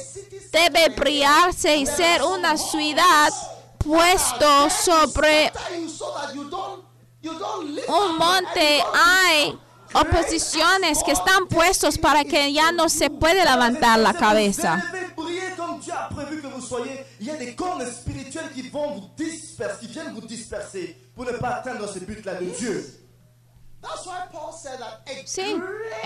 [0.52, 3.32] debes brillarse y ser una ciudad
[3.78, 5.52] puesto sobre
[7.88, 9.58] un monte, hay
[9.92, 14.82] oposiciones que están puestos para que ya no se puede levantar la cabeza.
[15.90, 17.04] Dieu a prévu que vous soyez.
[17.20, 21.24] Il y a des cornes spirituelles qui vont vous disperser, qui viennent vous disperser pour
[21.24, 23.00] ne pas atteindre ce but-là de Dieu.
[23.82, 25.56] That's why Paul said that a Sí,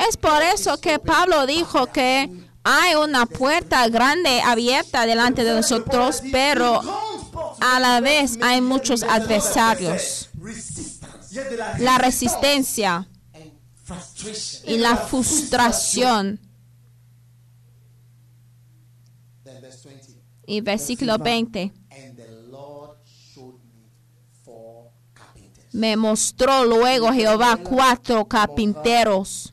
[0.08, 2.30] es por eso que Pablo dijo que
[2.62, 6.80] hay una puerta grande abierta delante de nosotros, pero
[7.60, 10.28] a la vez hay muchos adversarios.
[11.80, 13.50] La, resistencia and
[13.82, 14.72] frustration.
[14.72, 16.38] y la frustración.
[19.44, 20.14] Then verse 20.
[20.46, 21.72] Y versículo 20.
[21.90, 23.60] And the Lord showed
[25.74, 29.52] me mostró luego Jehová cuatro carpinteros.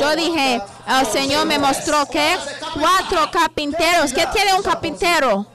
[0.00, 2.36] Yo dije, el Señor me mostró que
[2.74, 4.12] cuatro carpinteros.
[4.12, 5.46] ¿Qué tiene un carpintero?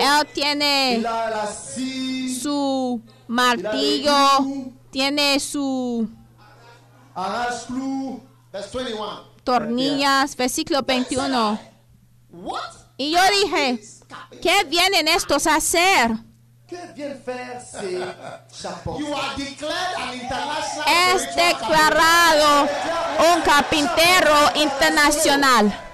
[0.00, 1.04] Él tiene
[2.42, 4.16] su martillo,
[4.90, 6.08] tiene su
[7.14, 8.20] arrache-clou.
[8.50, 9.27] Verse 21.
[9.48, 11.58] Tornillas, versículo 21.
[12.32, 12.60] What?
[12.98, 13.80] Y yo dije,
[14.42, 16.10] ¿qué vienen estos a hacer?
[20.86, 22.68] Es declarado
[23.34, 25.70] un carpintero internacional.
[25.70, 25.88] captain.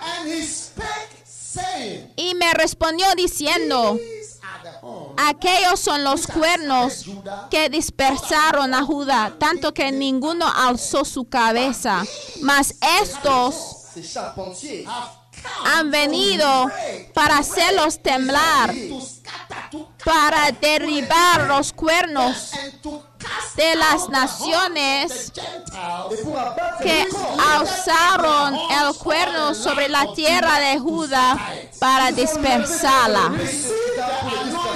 [0.00, 6.26] And he spake, saying, Y me respondió diciendo, These are the horns aquellos son los
[6.26, 7.04] cuernos
[7.50, 12.04] que dispersaron a Judá, tanto que ninguno alzó su cabeza.
[12.40, 13.78] Mas estos
[15.64, 16.70] Han venido
[17.14, 18.74] para hacerlos temblar,
[20.04, 22.52] para derribar los cuernos
[23.56, 25.32] de las naciones
[26.80, 27.06] que
[27.56, 31.36] alzaron el cuerno sobre la tierra de Judá
[31.78, 33.32] para dispersarla.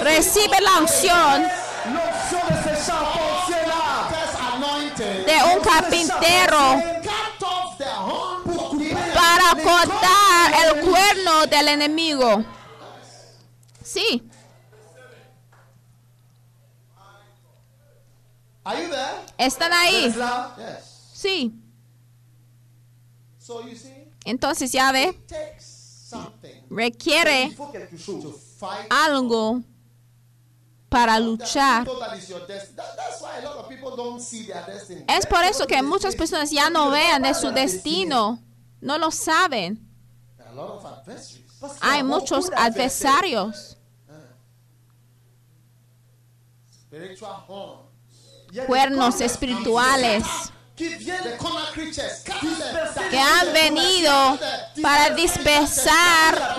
[0.03, 1.47] Recibe la unción
[5.27, 6.83] de un carpintero
[9.43, 12.45] para cortar el cuerno del enemigo.
[13.83, 14.23] Sí,
[19.39, 20.15] están ahí.
[21.13, 21.53] Sí.
[24.25, 25.19] Entonces ya ve,
[26.71, 27.57] requiere
[28.89, 29.61] algo
[30.89, 31.87] para luchar.
[35.09, 38.41] Es por eso que muchas personas ya no vean de su destino.
[38.83, 39.89] No lo saben.
[41.81, 43.79] Hay muchos adversarios,
[48.67, 50.25] cuernos espirituales
[50.77, 51.15] que
[53.19, 54.39] han venido
[54.83, 56.57] para dispersar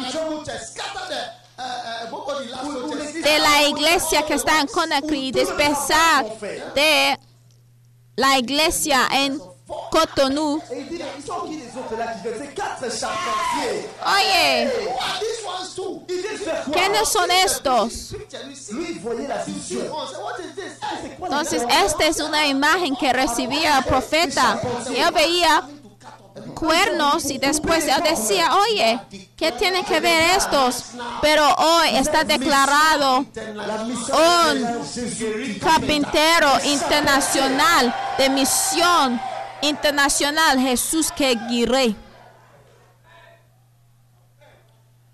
[3.22, 6.26] de la iglesia que está en Conakry, dispersar
[6.74, 7.20] de
[8.16, 10.62] la iglesia en Cotonou.
[14.06, 14.72] Oye,
[16.72, 18.16] ¿quiénes son estos?
[21.22, 24.60] Entonces, esta es una imagen que recibía el profeta.
[24.88, 25.68] Él veía
[26.56, 29.00] cuernos y después él decía, oye,
[29.38, 30.86] ¿qué tienen que ver estos?
[31.22, 33.30] Pero hoy está declarado un
[35.60, 39.22] carpintero internacional de misión
[39.64, 41.96] internacional Jesús que guiré.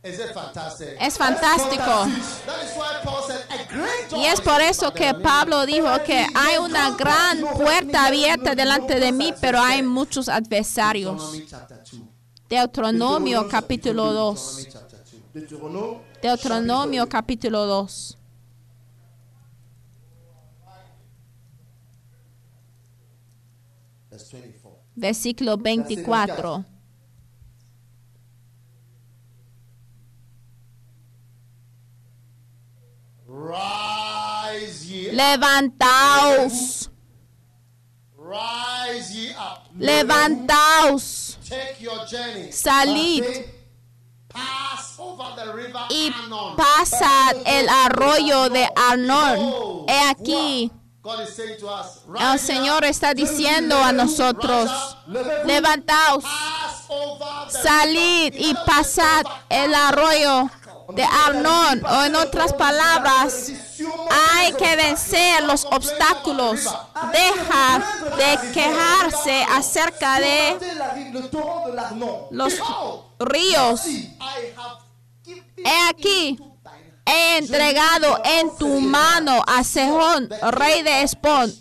[0.01, 0.97] Is it fantastic?
[0.99, 2.07] Es fantástico.
[4.17, 9.11] Y es por eso que Pablo dijo que hay una gran puerta abierta delante de
[9.11, 11.31] mí, pero hay muchos adversarios.
[11.31, 12.01] Deuteronomy chapter 2.
[12.49, 14.55] Deuteronomio capítulo 2.
[14.55, 15.33] Deuteronomy chapter 2.
[15.33, 18.17] Deutéronome, Deuteronomio capítulo 2.
[24.09, 24.79] Verse 24.
[24.99, 26.65] Versículo 24.
[33.25, 36.89] Rise ye, Levantaos,
[39.77, 41.39] levantaos,
[42.51, 43.23] salid.
[45.89, 46.11] Y
[46.57, 49.85] pasad el arroyo de Arnón.
[49.87, 50.71] He aquí,
[52.19, 54.97] El Señor está diciendo a nosotros,
[55.45, 56.25] levantaos,
[57.49, 60.49] salid y pasad el arroyo
[60.89, 61.85] de Arnón.
[61.85, 63.51] O en otras palabras,
[64.11, 66.61] hay que vencer los obstáculos.
[67.13, 67.81] Deja
[68.17, 70.59] de quejarse acerca de
[72.31, 72.53] los
[73.19, 73.81] ríos.
[75.57, 76.39] He aquí,
[77.09, 81.53] he entregado en tu mano a Sejón, rey de Espón,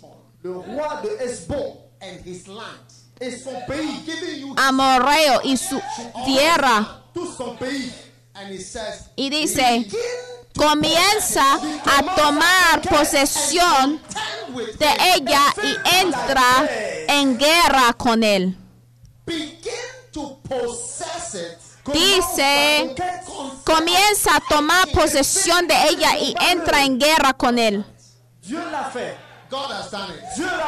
[4.57, 5.81] amorreo y su
[6.25, 7.03] tierra.
[9.15, 9.87] Y dice,
[10.55, 11.55] comienza
[11.85, 13.99] a tomar posesión
[14.77, 16.69] de ella y entra
[17.07, 18.55] en guerra con él.
[21.93, 22.95] Dice,
[23.63, 27.85] comienza a tomar posesión de ella y entra en guerra con él.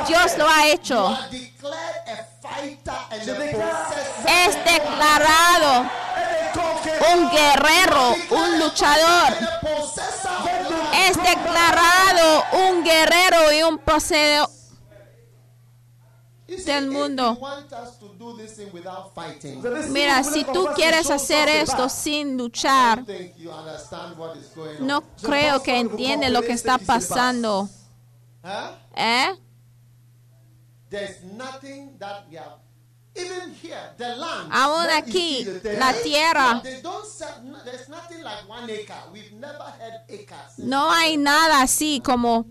[0.08, 1.08] Dios lo ha hecho.
[1.08, 4.28] are declared a fighter and Je a déclare possessor.
[4.28, 5.90] Es declarado
[7.14, 9.34] un guerrero, un luchador.
[11.08, 14.50] Es declarado un guerrero y un poseedor.
[16.58, 16.84] Savez,
[18.56, 23.04] si Mira, si tú quieres hacer esto sin luchar,
[24.80, 27.70] no creo que entiende lo que comprenez está pasando.
[28.96, 29.36] ¿Eh?
[30.90, 32.60] There's nothing that we have.
[33.16, 34.52] Even here, the land.
[34.52, 38.96] Aún aquí, la tierra, They don't sell, no, there's nothing like one acre.
[39.12, 40.58] We've never had acres.
[40.58, 42.46] no hay nada así como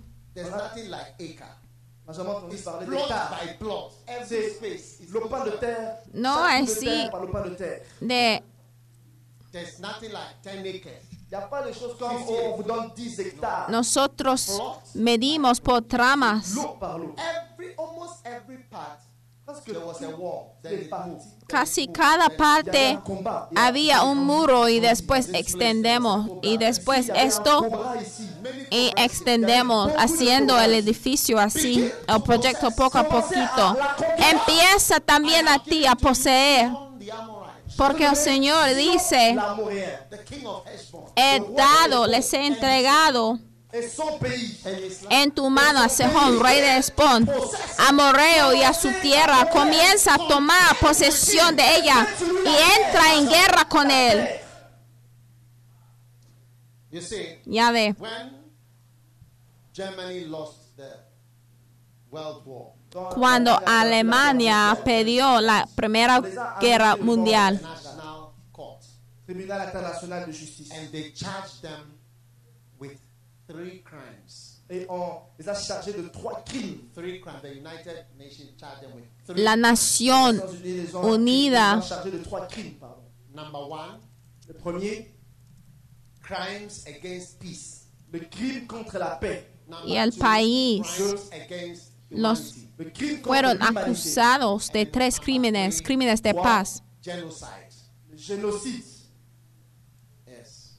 [6.12, 6.86] No, así.
[6.86, 7.82] de terre.
[8.00, 8.42] de
[9.52, 11.02] There's nothing like 10 acres.
[11.32, 13.68] Il n'y a pas de choses comme on vous donne 10 hectares.
[13.68, 14.60] nosotros
[14.94, 16.54] medimos por tramas.
[21.46, 22.98] Casi cada parte
[23.56, 27.66] había un muro y después extendemos y después esto
[28.70, 33.76] y extendemos haciendo el edificio así, el proyecto poco a poquito.
[34.16, 36.70] Empieza también a ti a poseer,
[37.76, 39.36] porque el Señor dice,
[41.16, 43.38] he dado, les he entregado
[45.10, 47.28] En tu mano a Sejón, rey de Espón,
[47.78, 49.48] a Moreo y a su tierra.
[49.50, 52.06] Comienza a tomar posesión de ella
[52.44, 54.28] y entra en guerra con él.
[56.90, 58.36] You see, Ya ve, when
[59.72, 60.90] Germany lost the
[62.10, 62.72] World War,
[63.14, 66.20] cuando Alemania perdió la Primera
[66.60, 68.82] Guerra Mundial National Court,
[69.24, 70.70] Tribunal international de justice.
[70.74, 71.96] and they charged them
[72.80, 72.98] with
[73.50, 74.62] three crimes.
[74.68, 76.88] Et on les a chargés de trois crimes.
[76.94, 77.40] Three crimes.
[77.42, 79.42] The United Nations charged them with three.
[79.42, 80.40] la nación
[81.02, 81.74] Unida.
[81.74, 82.76] les ont chargés de trois crimes.
[82.78, 83.02] Pardon.
[83.34, 84.00] Number one,
[84.48, 85.14] Le premier,
[86.22, 87.86] crimes against peace.
[88.12, 89.44] le crime contre la paix.
[89.68, 92.54] Number y el two, país crimes against los
[93.22, 96.82] fueron acusados de tres crímenes, crímenes de paz.
[100.26, 100.78] Yes.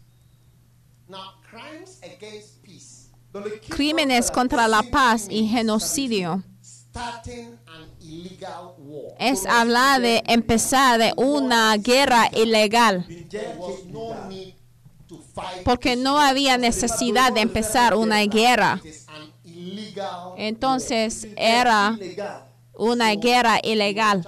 [1.07, 3.01] Now, crimes against peace.
[3.01, 3.20] Dans le crime
[3.69, 6.43] Crímenes contra la paz y genocidio.
[9.19, 13.05] Es hablar de empezar de una guerra ilegal,
[15.63, 18.81] porque no había necesidad de empezar una guerra.
[20.37, 21.97] Entonces era
[22.75, 24.25] una guerra ilegal.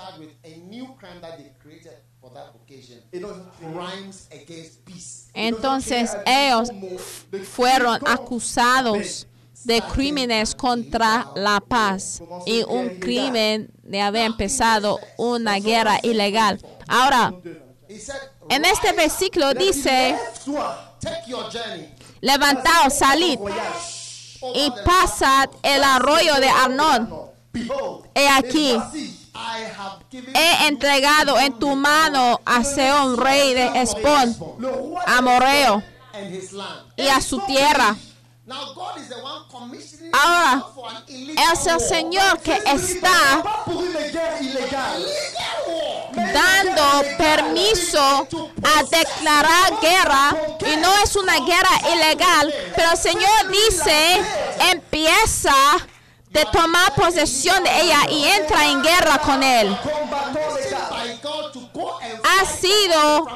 [4.31, 5.12] against peace.
[5.33, 6.69] Entonces ellos
[7.51, 9.27] fueron acusados
[9.63, 16.59] de crímenes contra la paz y un crimen de haber empezado una guerra ilegal.
[16.87, 17.33] Ahora,
[18.49, 20.17] en este versículo dice,
[22.21, 23.39] levantaos, salid
[24.53, 27.31] y pasad el arroyo de Arnón.
[28.15, 28.77] He aquí,
[30.33, 34.35] he entregado en tu mano a Seón, rey de Espón,
[35.05, 35.83] a Moreo
[36.95, 37.95] y a su tierra.
[38.45, 40.65] Now God is the one commissioning Ahora,
[41.07, 41.79] Es el.
[41.79, 43.41] Señor que está
[46.13, 46.83] dando
[47.17, 54.21] permiso a declarar guerra y no es una guerra ilegal, pero el Señor dice,
[54.73, 55.53] empieza
[56.33, 59.77] de tomar posesión de ella y entra en guerra con él.
[62.23, 63.27] Ha sido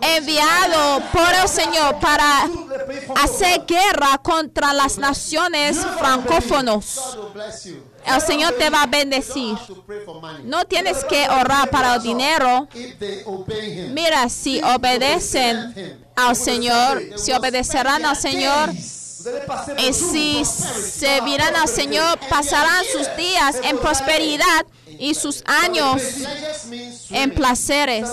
[0.00, 2.48] enviado por el Señor para
[3.16, 7.18] hacer guerra contra las naciones francófonos.
[8.06, 9.56] El Señor te va a bendecir.
[10.44, 12.68] No tienes que orar para el dinero.
[13.90, 18.70] Mira, si obedecen al Señor, si obedecerán al Señor
[19.78, 24.66] y si servirán al Señor, pasarán sus días en prosperidad
[24.98, 26.02] y sus años
[27.10, 28.08] en placeres.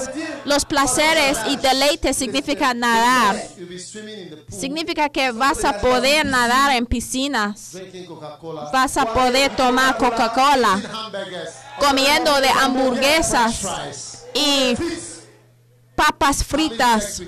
[0.46, 3.42] Los placeres y deleites significa nadar.
[4.50, 7.78] Significa que vas a poder nadar en piscinas.
[8.72, 10.82] Vas a poder tomar Coca-Cola,
[11.80, 14.76] comiendo de hamburguesas y
[16.02, 17.22] papas fritas.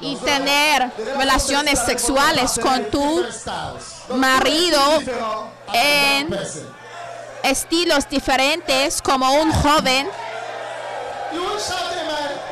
[0.00, 3.24] y tener relaciones sexuales con tu
[4.16, 4.80] marido
[5.72, 6.36] en
[7.44, 10.08] estilos diferentes como un joven.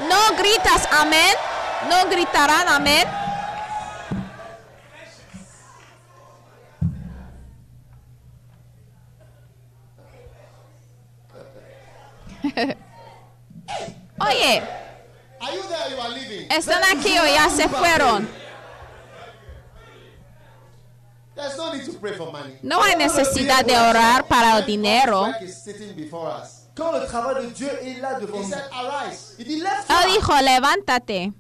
[0.09, 1.35] No gritas amén,
[1.91, 3.09] no gritarán amén.
[14.21, 14.63] Oye,
[16.51, 18.29] están aquí o ya se fueron.
[21.35, 22.59] There's no need to pray for money.
[22.63, 25.21] No hay necesidad de orar para el dinero.
[25.21, 26.67] God's work is sitting before us.
[26.75, 28.55] Quand le travail de Dieu est là devant nous,
[29.39, 29.63] il dit.
[29.63, 31.33] Él dijo, levántate,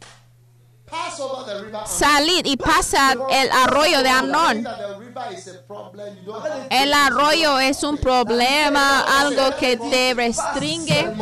[0.86, 1.76] pass over the river.
[1.76, 4.62] Arnon." salid y pasa el arroyo de You think Arnón.
[4.64, 6.16] that the river is a problem.
[6.24, 11.12] You don't have El arroyo es un problema, algo que te restringe.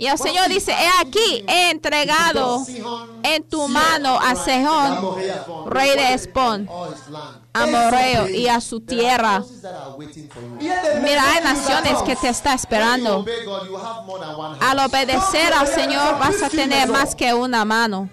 [0.00, 2.64] Y el Señor dice, he aquí, he entregado
[3.24, 5.16] en tu mano a Sejón,
[5.66, 6.70] rey de Espón,
[7.10, 7.42] land.
[7.52, 9.36] amorreo y a su tierra.
[9.36, 9.96] A
[11.02, 13.24] Mira, hay naciones que te está esperando.
[14.60, 18.08] Al obedecer al Señor vas a tener más que una mano.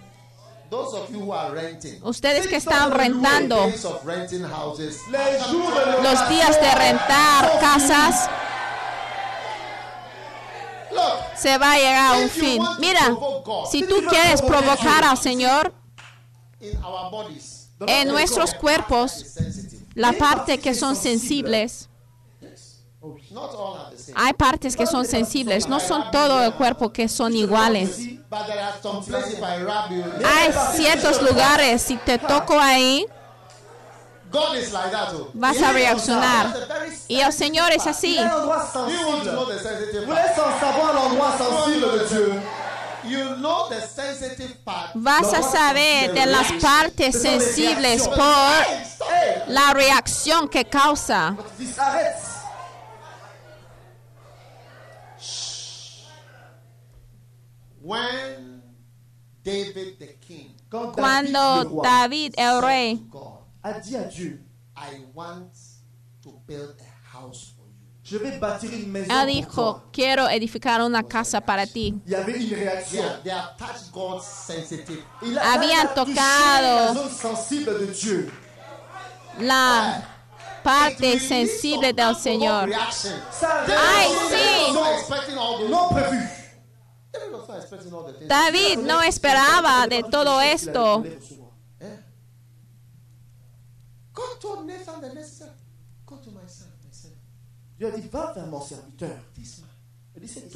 [0.71, 3.71] Those of you who are renting, Ustedes que están rentando
[6.01, 8.27] los días de rentar casas,
[11.35, 12.61] se va a llegar a un fin.
[12.79, 13.15] Mira,
[13.69, 15.73] si tú quieres provocar al Señor
[17.87, 19.35] en nuestros cuerpos,
[19.93, 21.89] la parte que son sensibles,
[24.15, 27.99] hay partes que son sensibles, no son todo el cuerpo que son iguales.
[30.25, 33.05] Hay ciertos lugares, si te toco ahí,
[34.24, 34.24] God is like that.
[34.24, 34.24] Oh.
[35.33, 36.53] Vas a reaccionar.
[37.07, 38.17] Y el Señor es así.
[44.95, 51.35] Vas a saber de las partes sensibles por la reacción que causa.
[51.37, 52.35] tu dis arrête.
[57.81, 58.63] When
[59.43, 62.99] David the king Quand David, Cuando David, el rey,
[63.65, 64.39] a dit à Dieu,
[64.77, 65.51] I want
[66.23, 67.71] to build a house for you.
[68.03, 69.83] je vais bâtir une maison él pour dijo, toi.
[69.91, 71.93] quiero edificar una casa para ti.
[72.05, 73.03] Il y avait une They réaction.
[73.03, 75.03] have, they have touched God's sensitive.
[75.23, 76.93] Il a, Habían tocado.
[76.93, 78.31] zone sensible de Dieu.
[79.39, 80.03] La
[80.63, 82.69] parte It sensible del Señor.
[82.71, 83.09] Ay, sí.
[84.67, 85.69] was not expecting all those.
[85.71, 86.29] non prévu.
[87.11, 88.27] David was not expecting all the things.
[88.29, 91.03] David no esperaba de todo esto.
[94.15, 95.53] God told Nathan the next step,
[96.05, 96.67] go to my son.
[96.83, 97.09] My son,
[97.77, 99.19] Dieu a dit, va vers mon serviteur.
[99.35, 99.69] this man.
[100.15, 100.51] Il dit, cet he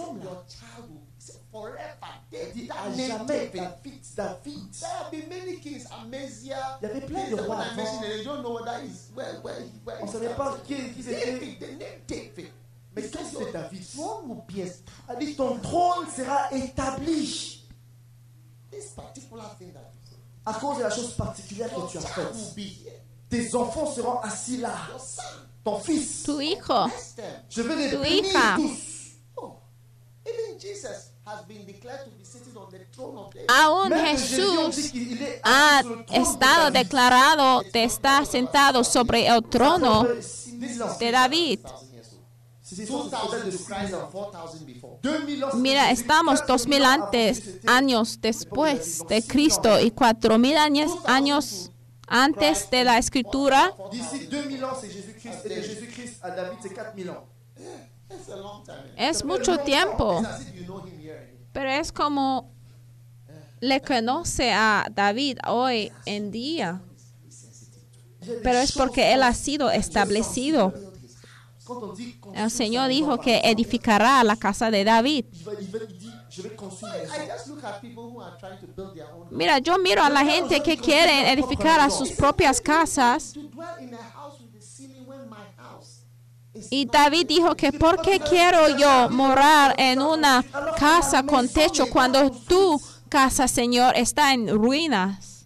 [1.18, 1.84] said, forever.
[2.32, 4.02] il David, dit, that à jamais, David.
[4.16, 6.80] There have been many kings, Amaziah.
[6.82, 7.66] Il y avait plein de that rois
[8.02, 11.34] they don't know whether he's where, where, where On ne savait pas qui, qui c'était.
[11.34, 12.52] David, the name David.
[12.96, 14.74] Mais quand said, c'est David,
[15.10, 17.68] a dit, ton trône sera établi
[18.72, 19.92] This particular thing that
[20.46, 22.56] à cause de la chose particulière que tu as faite.
[23.30, 24.74] Tes enfants seront assis là.
[24.90, 25.22] Your son,
[25.64, 26.24] Ton fils.
[26.24, 27.26] Tu hijo, bless them.
[27.50, 28.56] Je vais les Tu hija.
[28.56, 29.18] tous.
[29.38, 29.58] Oh,
[30.26, 33.50] even Jesus has been declared to be sitting on the throne of David.
[33.52, 34.92] aún Même Jesús
[35.44, 40.98] ha de estado declarado de estar sentado sobre el trono Ça fait 6000 ans.
[41.00, 41.60] de David.
[41.62, 42.22] Thousand years old.
[42.64, 44.00] C'est c'est un total 2000 de to 6000 Christ ans.
[44.00, 44.98] and 4000 before.
[45.04, 45.54] 2000 ans.
[45.56, 51.69] Mira, estamos 4000 dos mil antes, años después de Cristo y cuatro mil años, años
[52.10, 53.74] antes de la escritura.
[53.92, 55.46] D'ici 2000 ans, c'est Jésus-Christ.
[55.46, 57.26] Et de Jésus-Christ à David, c'est 4000 ans.
[58.12, 58.92] It's a long time.
[58.98, 60.24] Es mucho tiempo,
[61.54, 62.52] pero es como
[63.60, 66.82] le conoce a David hoy en día,
[68.44, 70.74] pero es porque él ha sido establecido.
[72.34, 75.26] El Señor dijo que edificará la casa de David.
[76.32, 77.34] Il, va- il va- il dit, je vais construire une I maison.
[77.34, 79.32] just look at people who are trying to build their own house.
[79.32, 83.34] Mira, yo miro a la gente que quiere edificar a sus propias casas.
[83.34, 86.04] To dwell in a house with a ceiling when my house
[86.54, 90.44] is Y David dijo que ¿por qué quiero yo morar en una
[90.78, 92.80] casa con techo cuando tu
[93.10, 95.46] casa, Señor, está en ruinas?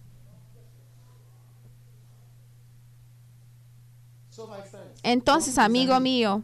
[4.30, 6.42] So my friends, Entonces, amigo mío,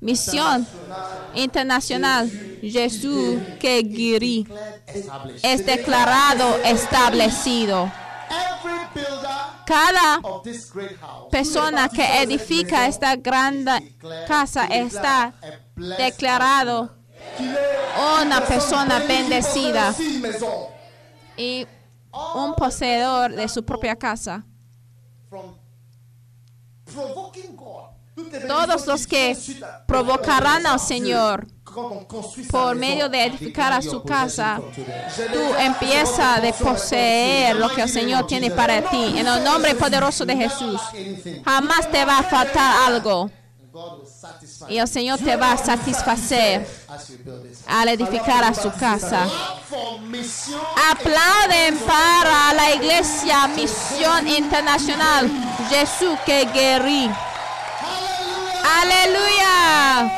[0.00, 0.66] misión
[1.34, 2.30] internacional,
[2.62, 3.80] Jesús que
[5.42, 7.90] es declarado establecido.
[9.66, 10.20] Cada
[11.30, 13.64] persona que edifica esta gran
[14.26, 15.32] casa está
[15.98, 16.96] declarado.
[18.22, 19.94] una persona bendecida.
[21.36, 21.66] y
[22.12, 24.44] un poseedor de su propia casa.
[28.46, 29.36] Todos los que
[29.86, 31.46] provocarán al Señor
[32.50, 34.60] por medio de edificar a su casa,
[35.14, 39.18] tú déclare empieza que de votre poseer lo que el Señor tiene para ti.
[39.18, 40.80] En el nombre poderoso de Jesús,
[41.44, 43.30] jamás te va a faltar algo.
[44.68, 46.66] Y el Señor te va a satisfacer
[47.66, 49.28] al edificar a su casa.
[50.90, 55.30] Aplauden para la iglesia Misión Internacional
[55.68, 57.10] Jesús que guéri.
[58.64, 60.10] Aleluya.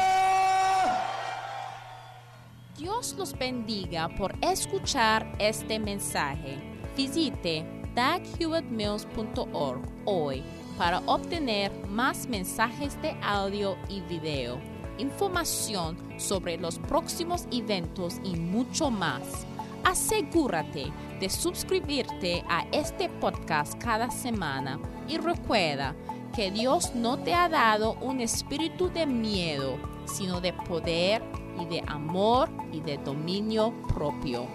[2.76, 6.58] Dios los bendiga por escuchar este mensaje.
[6.96, 7.64] Visite
[7.94, 10.42] daghewittmills.org hoy
[10.76, 14.58] para obtener más mensajes de audio y video,
[14.98, 19.46] información sobre los próximos eventos y mucho más.
[19.84, 25.94] Asegúrate de suscribirte a este podcast cada semana y recuerda
[26.32, 29.76] que Dios no te ha dado un espíritu de miedo,
[30.06, 31.22] sino de poder
[31.60, 34.46] y de amor y de dominio propio.